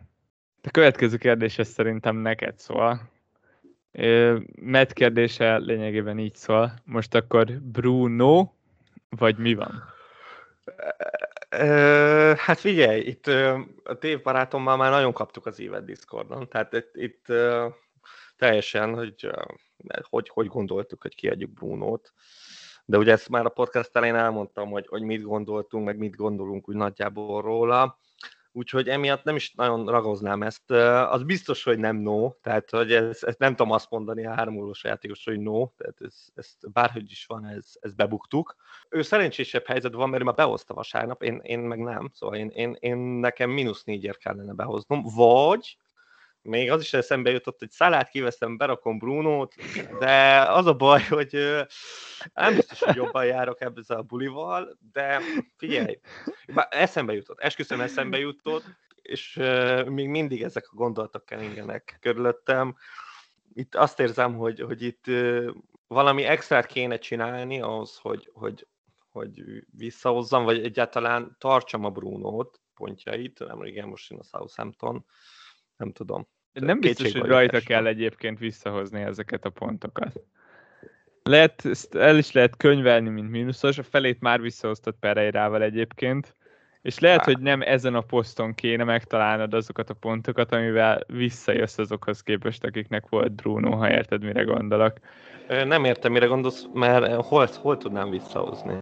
A 0.64 0.70
következő 0.72 1.18
kérdés 1.18 1.58
szerintem 1.62 2.16
neked 2.18 2.60
szól. 2.60 3.10
Matt 4.62 4.94
kérdése 4.94 5.58
lényegében 5.58 6.20
így 6.20 6.36
szól. 6.36 6.74
Most 6.84 7.16
akkor 7.16 7.52
Bruno, 7.52 8.52
vagy 9.10 9.38
mi 9.38 9.54
van? 9.54 9.84
Hát 12.38 12.60
figyelj, 12.60 13.00
itt 13.00 13.28
a 13.28 13.94
Dave 14.00 14.22
barátommal 14.24 14.78
már 14.78 14.92
nagyon 14.92 15.14
kaptuk 15.14 15.46
az 15.46 15.60
évet 15.60 15.86
Discordon, 15.86 16.50
tehát 16.50 16.74
itt, 16.74 16.92
itt 16.94 17.26
teljesen, 18.38 18.96
hogy, 18.96 19.32
hogy 20.02 20.30
hogy 20.30 20.48
gondoltuk, 20.48 21.02
hogy 21.02 21.16
kiadjuk 21.16 21.52
Brunót. 21.52 22.14
De 22.86 22.98
ugye 22.98 23.12
ezt 23.12 23.30
már 23.30 23.46
a 23.46 23.50
podcast 23.50 23.96
elején 23.96 24.16
elmondtam, 24.16 24.70
hogy, 24.70 24.88
hogy 24.88 25.02
mit 25.02 25.22
gondoltunk, 25.22 25.86
meg 25.86 25.98
mit 25.98 26.16
gondolunk 26.16 26.70
úgy 26.70 26.76
nagyjából 26.76 27.42
róla. 27.42 28.00
Úgyhogy 28.56 28.90
emiatt 28.90 29.24
nem 29.24 29.36
is 29.36 29.54
nagyon 29.54 29.86
ragoznám 29.86 30.44
ezt. 30.44 30.72
Az 31.10 31.24
biztos, 31.24 31.64
hogy 31.64 31.80
nem 31.80 31.96
no, 31.96 32.32
tehát 32.42 32.70
hogy 32.70 32.94
ez, 32.94 33.24
ezt 33.24 33.40
nem 33.40 33.56
tudom 33.56 33.72
azt 33.72 33.90
mondani 33.90 34.26
a 34.26 34.34
háromulós 34.34 34.84
játékos, 34.84 35.24
hogy 35.24 35.40
no, 35.40 35.68
tehát 35.78 36.02
ez, 36.02 36.16
ezt 36.34 36.72
bárhogy 36.72 37.12
is 37.12 37.26
van, 37.26 37.46
ez, 37.46 37.66
ez 37.80 37.94
bebuktuk. 37.94 38.56
Ő 38.90 39.02
szerencsésebb 39.02 39.66
helyzet 39.66 39.94
van, 39.94 40.10
mert 40.10 40.22
ő 40.22 40.26
már 40.26 40.36
behozta 40.36 40.74
vasárnap, 40.74 41.24
én, 41.24 41.40
én 41.44 41.60
meg 41.60 41.80
nem, 41.80 42.10
szóval 42.14 42.38
én, 42.38 42.48
én, 42.48 42.78
én 42.80 42.98
nekem 42.98 43.50
mínusz 43.50 43.84
négyért 43.84 44.18
kellene 44.18 44.54
behoznom, 44.54 45.04
vagy 45.16 45.78
még 46.44 46.72
az 46.72 46.82
is 46.82 46.94
eszembe 46.94 47.32
jutott, 47.32 47.60
hogy 47.60 47.72
Szalát 47.72 48.10
kiveszem, 48.10 48.58
berakom 48.58 48.98
Brunót, 48.98 49.56
de 50.00 50.42
az 50.42 50.66
a 50.66 50.74
baj, 50.74 51.02
hogy 51.02 51.32
nem 52.34 52.56
biztos, 52.56 52.80
hogy 52.80 52.96
jobban 52.96 53.26
járok 53.26 53.62
ebben 53.62 53.84
a 53.88 54.02
bulival, 54.02 54.78
de 54.92 55.20
figyelj, 55.58 56.00
eszembe 56.70 57.14
jutott, 57.14 57.40
esküszöm 57.40 57.82
eszembe 57.82 58.18
jutott, 58.18 58.64
és 59.02 59.34
még 59.86 60.08
mindig 60.08 60.44
ezek 60.44 60.68
a 60.72 60.76
gondolatok 60.76 61.26
keringenek 61.26 61.98
körülöttem. 62.02 62.76
Itt 63.54 63.76
azt 63.76 64.00
érzem, 64.00 64.36
hogy, 64.36 64.60
hogy 64.60 64.82
itt 64.82 65.06
valami 65.88 66.24
extra 66.24 66.62
kéne 66.62 66.98
csinálni 66.98 67.62
ahhoz, 67.62 67.98
hogy, 67.98 68.30
hogy, 68.34 68.68
hogy 69.12 69.44
visszahozzam, 69.78 70.44
vagy 70.44 70.64
egyáltalán 70.64 71.36
tartsam 71.40 71.86
a 71.86 71.90
Brunót 71.90 72.62
pontjait, 72.76 73.40
nem 73.40 73.64
igen, 73.64 73.88
most 73.88 74.10
jön 74.10 74.20
a 74.20 74.24
Southampton, 74.24 75.06
nem 75.78 75.92
tudom. 75.92 76.28
Nem 76.54 76.80
biztos, 76.80 77.12
hogy 77.12 77.30
rajta 77.30 77.60
kell 77.60 77.86
egyébként 77.86 78.40
visszahozni 78.40 79.02
ezeket 79.02 79.46
a 79.46 79.50
pontokat. 79.50 80.22
Lehet, 81.24 81.64
el 81.92 82.18
is 82.18 82.32
lehet 82.32 82.58
könyvelni, 82.58 83.10
mint 83.10 83.30
mínuszos, 83.30 83.78
a 83.78 83.84
felét 83.84 84.20
már 84.20 84.42
visszahoztad 84.42 84.96
Pereirával 85.00 85.62
egyébként, 85.62 86.36
és 86.82 87.00
lehet, 87.00 87.20
Há. 87.20 87.26
hogy 87.26 87.40
nem 87.40 87.62
ezen 87.62 87.96
a 87.96 88.02
poszton 88.02 88.54
kéne 88.54 88.84
megtalálnod 88.84 89.54
azokat 89.54 89.90
a 89.90 89.94
pontokat, 89.94 90.52
amivel 90.52 91.04
visszajössz 91.08 91.78
azokhoz 91.78 92.22
képest, 92.22 92.64
akiknek 92.64 93.10
volt 93.10 93.32
Bruno, 93.32 93.76
ha 93.76 93.92
érted, 93.92 94.24
mire 94.24 94.44
gondolok. 94.44 94.98
Nem 95.48 95.84
értem, 95.84 96.12
mire 96.12 96.26
gondolsz, 96.26 96.68
mert 96.74 97.14
hol, 97.14 97.48
hol 97.62 97.78
tudnám 97.78 98.10
visszahozni? 98.10 98.78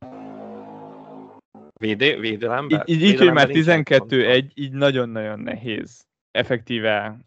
Védé, 1.79 2.13
védelemben? 2.15 2.83
Így, 2.85 3.01
így, 3.01 3.21
így 3.21 3.31
már 3.31 3.47
12-1, 3.49 4.53
így 4.53 4.71
nagyon-nagyon 4.71 5.39
nehéz 5.39 6.09
effektíve 6.31 7.19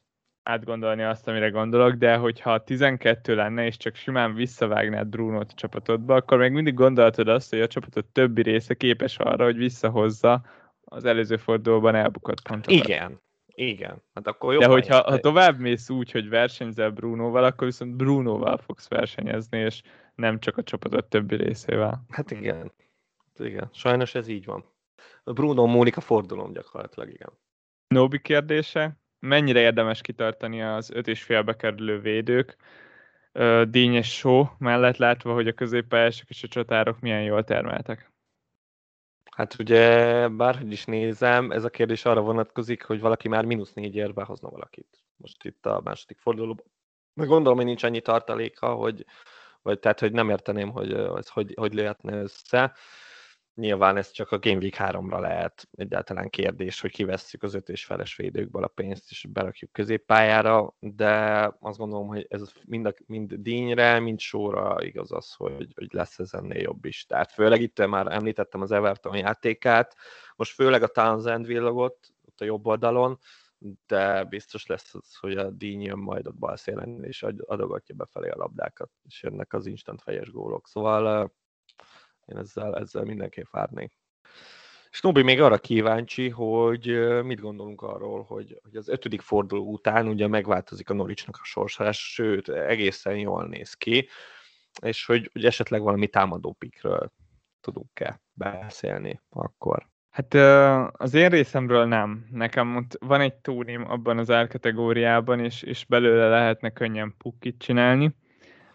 átgondolni 0.43 1.03
azt, 1.03 1.29
amire 1.29 1.49
gondolok, 1.49 1.93
de 1.93 2.17
hogyha 2.17 2.65
12 2.65 3.35
lenne, 3.35 3.67
és 3.67 3.77
csak 3.77 3.95
simán 3.95 4.35
visszavágnád 4.35 5.07
Brunót 5.07 5.51
a 5.51 5.55
csapatodba, 5.55 6.15
akkor 6.15 6.39
még 6.39 6.53
mindig 6.53 6.75
gondoltad 6.75 7.29
azt, 7.29 7.51
hogy 7.51 7.61
a 7.61 7.67
csapatod 7.67 8.05
többi 8.05 8.43
része 8.43 8.75
képes 8.75 9.19
arra, 9.19 9.45
hogy 9.45 9.57
visszahozza 9.57 10.45
az 10.85 11.05
előző 11.05 11.37
fordulóban 11.37 11.95
elbukott 11.95 12.43
pontokat. 12.43 12.85
Igen, 12.85 13.21
igen. 13.47 14.03
Hát 14.15 14.27
akkor 14.27 14.57
De 14.57 14.67
hogyha 14.67 15.03
ha 15.03 15.19
tovább 15.19 15.59
mész 15.59 15.91
úgy, 15.91 16.11
hogy 16.11 16.29
versenyzel 16.29 16.91
Brunoval, 16.91 17.45
akkor 17.45 17.67
viszont 17.67 17.97
Brunoval 17.97 18.57
fogsz 18.57 18.89
versenyezni, 18.89 19.59
és 19.59 19.83
nem 20.15 20.39
csak 20.39 20.57
a 20.57 20.63
csapatod 20.63 21.05
többi 21.05 21.37
részével. 21.37 22.05
Hát 22.11 22.31
igen. 22.31 22.73
Igen, 23.39 23.69
sajnos 23.73 24.15
ez 24.15 24.29
így 24.29 24.45
van. 24.45 24.65
Bruno 25.25 25.67
múlik 25.67 25.97
a 25.97 26.01
fordulom 26.01 26.53
gyakorlatilag, 26.53 27.09
igen. 27.11 27.31
Nobi 27.95 28.21
kérdése, 28.21 28.99
mennyire 29.19 29.61
érdemes 29.61 30.01
kitartani 30.01 30.63
az 30.63 30.91
öt 30.91 31.09
és 31.09 31.23
félbe 31.23 31.57
kerülő 31.57 32.01
védők, 32.01 32.57
Díny 33.69 33.95
és 33.95 34.15
Só 34.15 34.49
mellett 34.59 34.97
látva, 34.97 35.33
hogy 35.33 35.49
a 35.49 35.53
középpályások 35.53 36.29
és 36.29 36.43
a 36.43 36.49
csatárok 36.49 37.01
milyen 37.01 37.23
jól 37.23 37.45
termeltek? 37.45 38.13
Hát 39.31 39.57
ugye, 39.59 40.29
bárhogy 40.29 40.73
is 40.73 40.85
nézem, 40.85 41.51
ez 41.51 41.65
a 41.65 41.71
kérdés 41.71 42.05
arra 42.05 42.21
vonatkozik, 42.21 42.85
hogy 42.85 43.01
valaki 43.01 43.29
már 43.29 43.45
mínusz 43.45 43.73
négyért 43.73 44.15
behozna 44.15 44.49
valakit. 44.49 45.05
Most 45.17 45.45
itt 45.45 45.67
a 45.67 45.81
második 45.85 46.19
fordulóban. 46.19 46.67
Meg 47.15 47.29
gondolom, 47.29 47.57
hogy 47.57 47.67
nincs 47.67 47.83
annyi 47.83 48.01
tartaléka, 48.01 48.75
hogy, 48.75 49.05
vagy 49.63 49.79
tehát, 49.79 50.01
hogy 50.01 50.13
nem 50.13 50.31
érteném, 50.31 50.71
hogy 50.71 50.93
ez 50.93 51.29
hogy, 51.29 51.55
hogy 51.57 51.75
lehetne 51.75 52.17
össze. 52.17 52.75
Nyilván 53.55 53.97
ez 53.97 54.11
csak 54.11 54.31
a 54.31 54.39
Game 54.39 54.57
Week 54.57 54.77
3-ra 54.79 55.21
lehet 55.21 55.69
egyáltalán 55.73 56.31
kérdés, 56.31 56.81
hogy 56.81 56.91
kivesszük 56.91 57.43
az 57.43 57.55
öt 57.55 57.69
és 57.69 57.85
feles 57.85 58.17
védőkből 58.17 58.65
a 58.65 58.69
pénzt, 58.69 59.11
és 59.11 59.27
berakjuk 59.33 59.73
középpályára, 59.73 60.75
de 60.79 61.43
azt 61.61 61.79
gondolom, 61.79 62.07
hogy 62.07 62.27
ez 62.29 62.53
mind, 62.65 62.87
a, 62.87 62.95
mind 63.07 63.35
dínyre, 63.35 63.99
mind 64.01 64.19
sorra 64.19 64.85
igaz 64.85 65.13
az, 65.13 65.33
hogy, 65.33 65.73
hogy 65.75 65.93
lesz 65.93 66.19
ez 66.19 66.35
ennél 66.35 66.61
jobb 66.61 66.85
is. 66.85 67.07
Tehát 67.07 67.33
főleg 67.33 67.61
itt 67.61 67.87
már 67.87 68.07
említettem 68.07 68.61
az 68.61 68.71
Everton 68.71 69.17
játékát, 69.17 69.97
most 70.37 70.55
főleg 70.55 70.83
a 70.83 70.89
Townsend 70.89 71.47
villogott, 71.47 72.13
ott 72.27 72.41
a 72.41 72.45
jobb 72.45 72.67
oldalon, 72.67 73.19
de 73.87 74.25
biztos 74.25 74.67
lesz 74.67 74.95
az, 74.95 75.17
hogy 75.17 75.37
a 75.37 75.51
díny 75.51 75.83
jön 75.83 75.99
majd 75.99 76.27
ott 76.27 76.39
balszélen, 76.39 77.05
és 77.05 77.23
adogatja 77.23 77.95
befelé 77.95 78.29
a 78.29 78.37
labdákat, 78.37 78.91
és 79.09 79.23
jönnek 79.23 79.53
az 79.53 79.67
instant 79.67 80.03
fejes 80.03 80.31
gólok. 80.31 80.69
Szóval 80.69 81.33
én 82.27 82.37
ezzel, 82.37 82.77
ezzel 82.77 83.05
mindenképp 83.05 83.51
várnék. 83.51 83.99
És 84.91 85.01
Nobi 85.01 85.23
még 85.23 85.41
arra 85.41 85.59
kíváncsi, 85.59 86.29
hogy 86.29 86.87
mit 87.25 87.41
gondolunk 87.41 87.83
arról, 87.83 88.23
hogy, 88.23 88.61
hogy 88.63 88.77
az 88.77 88.89
ötödik 88.89 89.21
forduló 89.21 89.73
után 89.73 90.09
ugye 90.09 90.27
megváltozik 90.27 90.91
a 90.91 90.95
Noricsnak 90.95 91.37
a 91.41 91.45
sorsás, 91.45 92.13
sőt, 92.13 92.49
egészen 92.49 93.19
jól 93.19 93.47
néz 93.47 93.75
ki, 93.75 94.09
és 94.83 95.07
hogy, 95.07 95.31
hogy 95.33 95.45
esetleg 95.45 95.83
valami 95.83 96.07
támadó 96.07 96.53
pikről 96.53 97.13
tudunk-e 97.61 98.21
beszélni 98.33 99.21
akkor. 99.31 99.89
Hát 100.11 100.35
az 100.93 101.15
én 101.15 101.29
részemről 101.29 101.85
nem. 101.85 102.27
Nekem 102.31 102.77
ott 102.77 102.97
van 103.01 103.21
egy 103.21 103.35
túrim 103.35 103.91
abban 103.91 104.19
az 104.19 104.31
árkategóriában, 104.31 105.41
és, 105.41 105.63
és 105.63 105.85
belőle 105.85 106.29
lehetne 106.29 106.71
könnyen 106.71 107.15
pukkit 107.19 107.59
csinálni 107.59 108.15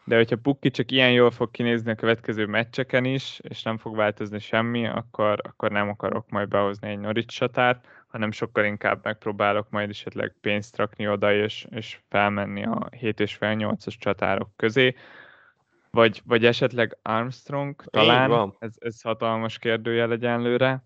de 0.09 0.15
hogyha 0.15 0.35
Pukki 0.35 0.69
csak 0.69 0.91
ilyen 0.91 1.11
jól 1.11 1.31
fog 1.31 1.51
kinézni 1.51 1.91
a 1.91 1.95
következő 1.95 2.45
meccseken 2.45 3.05
is, 3.05 3.39
és 3.43 3.63
nem 3.63 3.77
fog 3.77 3.95
változni 3.95 4.39
semmi, 4.39 4.87
akkor, 4.87 5.39
akkor 5.43 5.71
nem 5.71 5.89
akarok 5.89 6.29
majd 6.29 6.47
behozni 6.47 6.89
egy 6.89 6.99
Norwich 6.99 7.33
satárt, 7.33 7.87
hanem 8.07 8.31
sokkal 8.31 8.65
inkább 8.65 9.03
megpróbálok 9.03 9.69
majd 9.69 9.89
esetleg 9.89 10.35
pénzt 10.41 10.77
rakni 10.77 11.07
oda, 11.07 11.33
és, 11.33 11.67
és 11.69 11.99
felmenni 12.07 12.65
a 12.65 12.89
7 12.97 13.19
és 13.19 13.35
fél 13.35 13.55
8-as 13.59 13.97
csatárok 13.99 14.49
közé. 14.55 14.95
Vagy, 15.91 16.21
vagy 16.25 16.45
esetleg 16.45 16.97
Armstrong, 17.01 17.83
talán, 17.85 18.55
ez, 18.59 18.73
ez 18.79 19.01
hatalmas 19.01 19.59
kérdőjel 19.59 20.11
egyenlőre. 20.11 20.83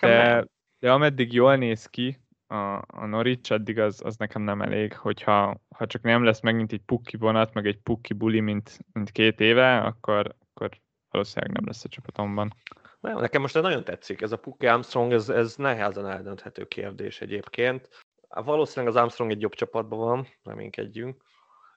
De, 0.00 0.46
de 0.78 0.92
ameddig 0.92 1.32
jól 1.32 1.56
néz 1.56 1.86
ki, 1.86 2.23
a, 2.46 2.74
a 2.86 3.06
Norwich, 3.06 3.52
addig 3.52 3.78
az, 3.78 4.00
az 4.04 4.16
nekem 4.16 4.42
nem 4.42 4.62
elég, 4.62 4.96
hogyha 4.96 5.60
ha 5.76 5.86
csak 5.86 6.02
nem 6.02 6.24
lesz 6.24 6.40
megint 6.40 6.72
egy 6.72 6.82
pukki 6.86 7.16
vonat, 7.16 7.54
meg 7.54 7.66
egy 7.66 7.78
pukki 7.78 8.12
buli, 8.12 8.40
mint, 8.40 8.78
mint 8.92 9.10
két 9.10 9.40
éve, 9.40 9.78
akkor, 9.78 10.34
akkor 10.54 10.70
valószínűleg 11.10 11.54
nem 11.54 11.66
lesz 11.66 11.84
a 11.84 11.88
csapatomban. 11.88 12.54
Nem, 13.00 13.18
nekem 13.18 13.40
most 13.40 13.54
nagyon 13.54 13.84
tetszik, 13.84 14.20
ez 14.20 14.32
a 14.32 14.38
Pukki 14.38 14.66
Armstrong, 14.66 15.12
ez, 15.12 15.28
ez 15.28 15.56
nehezen 15.56 16.08
eldönthető 16.08 16.64
kérdés 16.64 17.20
egyébként. 17.20 17.88
Valószínűleg 18.28 18.94
az 18.94 19.00
Armstrong 19.00 19.30
egy 19.30 19.40
jobb 19.40 19.54
csapatban 19.54 19.98
van, 19.98 20.26
reménykedjünk, 20.42 21.22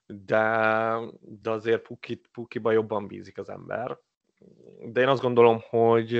de, 0.05 0.97
de 1.21 1.49
azért 1.49 1.81
Pukit, 1.81 2.29
Pukiba 2.31 2.71
jobban 2.71 3.07
bízik 3.07 3.37
az 3.37 3.49
ember 3.49 3.97
de 4.79 5.01
én 5.01 5.07
azt 5.07 5.21
gondolom, 5.21 5.59
hogy, 5.69 6.11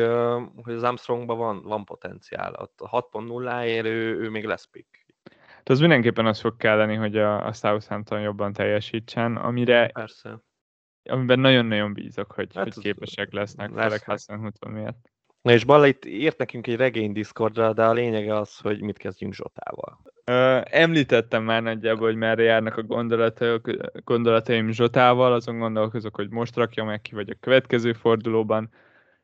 hogy 0.64 0.74
az 0.74 0.84
Armstrongban 0.84 1.38
van, 1.38 1.62
van 1.62 1.86
potenciál. 1.86 2.54
A 2.54 2.70
6.0-ért 2.78 3.86
ő, 3.86 4.20
ő 4.20 4.30
még 4.30 4.46
lesz 4.46 4.66
pick. 4.66 5.06
De 5.64 5.74
az 5.74 5.80
mindenképpen 5.80 6.26
az 6.26 6.40
fog 6.40 6.58
kelleni, 6.58 6.96
hogy 6.96 7.18
a, 7.18 7.46
a 7.46 7.54
Southampton 7.54 8.22
jobban 8.22 8.54
teljesítsen, 8.54 9.36
amire 9.36 9.88
Persze. 9.88 10.44
amiben 11.10 11.40
nagyon-nagyon 11.40 11.94
bízok, 11.94 12.32
hogy, 12.32 12.56
hát 12.56 12.74
hogy 12.74 12.84
képesek 12.84 13.34
lesznek, 13.34 13.72
lesz, 13.72 13.84
főleg 13.84 14.04
Hasenhuton 14.04 14.72
miatt. 14.72 15.12
Na 15.42 15.52
és 15.52 15.64
Balla 15.64 15.88
itt 15.88 16.06
írt 16.06 16.38
nekünk 16.38 16.68
egy 16.68 16.76
regény 16.76 17.12
Discordra, 17.12 17.74
de 17.74 17.86
a 17.86 17.94
lényege 17.94 18.36
az, 18.36 18.58
hogy 18.58 18.82
mit 18.82 18.98
kezdjünk 18.98 19.34
Zsotával. 19.34 20.02
Említettem 20.64 21.44
már 21.44 21.64
nagyjából, 21.64 22.08
hogy 22.08 22.16
merre 22.16 22.44
járnak 22.44 22.78
a 22.78 23.10
gondolataim 24.04 24.72
Zsotával, 24.72 25.34
azon 25.34 25.60
gondolkozok, 25.60 26.16
hogy 26.16 26.30
most 26.30 26.56
rakja 26.56 26.84
meg 26.84 27.02
ki, 27.02 27.16
vagy 27.16 27.30
a 27.30 27.38
következő 27.40 27.94
fordulóban. 27.94 28.70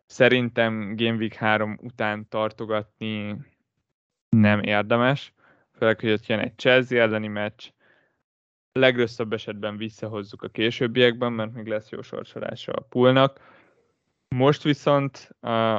Szerintem 0.06 0.96
Game 0.96 1.18
Week 1.18 1.34
3 1.34 1.80
után 1.82 2.28
tartogatni 2.30 3.38
nem 4.30 4.60
érdemes, 4.60 5.34
főleg, 5.78 6.00
hogy 6.00 6.12
ott 6.12 6.26
jön 6.26 6.40
egy 6.40 6.58
Chelsea 6.58 7.02
elleni 7.02 7.28
meccs, 7.28 7.64
legrosszabb 8.72 9.34
esetben 9.34 9.78
visszahozzuk 9.78 10.42
a 10.42 10.48
későbbiekben, 10.48 11.32
mert 11.32 11.54
még 11.54 11.68
lesz 11.68 11.90
jó 11.90 12.02
sorsolása 12.02 12.72
a 12.72 12.86
poolnak. 12.90 13.40
Most 14.28 14.64
viszont 14.64 15.30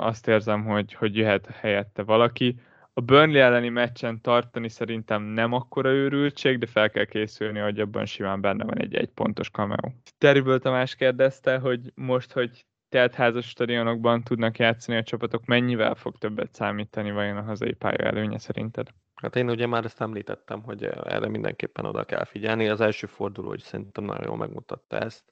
azt 0.01 0.29
érzem, 0.29 0.65
hogy, 0.65 0.93
hogy 0.93 1.17
jöhet 1.17 1.47
helyette 1.47 2.03
valaki, 2.03 2.61
a 2.97 3.01
Burnley 3.01 3.41
elleni 3.41 3.69
meccsen 3.69 4.21
tartani 4.21 4.69
szerintem 4.69 5.23
nem 5.23 5.53
akkora 5.53 5.91
őrültség, 5.91 6.59
de 6.59 6.67
fel 6.67 6.91
kell 6.91 7.05
készülni, 7.05 7.59
hogy 7.59 7.81
abban 7.81 8.07
simán 8.07 8.41
benne 8.41 8.65
van 8.65 8.79
egy 8.79 8.95
egy 8.95 9.11
pontos 9.11 9.51
cameo. 9.51 9.93
Terrible 10.19 10.59
Tamás 10.59 10.95
kérdezte, 10.95 11.59
hogy 11.59 11.93
most, 11.95 12.33
hogy 12.33 12.65
teltházas 12.89 13.49
stadionokban 13.49 14.23
tudnak 14.23 14.59
játszani 14.59 14.99
a 14.99 15.03
csapatok, 15.03 15.45
mennyivel 15.45 15.95
fog 15.95 16.19
többet 16.19 16.55
számítani 16.55 17.11
vajon 17.11 17.37
a 17.37 17.43
hazai 17.43 17.73
pálya 17.73 18.05
előnye 18.05 18.39
szerinted? 18.39 18.89
Hát 19.15 19.37
én 19.37 19.51
ugye 19.51 19.67
már 19.67 19.85
ezt 19.85 20.01
említettem, 20.01 20.63
hogy 20.63 20.85
erre 20.85 21.29
mindenképpen 21.29 21.85
oda 21.85 22.05
kell 22.05 22.25
figyelni. 22.25 22.69
Az 22.69 22.81
első 22.81 23.07
forduló, 23.07 23.49
hogy 23.49 23.63
szerintem 23.63 24.05
nagyon 24.05 24.25
jól 24.27 24.37
megmutatta 24.37 24.99
ezt 24.99 25.25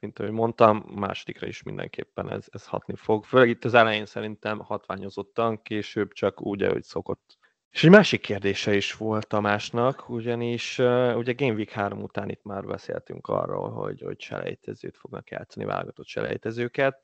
mint 0.00 0.18
ahogy 0.18 0.32
mondtam, 0.32 0.84
másodikra 0.94 1.46
is 1.46 1.62
mindenképpen 1.62 2.30
ez, 2.30 2.46
ez 2.50 2.66
hatni 2.66 2.94
fog. 2.96 3.24
Főleg 3.24 3.48
itt 3.48 3.64
az 3.64 3.74
elején 3.74 4.06
szerintem 4.06 4.58
hatványozottan, 4.58 5.62
később 5.62 6.12
csak 6.12 6.42
úgy, 6.42 6.62
ahogy 6.62 6.82
szokott. 6.82 7.38
És 7.70 7.84
egy 7.84 7.90
másik 7.90 8.20
kérdése 8.20 8.74
is 8.74 8.94
volt 8.94 9.26
Tamásnak, 9.26 10.08
ugyanis 10.08 10.78
uh, 10.78 11.16
ugye 11.16 11.32
Game 11.32 11.52
Week 11.52 11.70
3 11.70 12.02
után 12.02 12.28
itt 12.28 12.42
már 12.42 12.64
beszéltünk 12.64 13.28
arról, 13.28 13.70
hogy, 13.70 14.00
hogy 14.00 14.20
selejtezőt 14.20 14.96
fognak 14.96 15.30
játszani, 15.30 15.64
válogatott 15.64 16.06
selejtezőket, 16.06 17.00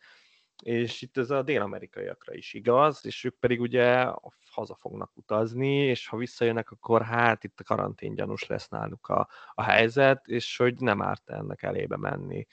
és 0.62 1.02
itt 1.02 1.16
ez 1.16 1.30
a 1.30 1.42
dél-amerikaiakra 1.42 2.34
is 2.34 2.54
igaz, 2.54 3.06
és 3.06 3.24
ők 3.24 3.38
pedig 3.38 3.60
ugye 3.60 4.06
haza 4.50 4.74
fognak 4.74 5.16
utazni, 5.16 5.76
és 5.76 6.08
ha 6.08 6.16
visszajönnek, 6.16 6.70
akkor 6.70 7.02
hát 7.02 7.44
itt 7.44 7.60
a 7.60 7.64
karantén 7.64 8.14
gyanús 8.14 8.46
lesz 8.46 8.68
náluk 8.68 9.08
a, 9.08 9.28
a 9.54 9.62
helyzet, 9.62 10.26
és 10.26 10.56
hogy 10.56 10.78
nem 10.78 11.02
árt 11.02 11.30
ennek 11.30 11.62
elébe 11.62 11.96
menni 11.96 12.46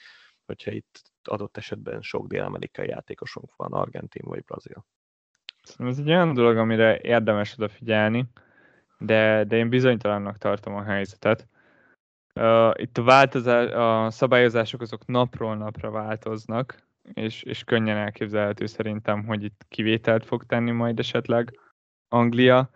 hogyha 0.51 0.71
itt 0.71 1.01
adott 1.23 1.57
esetben 1.57 2.01
sok 2.01 2.27
dél-amerikai 2.27 2.87
játékosunk 2.87 3.55
van, 3.55 3.73
argentin 3.73 4.23
vagy 4.25 4.43
brazil. 4.43 4.85
Szerintem 5.63 5.87
ez 5.87 5.97
egy 5.97 6.13
olyan 6.13 6.33
dolog, 6.33 6.57
amire 6.57 6.99
érdemes 6.99 7.53
odafigyelni, 7.57 8.25
de, 8.97 9.43
de 9.43 9.55
én 9.55 9.69
bizonytalannak 9.69 10.37
tartom 10.37 10.75
a 10.75 10.83
helyzetet. 10.83 11.47
Uh, 12.35 12.71
itt 12.75 12.97
a, 12.97 13.03
változás, 13.03 13.71
a 13.71 14.09
szabályozások 14.11 14.81
azok 14.81 15.05
napról 15.05 15.55
napra 15.55 15.91
változnak, 15.91 16.89
és, 17.13 17.43
és 17.43 17.63
könnyen 17.63 17.97
elképzelhető 17.97 18.65
szerintem, 18.65 19.25
hogy 19.25 19.43
itt 19.43 19.65
kivételt 19.69 20.25
fog 20.25 20.45
tenni 20.45 20.71
majd 20.71 20.99
esetleg 20.99 21.59
Anglia. 22.07 22.69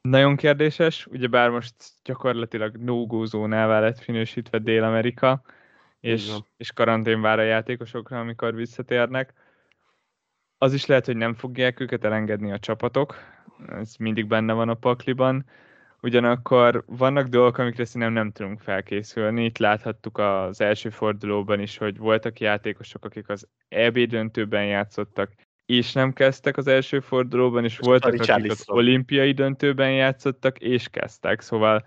Nagyon 0.00 0.36
kérdéses, 0.36 1.06
ugyebár 1.06 1.50
most 1.50 1.74
gyakorlatilag 2.04 2.76
no-go 2.76 3.24
zónává 3.24 3.80
lett 3.80 3.98
finősítve 3.98 4.58
Dél-Amerika, 4.58 5.42
és, 6.00 6.32
és 6.56 6.72
karantén 6.72 7.20
vár 7.20 7.38
a 7.38 7.42
játékosokra, 7.42 8.20
amikor 8.20 8.54
visszatérnek. 8.54 9.32
Az 10.58 10.72
is 10.72 10.86
lehet, 10.86 11.06
hogy 11.06 11.16
nem 11.16 11.34
fogják 11.34 11.80
őket 11.80 12.04
elengedni 12.04 12.52
a 12.52 12.58
csapatok, 12.58 13.16
ez 13.68 13.96
mindig 13.98 14.26
benne 14.26 14.52
van 14.52 14.68
a 14.68 14.74
pakliban. 14.74 15.44
Ugyanakkor 16.06 16.84
vannak 16.86 17.26
dolgok, 17.26 17.58
amikre 17.58 17.84
szerintem 17.84 18.12
nem 18.12 18.30
tudunk 18.30 18.60
felkészülni. 18.60 19.44
Itt 19.44 19.58
láthattuk 19.58 20.18
az 20.18 20.60
első 20.60 20.90
fordulóban 20.90 21.60
is, 21.60 21.76
hogy 21.76 21.98
voltak 21.98 22.40
játékosok, 22.40 23.04
akik 23.04 23.28
az 23.28 23.48
EB 23.68 23.98
döntőben 23.98 24.66
játszottak, 24.66 25.32
és 25.64 25.92
nem 25.92 26.12
kezdtek 26.12 26.56
az 26.56 26.66
első 26.66 27.00
fordulóban, 27.00 27.64
és, 27.64 27.72
és 27.72 27.78
voltak, 27.78 28.12
akik 28.12 28.50
az 28.50 28.64
olimpiai 28.66 29.32
döntőben 29.32 29.92
játszottak, 29.92 30.58
és 30.58 30.88
kezdtek. 30.88 31.40
Szóval 31.40 31.84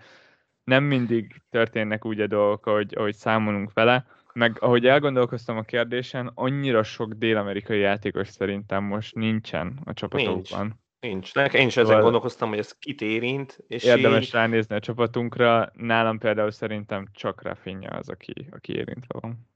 nem 0.64 0.84
mindig 0.84 1.42
történnek 1.50 2.04
úgy 2.04 2.20
a 2.20 2.26
dolgok, 2.26 2.66
ahogy, 2.66 2.94
ahogy 2.96 3.14
számolunk 3.14 3.72
vele, 3.72 4.06
meg 4.32 4.56
ahogy 4.60 4.86
elgondolkoztam 4.86 5.56
a 5.56 5.62
kérdésen, 5.62 6.30
annyira 6.34 6.82
sok 6.82 7.12
dél-amerikai 7.12 7.78
játékos 7.78 8.28
szerintem 8.28 8.84
most 8.84 9.14
nincsen 9.14 9.78
a 9.84 9.92
csapatokban. 9.92 10.60
Nincs. 10.60 10.74
Nincs. 11.00 11.34
Én 11.34 11.66
is 11.66 11.76
ezen 11.76 11.84
szóval 11.84 12.02
gondolkoztam, 12.02 12.48
hogy 12.48 12.58
ez 12.58 12.72
kit 12.72 13.00
érint. 13.00 13.58
És 13.66 13.84
érdemes 13.84 14.26
így... 14.26 14.32
ránézni 14.32 14.74
a 14.74 14.80
csapatunkra. 14.80 15.70
Nálam 15.74 16.18
például 16.18 16.50
szerintem 16.50 17.08
csak 17.12 17.42
Rafinha 17.42 17.96
az, 17.96 18.08
aki, 18.08 18.48
aki 18.50 18.74
érintve 18.74 19.18
van. 19.20 19.48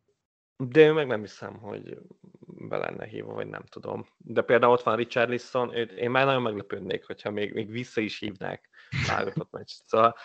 De 0.56 0.86
ő 0.86 0.92
meg 0.92 1.06
nem 1.06 1.20
hiszem, 1.20 1.58
hogy 1.58 1.98
be 2.40 2.76
lenne 2.76 3.06
hívva, 3.06 3.32
vagy 3.32 3.46
nem 3.46 3.64
tudom. 3.64 4.06
De 4.16 4.42
például 4.42 4.72
ott 4.72 4.82
van 4.82 4.96
Richard 4.96 5.28
Lisson, 5.28 5.76
őt 5.76 5.92
én 5.92 6.10
már 6.10 6.26
nagyon 6.26 6.42
meglepődnék, 6.42 7.06
hogyha 7.06 7.30
még, 7.30 7.52
még 7.52 7.70
vissza 7.70 8.00
is 8.00 8.18
hívnák 8.18 8.68
válogatott 9.08 9.50
meccs. 9.50 9.70
Szóval, 9.86 10.16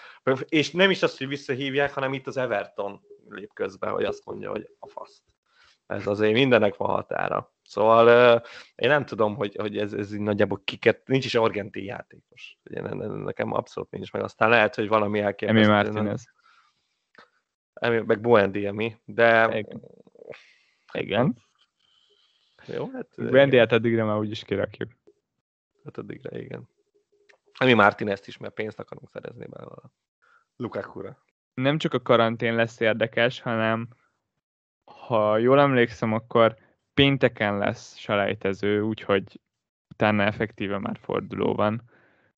és 0.48 0.72
nem 0.72 0.90
is 0.90 1.04
azt, 1.04 1.18
hogy 1.18 1.28
visszahívják, 1.28 1.94
hanem 1.94 2.14
itt 2.14 2.28
az 2.28 2.38
Everton 2.38 3.02
lép 3.30 3.54
közbe, 3.54 3.90
hogy 3.90 4.04
azt 4.04 4.26
mondja, 4.26 4.50
hogy 4.50 4.70
a 4.80 4.88
faszt. 4.88 5.24
Ez 5.88 6.08
azért 6.08 6.34
mindennek 6.34 6.76
van 6.76 6.90
határa. 6.90 7.54
Szóval 7.70 8.44
én 8.76 8.90
nem 8.90 9.06
tudom, 9.06 9.36
hogy, 9.36 9.56
hogy 9.56 9.78
ez, 9.78 9.94
ez 9.94 10.10
nagyjából 10.10 10.62
kiket, 10.64 11.08
nincs 11.08 11.26
is 11.26 11.36
argentin 11.36 11.84
játékos. 11.84 12.58
Ugye, 12.66 12.82
nekem 13.06 13.54
abszolút 13.54 13.92
nincs 13.92 14.12
meg. 14.12 14.24
Aztán 14.24 14.50
lehet, 14.50 14.76
hogy 14.76 14.88
valami 14.88 15.20
elképesztő. 15.20 15.62
Emi 15.62 15.72
Martinez. 15.72 16.34
Emi, 17.74 18.00
meg 18.00 18.22
Buendiemi, 18.22 18.98
de... 19.06 19.58
Igen. 19.58 19.82
Igen. 20.94 21.38
Jó, 22.66 22.90
hát... 22.94 23.08
Buendiát 23.16 23.72
addigra 23.72 24.06
már 24.06 24.18
úgyis 24.18 24.44
kirakjuk. 24.44 24.92
Hát 25.84 25.98
addigra, 25.98 26.38
igen. 26.38 26.70
Ami 27.58 27.74
Martinez 27.74 28.28
is, 28.28 28.38
mert 28.38 28.54
pénzt 28.54 28.80
akarunk 28.80 29.10
szerezni 29.10 29.46
belőle. 29.46 29.92
Lukaku-ra. 30.56 31.18
Nem 31.54 31.78
csak 31.78 31.94
a 31.94 32.02
karantén 32.02 32.56
lesz 32.56 32.80
érdekes, 32.80 33.42
hanem 33.42 33.88
ha 34.86 35.38
jól 35.38 35.60
emlékszem, 35.60 36.14
akkor 36.14 36.68
pénteken 37.00 37.58
lesz 37.58 37.98
selejtező, 37.98 38.82
úgyhogy 38.82 39.40
utána 39.90 40.24
effektíve 40.24 40.80
már 40.80 40.98
forduló 41.02 41.54
van. 41.54 41.82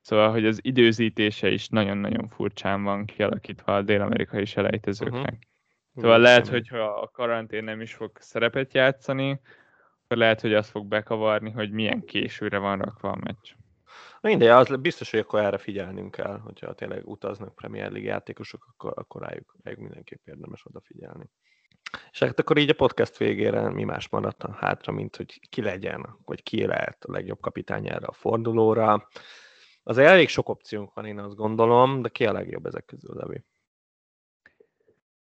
Szóval, 0.01 0.31
hogy 0.31 0.45
az 0.45 0.59
időzítése 0.61 1.49
is 1.49 1.67
nagyon-nagyon 1.67 2.27
furcsán 2.29 2.83
van 2.83 3.05
kialakítva 3.05 3.75
a 3.75 3.81
dél-amerikai 3.81 4.45
selejtezőknek. 4.45 5.33
Uh-huh. 5.33 6.03
Szóval 6.03 6.19
lehet, 6.19 6.47
hogy 6.47 6.67
ha 6.67 6.83
a 6.83 7.07
karantén 7.07 7.63
nem 7.63 7.81
is 7.81 7.93
fog 7.93 8.11
szerepet 8.19 8.73
játszani, 8.73 9.39
akkor 10.03 10.17
lehet, 10.17 10.41
hogy 10.41 10.53
azt 10.53 10.69
fog 10.69 10.85
bekavarni, 10.87 11.51
hogy 11.51 11.71
milyen 11.71 12.05
későre 12.05 12.57
van 12.57 12.79
rakva 12.79 13.09
a 13.09 13.19
meccs. 13.23 13.51
Mindegy, 14.21 14.47
az 14.47 14.75
biztos, 14.81 15.11
hogy 15.11 15.19
akkor 15.19 15.39
erre 15.39 15.57
figyelnünk 15.57 16.11
kell, 16.11 16.39
hogyha 16.39 16.73
tényleg 16.73 17.07
utaznak 17.07 17.55
Premier 17.55 17.91
League 17.91 18.09
játékosok, 18.09 18.65
akkor, 18.69 18.93
akkor 18.95 19.21
rájuk, 19.21 19.55
rájuk 19.63 19.79
mindenképp 19.79 20.27
érdemes 20.27 20.65
odafigyelni. 20.65 21.29
És 22.11 22.19
hát 22.19 22.39
akkor 22.39 22.57
így 22.57 22.69
a 22.69 22.73
podcast 22.73 23.17
végére 23.17 23.69
mi 23.69 23.83
más 23.83 24.09
maradt 24.09 24.45
hátra, 24.59 24.91
mint 24.93 25.15
hogy 25.15 25.39
ki 25.49 25.61
legyen, 25.61 26.17
vagy 26.25 26.43
ki 26.43 26.65
lehet 26.65 27.03
a 27.03 27.11
legjobb 27.11 27.39
kapitány 27.39 27.87
erre 27.87 28.05
a 28.05 28.11
fordulóra. 28.11 29.07
Az 29.83 29.97
elég 29.97 30.29
sok 30.29 30.49
opciónk 30.49 30.93
van, 30.93 31.05
én 31.05 31.19
azt 31.19 31.35
gondolom, 31.35 32.01
de 32.01 32.09
ki 32.09 32.25
a 32.25 32.31
legjobb 32.31 32.65
ezek 32.65 32.85
közül, 32.85 33.15
Levi? 33.15 33.43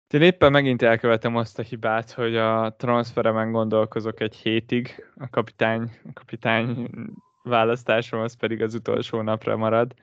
Én 0.08 0.22
éppen 0.22 0.52
megint 0.52 0.82
elkövetem 0.82 1.36
azt 1.36 1.58
a 1.58 1.62
hibát, 1.62 2.10
hogy 2.10 2.36
a 2.36 2.74
transferemen 2.76 3.52
gondolkozok 3.52 4.20
egy 4.20 4.34
hétig, 4.34 5.06
a 5.14 5.28
kapitány, 5.30 5.98
a 6.04 6.12
kapitány 6.12 6.90
választásom 7.42 8.20
az 8.20 8.36
pedig 8.36 8.62
az 8.62 8.74
utolsó 8.74 9.22
napra 9.22 9.56
marad. 9.56 9.94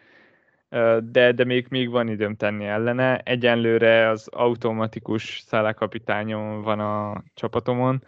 De, 1.00 1.32
de 1.32 1.44
még, 1.44 1.66
még 1.70 1.90
van 1.90 2.08
időm 2.08 2.36
tenni 2.36 2.66
ellene. 2.66 3.18
Egyenlőre 3.18 4.08
az 4.08 4.28
automatikus 4.28 5.40
szállakapitányom 5.46 6.62
van 6.62 6.80
a 6.80 7.24
csapatomon, 7.34 8.04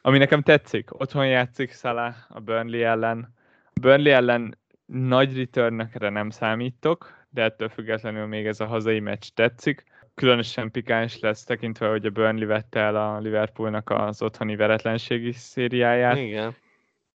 ami 0.00 0.18
nekem 0.18 0.42
tetszik. 0.42 1.00
Otthon 1.00 1.26
játszik 1.26 1.72
Szala 1.72 2.14
a 2.28 2.40
Burnley 2.40 2.82
ellen. 2.82 3.34
A 3.66 3.80
Burnley 3.80 4.12
ellen 4.12 4.58
nagy 4.86 5.36
returnekre 5.36 6.08
nem 6.08 6.30
számítok, 6.30 7.26
de 7.30 7.42
ettől 7.42 7.68
függetlenül 7.68 8.26
még 8.26 8.46
ez 8.46 8.60
a 8.60 8.66
hazai 8.66 9.00
meccs 9.00 9.28
tetszik. 9.34 9.84
Különösen 10.14 10.70
pikáns 10.70 11.18
lesz 11.18 11.44
tekintve, 11.44 11.88
hogy 11.88 12.06
a 12.06 12.10
Burnley 12.10 12.46
vette 12.46 12.80
el 12.80 12.96
a 12.96 13.18
Liverpoolnak 13.18 13.90
az 13.90 14.22
otthoni 14.22 14.56
veretlenségi 14.56 15.32
szériáját. 15.32 16.16
Igen. 16.16 16.54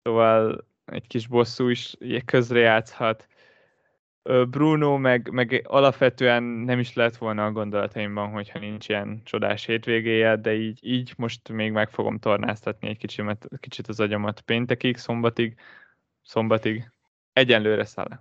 Szóval 0.04 0.66
egy 0.86 1.08
kis 1.08 1.28
bosszú 1.28 1.68
is 1.68 1.96
közrejátszhat. 2.26 3.28
Bruno 4.50 4.98
meg, 4.98 5.30
meg 5.32 5.66
alapvetően 5.68 6.44
nem 6.44 6.80
is 6.80 6.94
lett 6.94 7.18
volna 7.18 7.46
a 7.46 7.52
gondolataimban, 7.52 8.30
hogyha 8.30 8.60
nincs 8.60 8.90
ilyen 8.90 9.22
csodás 9.24 9.66
hétvégéje, 9.66 10.36
de 10.36 10.54
így, 10.54 10.80
így 10.82 11.14
most 11.18 11.50
még 11.50 11.72
meg 11.72 11.90
fogom 11.90 12.20
tornáztatni 12.20 12.88
egy 12.88 12.98
kicsit, 12.98 13.48
kicsit 13.60 13.88
az 13.88 14.00
agyamat 14.00 14.42
péntekig, 14.42 14.98
szombatig, 14.98 15.56
szombatig. 16.24 16.92
Egyenlőre 17.34 17.86
száll. 17.86 18.20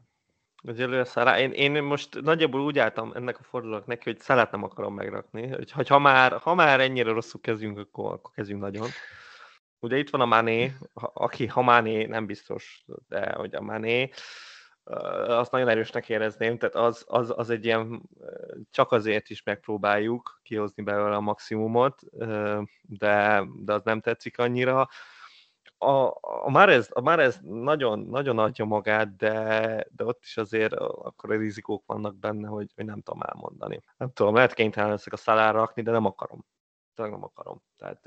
Egyelőre 0.67 1.05
Szalá. 1.05 1.39
Én, 1.39 1.53
én 1.53 1.83
most 1.83 2.21
nagyjából 2.21 2.61
úgy 2.61 2.79
álltam 2.79 3.13
ennek 3.15 3.39
a 3.39 3.43
fordulónak 3.43 3.87
neki, 3.87 4.11
hogy 4.11 4.21
Szalát 4.21 4.51
nem 4.51 4.63
akarom 4.63 4.95
megrakni. 4.95 5.49
Hogy, 5.49 5.71
hogy 5.71 5.89
ha, 5.89 5.99
már, 5.99 6.33
ha 6.33 6.55
már 6.55 6.81
ennyire 6.81 7.11
rosszul 7.11 7.41
kezdjünk, 7.41 7.79
akkor, 7.79 8.13
akkor 8.13 8.31
kezdjünk 8.35 8.61
nagyon. 8.61 8.89
Ugye 9.81 9.97
itt 9.97 10.11
van 10.11 10.21
a 10.21 10.27
Mané, 10.27 10.73
aki 10.95 11.47
ha 11.47 11.63
Mané 11.63 12.05
nem 12.05 12.27
biztos, 12.27 12.85
de 13.09 13.33
hogy 13.33 13.55
a 13.55 13.61
Mané, 13.61 14.11
azt 15.27 15.51
nagyon 15.51 15.69
erősnek 15.69 16.09
érezném, 16.09 16.59
tehát 16.59 16.75
az, 16.75 17.05
az, 17.09 17.33
az 17.37 17.51
egy 17.51 17.65
ilyen, 17.65 18.03
csak 18.71 18.93
azért 18.93 19.31
is 19.31 19.43
megpróbáljuk 19.43 20.41
kihozni 20.43 20.83
belőle 20.83 21.17
a 21.17 21.21
maximumot, 21.21 22.01
de, 22.83 23.45
de 23.55 23.73
az 23.73 23.83
nem 23.85 24.01
tetszik 24.01 24.39
annyira 24.39 24.89
a, 25.79 26.19
a 26.21 26.51
Márez, 26.51 26.89
a 26.93 27.01
Márez 27.01 27.41
nagyon, 27.43 27.99
nagyon 27.99 28.39
adja 28.39 28.65
magát, 28.65 29.17
de, 29.17 29.87
de 29.91 30.05
ott 30.05 30.23
is 30.23 30.37
azért 30.37 30.73
akkor 30.73 31.33
a 31.33 31.37
rizikók 31.37 31.87
vannak 31.87 32.17
benne, 32.17 32.49
hogy, 32.49 32.73
hogy 32.75 32.85
nem 32.85 33.01
tudom 33.01 33.23
elmondani. 33.23 33.83
Nem 33.97 34.13
tudom, 34.13 34.35
lehet 34.35 34.55
kénytelen 34.55 34.91
leszek 34.91 35.13
a 35.13 35.17
szalára 35.17 35.59
rakni, 35.59 35.83
de 35.83 35.91
nem 35.91 36.05
akarom. 36.05 36.45
Tényleg 36.95 37.15
nem 37.15 37.25
akarom. 37.25 37.63
Tehát 37.77 38.07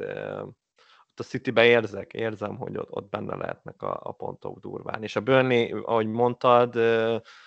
a 1.19 1.23
Citybe 1.23 1.65
érzek, 1.65 2.13
érzem, 2.13 2.57
hogy 2.57 2.77
ott, 2.77 2.91
ott 2.91 3.09
benne 3.09 3.35
lehetnek 3.35 3.81
a, 3.81 3.99
a 4.03 4.11
pontok 4.11 4.59
durván. 4.59 5.03
És 5.03 5.15
a 5.15 5.21
Burnley, 5.21 5.83
ahogy 5.85 6.07
mondtad, 6.07 6.75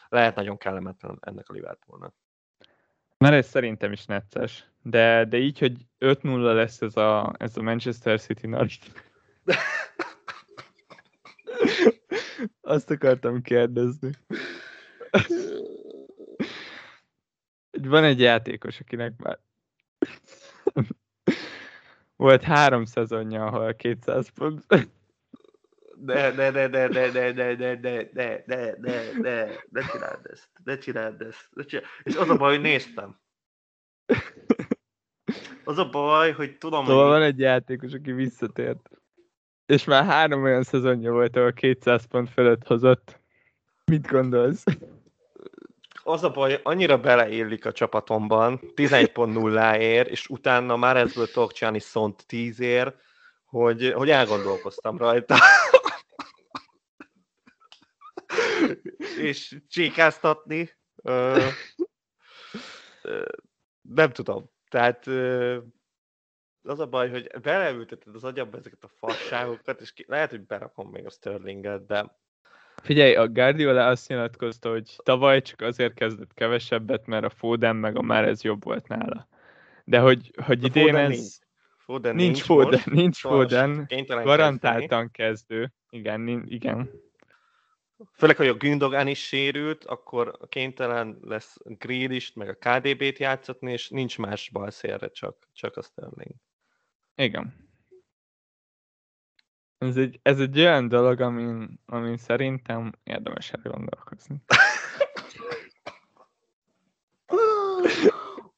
lehet 0.08 0.34
nagyon 0.34 0.56
kellemetlen 0.56 1.18
ennek 1.20 1.48
a 1.48 1.52
Liverpoolnak. 1.52 2.14
Mert 3.18 3.34
ez 3.34 3.46
szerintem 3.46 3.92
is 3.92 4.04
necces. 4.04 4.70
De, 4.82 5.24
de 5.24 5.38
így, 5.38 5.58
hogy 5.58 5.86
5-0 5.98 6.54
lesz 6.54 6.80
ez 6.80 6.96
a, 6.96 7.34
ez 7.38 7.56
a 7.56 7.62
Manchester 7.62 8.20
City 8.20 8.46
nagy 8.46 8.78
Azt 12.60 12.90
akartam 12.90 13.42
kérdezni. 13.42 14.10
Van 17.70 18.04
egy 18.04 18.20
játékos, 18.20 18.80
akinek 18.80 19.16
már 19.16 19.38
volt 22.16 22.42
három 22.42 22.84
szezonja, 22.84 23.46
ahol 23.46 23.74
200 23.74 24.28
pont. 24.28 24.66
De, 25.96 26.30
de, 26.32 26.50
de, 26.50 26.68
de, 26.68 26.88
de, 26.88 27.10
de, 27.10 27.32
de, 27.32 27.54
de, 27.54 27.74
de, 27.76 28.10
de, 28.12 28.44
de, 28.46 28.74
de, 28.78 29.12
de, 29.20 29.64
ne 29.70 29.80
csináld 29.82 30.26
ezt, 30.26 30.50
ne 30.64 30.78
csináld 30.78 31.20
ezt. 31.20 31.48
Ne 31.50 31.64
csináld. 31.64 31.86
És 32.02 32.16
az 32.16 32.28
a 32.28 32.36
baj, 32.36 32.54
hogy 32.54 32.62
néztem. 32.62 33.20
Az 35.64 35.78
a 35.78 35.88
baj, 35.88 36.32
hogy 36.32 36.58
tudom, 36.58 36.84
Szóval 36.84 37.08
van 37.08 37.22
egy 37.22 37.38
játékos, 37.38 37.92
aki 37.92 38.12
visszatért. 38.12 38.90
És 39.66 39.84
már 39.84 40.04
három 40.04 40.42
olyan 40.42 40.62
szezonja 40.62 41.12
volt, 41.12 41.36
ahol 41.36 41.52
200 41.52 42.04
pont 42.04 42.30
fölött 42.30 42.66
hozott. 42.66 43.20
Mit 43.84 44.06
gondolsz? 44.06 44.64
Az 46.04 46.24
a 46.24 46.30
baj, 46.30 46.60
annyira 46.62 46.98
beleillik 47.00 47.66
a 47.66 47.72
csapatomban, 47.72 48.60
11.0-ért, 48.74 50.08
és 50.08 50.28
utána 50.28 50.76
már 50.76 50.96
ebből 50.96 51.26
tudok 51.26 51.52
csinálni 51.52 51.80
szont 51.80 52.26
10 52.26 52.60
ér, 52.60 52.94
hogy, 53.44 53.92
hogy 53.92 54.10
elgondolkoztam 54.10 54.98
rajta. 54.98 55.36
és 59.18 59.56
csékáztatni. 59.68 60.70
Ö, 61.02 61.46
ö, 63.02 63.24
nem 63.80 64.10
tudom. 64.10 64.50
Tehát 64.68 65.06
ö, 65.06 65.58
az 66.62 66.80
a 66.80 66.86
baj, 66.86 67.10
hogy 67.10 67.40
beleülteted 67.40 68.14
az 68.14 68.24
agyamba 68.24 68.58
ezeket 68.58 68.84
a 68.84 68.88
fasságokat, 68.88 69.80
és 69.80 69.92
ki, 69.92 70.04
lehet, 70.08 70.30
hogy 70.30 70.46
berakom 70.46 70.90
még 70.90 71.06
a 71.06 71.10
Sterlinget, 71.10 71.86
de... 71.86 72.20
Figyelj, 72.82 73.14
a 73.14 73.28
Guardiola 73.28 73.86
azt 73.86 74.08
nyilatkozta, 74.08 74.70
hogy 74.70 74.96
tavaly 75.02 75.42
csak 75.42 75.60
azért 75.60 75.94
kezdett 75.94 76.34
kevesebbet, 76.34 77.06
mert 77.06 77.24
a 77.24 77.30
Foden 77.30 77.76
meg 77.76 77.96
a 77.96 78.02
már 78.02 78.24
ez 78.24 78.42
jobb 78.42 78.64
volt 78.64 78.88
nála. 78.88 79.28
De 79.84 79.98
hogy, 79.98 80.30
hogy 80.44 80.64
idén 80.64 80.86
Foden 80.86 81.10
ez... 81.10 81.18
Nincs. 81.18 81.32
Foden 81.76 82.14
nincs, 82.14 82.32
nincs 82.32 82.42
Foden, 82.42 82.68
most, 82.68 82.86
nincs 82.90 83.18
Foden, 83.18 83.88
garantáltan 84.24 85.10
kezdő. 85.10 85.72
Igen, 85.90 86.44
igen. 86.46 86.90
Főleg, 88.16 88.36
hogy 88.36 88.48
a 88.48 88.54
Gündogan 88.54 89.06
is 89.06 89.26
sérült, 89.26 89.84
akkor 89.84 90.38
kénytelen 90.48 91.18
lesz 91.22 91.56
Grealish, 91.64 92.36
meg 92.36 92.48
a 92.48 92.54
KDB-t 92.54 93.18
játszatni, 93.18 93.72
és 93.72 93.88
nincs 93.88 94.18
más 94.18 94.50
balszélre, 94.52 95.08
csak, 95.08 95.36
csak 95.52 95.76
a 95.76 95.82
Sterling. 95.82 96.34
Igen. 97.14 97.70
Ez 99.82 99.96
egy, 99.96 100.20
ez 100.22 100.40
egy 100.40 100.58
olyan 100.58 100.88
dolog, 100.88 101.20
amin, 101.20 101.80
amin 101.86 102.16
szerintem 102.16 102.92
érdemes 103.02 103.52
elgondolkozni. 103.52 104.36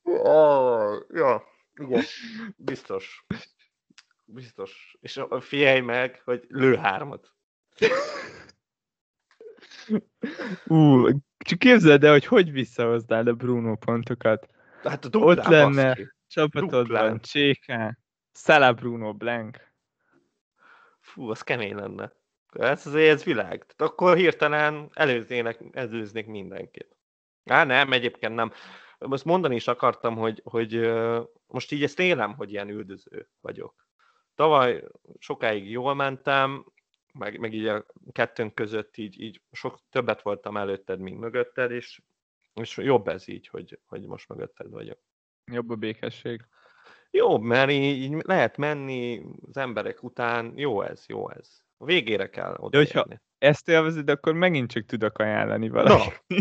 oh, 0.02 1.00
ja, 1.08 1.42
igen, 1.74 2.02
biztos. 2.56 3.26
Biztos. 4.24 4.96
És 5.00 5.20
figyelj 5.40 5.80
meg, 5.80 6.20
hogy 6.24 6.44
lő 6.48 6.76
hármat. 6.76 7.32
Ú, 10.66 11.08
csak 11.38 11.58
képzeld 11.58 12.04
el, 12.04 12.12
hogy 12.12 12.26
hogy 12.26 12.52
visszahoztál 12.52 13.26
a 13.26 13.32
Bruno 13.32 13.76
pontokat. 13.76 14.48
Hát 14.82 15.04
a 15.04 15.08
duplá, 15.08 15.26
Ott 15.26 15.44
lenne 15.44 15.98
csapatodban 16.26 17.20
Cséká, 17.20 17.98
Szala 18.32 18.72
Bruno 18.72 19.14
Blank. 19.14 19.73
Fú, 21.14 21.30
az 21.30 21.42
kemény 21.42 21.74
lenne. 21.74 22.12
Ez 22.52 22.86
azért 22.86 23.14
ez 23.14 23.24
világ. 23.24 23.66
Tehát 23.66 23.92
akkor 23.92 24.16
hirtelen 24.16 24.90
előznének, 24.92 25.60
előznék 25.72 26.26
mindenkit. 26.26 26.96
Á, 27.44 27.64
nem, 27.64 27.92
egyébként 27.92 28.34
nem. 28.34 28.52
Most 28.98 29.24
mondani 29.24 29.54
is 29.54 29.68
akartam, 29.68 30.16
hogy, 30.16 30.40
hogy 30.44 30.92
most 31.46 31.72
így 31.72 31.82
ezt 31.82 31.98
élem, 31.98 32.34
hogy 32.34 32.50
ilyen 32.52 32.68
üldöző 32.68 33.28
vagyok. 33.40 33.88
Tavaly 34.34 34.84
sokáig 35.18 35.70
jól 35.70 35.94
mentem, 35.94 36.64
meg, 37.12 37.38
meg 37.38 37.54
így 37.54 37.66
a 37.66 37.86
kettőnk 38.12 38.54
között 38.54 38.96
így, 38.96 39.20
így 39.20 39.42
sok 39.52 39.78
többet 39.90 40.22
voltam 40.22 40.56
előtted, 40.56 41.00
mint 41.00 41.20
mögötted, 41.20 41.70
és, 41.70 42.02
és 42.54 42.76
jobb 42.76 43.08
ez 43.08 43.28
így, 43.28 43.48
hogy, 43.48 43.80
hogy 43.86 44.06
most 44.06 44.28
mögötted 44.28 44.70
vagyok. 44.70 44.98
Jobb 45.52 45.70
a 45.70 45.76
békesség. 45.76 46.46
Jó, 47.16 47.38
mert 47.38 47.70
így, 47.70 48.02
így 48.02 48.22
lehet 48.22 48.56
menni 48.56 49.22
az 49.48 49.56
emberek 49.56 50.02
után, 50.02 50.52
jó 50.56 50.82
ez, 50.82 51.04
jó 51.06 51.30
ez. 51.30 51.48
A 51.78 51.84
végére 51.84 52.30
kell 52.30 52.54
oda 52.56 52.68
De 52.68 52.76
hogyha 52.76 53.06
ezt 53.38 53.68
élvezed, 53.68 54.10
akkor 54.10 54.32
megint 54.32 54.70
csak 54.70 54.86
tudok 54.86 55.18
ajánlani 55.18 55.68
valamit. 55.68 56.24
Na, 56.26 56.36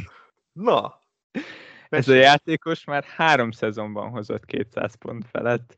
na. 0.53 1.01
Ez 1.89 2.07
a 2.07 2.13
játékos 2.13 2.83
már 2.83 3.03
három 3.03 3.51
szezonban 3.51 4.09
hozott 4.09 4.45
200 4.45 4.95
pont 4.95 5.25
felett, 5.31 5.75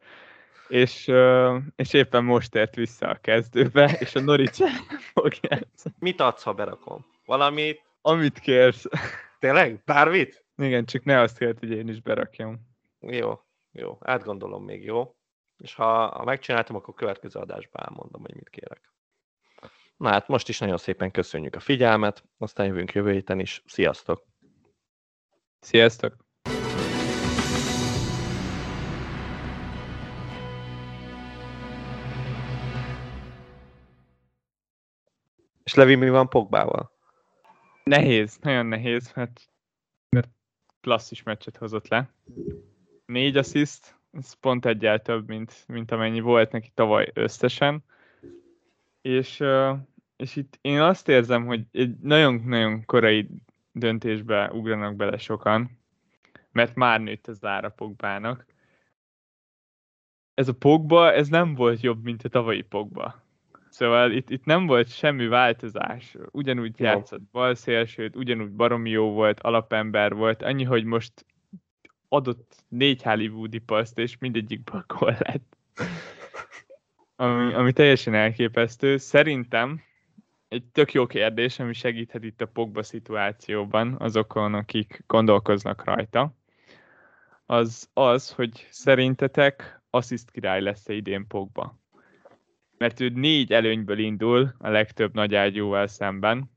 és, 0.67 1.11
és 1.75 1.93
éppen 1.93 2.23
most 2.23 2.55
ért 2.55 2.75
vissza 2.75 3.07
a 3.07 3.15
kezdőbe, 3.21 3.97
és 3.99 4.15
a 4.15 4.19
Norwich 4.19 4.63
fog 5.13 5.33
játszani. 5.41 5.95
Mit 5.99 6.21
adsz, 6.21 6.43
ha 6.43 6.53
berakom? 6.53 7.05
Valamit? 7.25 7.83
Amit 8.01 8.39
kérsz. 8.39 8.85
Tényleg? 9.39 9.81
Bármit? 9.85 10.45
Igen, 10.57 10.85
csak 10.85 11.03
ne 11.03 11.19
azt 11.19 11.37
kért, 11.37 11.59
hogy 11.59 11.71
én 11.71 11.87
is 11.87 12.01
berakjam. 12.01 12.59
Jó, 12.99 13.39
jó. 13.75 13.97
Átgondolom 14.01 14.63
még, 14.63 14.83
jó? 14.83 15.15
És 15.57 15.73
ha, 15.75 16.07
ha 16.07 16.23
megcsináltam, 16.23 16.75
akkor 16.75 16.93
következő 16.93 17.39
adásban 17.39 17.83
elmondom, 17.87 18.21
hogy 18.21 18.35
mit 18.35 18.49
kérek. 18.49 18.93
Na 19.97 20.09
hát 20.09 20.27
most 20.27 20.49
is 20.49 20.59
nagyon 20.59 20.77
szépen 20.77 21.11
köszönjük 21.11 21.55
a 21.55 21.59
figyelmet, 21.59 22.23
aztán 22.37 22.65
jövünk 22.65 22.93
jövő 22.93 23.11
héten 23.11 23.39
is. 23.39 23.63
Sziasztok! 23.65 24.25
Sziasztok! 25.59 26.25
És 35.63 35.73
Levi, 35.73 35.95
mi 35.95 36.09
van 36.09 36.29
Pogbával? 36.29 36.91
Nehéz, 37.83 38.37
nagyon 38.41 38.65
nehéz, 38.65 39.11
mert, 39.13 39.49
mert 40.09 40.29
klasszis 40.81 41.23
meccset 41.23 41.57
hozott 41.57 41.87
le. 41.87 42.13
Négy 43.05 43.37
assziszt, 43.37 43.99
ez 44.11 44.33
pont 44.33 44.65
egyel 44.65 45.01
több, 45.01 45.27
mint, 45.27 45.63
mint 45.67 45.91
amennyi 45.91 46.19
volt 46.19 46.51
neki 46.51 46.71
tavaly 46.73 47.11
összesen. 47.13 47.83
És, 49.01 49.43
és 50.15 50.35
itt 50.35 50.57
én 50.61 50.81
azt 50.81 51.09
érzem, 51.09 51.45
hogy 51.45 51.63
egy 51.71 51.95
nagyon-nagyon 52.01 52.85
korai 52.85 53.29
döntésbe 53.71 54.51
ugranak 54.51 54.95
bele 54.95 55.17
sokan, 55.17 55.79
mert 56.51 56.75
már 56.75 57.01
nőtt 57.01 57.27
az 57.27 57.45
ára 57.45 57.69
Pogbának. 57.69 58.45
Ez 60.33 60.47
a 60.47 60.53
Pogba, 60.53 61.11
ez 61.11 61.27
nem 61.27 61.55
volt 61.55 61.81
jobb, 61.81 62.03
mint 62.03 62.23
a 62.23 62.29
tavalyi 62.29 62.61
Pogba. 62.61 63.23
Szóval 63.69 64.11
itt, 64.11 64.29
itt 64.29 64.45
nem 64.45 64.65
volt 64.65 64.89
semmi 64.89 65.27
változás. 65.27 66.17
Ugyanúgy 66.31 66.79
játszott 66.79 67.21
balszélsőt, 67.21 68.15
ugyanúgy 68.15 68.51
baromi 68.51 68.89
jó 68.89 69.11
volt, 69.11 69.39
alapember 69.39 70.13
volt, 70.13 70.41
annyi, 70.41 70.63
hogy 70.63 70.83
most 70.83 71.25
adott 72.15 72.55
négy 72.67 73.03
hollywoodi 73.03 73.59
paszt, 73.59 73.97
és 73.97 74.17
mindegyik 74.17 74.63
bakol 74.63 75.17
lett. 75.19 75.57
Ami, 77.15 77.53
ami 77.53 77.73
teljesen 77.73 78.13
elképesztő. 78.13 78.97
Szerintem 78.97 79.81
egy 80.47 80.63
tök 80.63 80.93
jó 80.93 81.05
kérdés, 81.05 81.59
ami 81.59 81.73
segíthet 81.73 82.23
itt 82.23 82.41
a 82.41 82.45
Pogba 82.45 82.83
szituációban 82.83 83.95
azokon, 83.99 84.53
akik 84.53 85.03
gondolkoznak 85.07 85.83
rajta, 85.83 86.35
az 87.45 87.89
az, 87.93 88.31
hogy 88.31 88.67
szerintetek 88.69 89.81
assziszt 89.89 90.31
király 90.31 90.61
lesz-e 90.61 90.93
idén 90.93 91.27
Pogba 91.27 91.79
mert 92.77 92.99
ő 92.99 93.09
négy 93.09 93.53
előnyből 93.53 93.99
indul 93.99 94.55
a 94.57 94.69
legtöbb 94.69 95.13
nagy 95.13 95.35
ágyúval 95.35 95.87
szemben. 95.87 96.51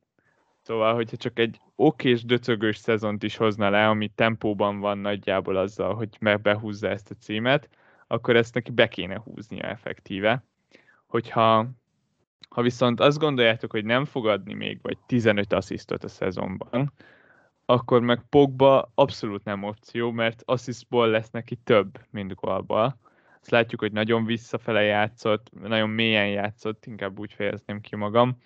Szóval, 0.61 0.94
hogyha 0.94 1.16
csak 1.16 1.38
egy 1.38 1.61
okés, 1.81 2.24
döcögös 2.24 2.76
szezont 2.76 3.22
is 3.22 3.37
hozna 3.37 3.70
le, 3.70 3.89
ami 3.89 4.09
tempóban 4.09 4.81
van 4.81 4.99
nagyjából 4.99 5.57
azzal, 5.57 5.95
hogy 5.95 6.16
megbehúzza 6.20 6.89
ezt 6.89 7.11
a 7.11 7.14
címet, 7.14 7.68
akkor 8.07 8.37
ezt 8.37 8.55
neki 8.55 8.70
be 8.70 8.89
kéne 8.89 9.18
húznia 9.18 9.62
effektíve. 9.62 10.45
Hogyha 11.07 11.66
ha 12.49 12.62
viszont 12.62 13.01
azt 13.01 13.18
gondoljátok, 13.18 13.70
hogy 13.70 13.85
nem 13.85 14.05
fog 14.05 14.26
adni 14.26 14.55
még 14.55 14.79
vagy 14.83 14.99
15 15.07 15.53
asszisztot 15.53 16.05
a 16.05 16.09
szezonban, 16.09 16.93
akkor 17.64 18.01
meg 18.01 18.22
Pogba 18.29 18.91
abszolút 18.95 19.45
nem 19.45 19.62
opció, 19.62 20.11
mert 20.11 20.43
asszisztból 20.45 21.09
lesz 21.09 21.31
neki 21.31 21.57
több, 21.57 21.99
mint 22.11 22.35
gólból. 22.35 22.99
Azt 23.41 23.51
látjuk, 23.51 23.81
hogy 23.81 23.93
nagyon 23.93 24.24
visszafele 24.24 24.83
játszott, 24.83 25.51
nagyon 25.61 25.91
mélyen 25.91 26.29
játszott, 26.29 26.87
inkább 26.87 27.18
úgy 27.18 27.33
fejezném 27.33 27.81
ki 27.81 27.97
magam, 27.97 28.39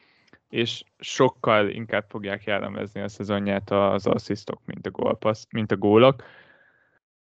és 0.52 0.82
sokkal 0.98 1.68
inkább 1.68 2.04
fogják 2.08 2.44
jellemezni 2.44 3.00
a 3.00 3.08
szezonját 3.08 3.70
az 3.70 4.06
asszisztok, 4.06 4.60
mint 4.64 4.86
a, 4.86 4.90
gólpassz, 4.90 5.46
mint 5.50 5.72
a 5.72 5.76
gólok. 5.76 6.22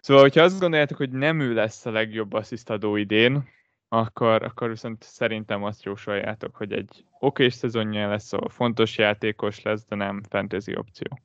Szóval, 0.00 0.22
hogyha 0.22 0.42
azt 0.42 0.60
gondoljátok, 0.60 0.96
hogy 0.96 1.10
nem 1.10 1.40
ő 1.40 1.54
lesz 1.54 1.86
a 1.86 1.90
legjobb 1.90 2.32
asszisztadó 2.32 2.96
idén, 2.96 3.48
akkor, 3.88 4.42
akkor 4.42 4.68
viszont 4.68 5.02
szerintem 5.02 5.64
azt 5.64 5.84
jósoljátok, 5.84 6.56
hogy 6.56 6.72
egy 6.72 7.04
okés 7.18 7.54
szezonja 7.54 8.08
lesz, 8.08 8.32
ahol 8.32 8.48
fontos 8.48 8.98
játékos 8.98 9.62
lesz, 9.62 9.84
de 9.88 9.96
nem 9.96 10.22
fantasy 10.28 10.76
opció. 10.76 11.18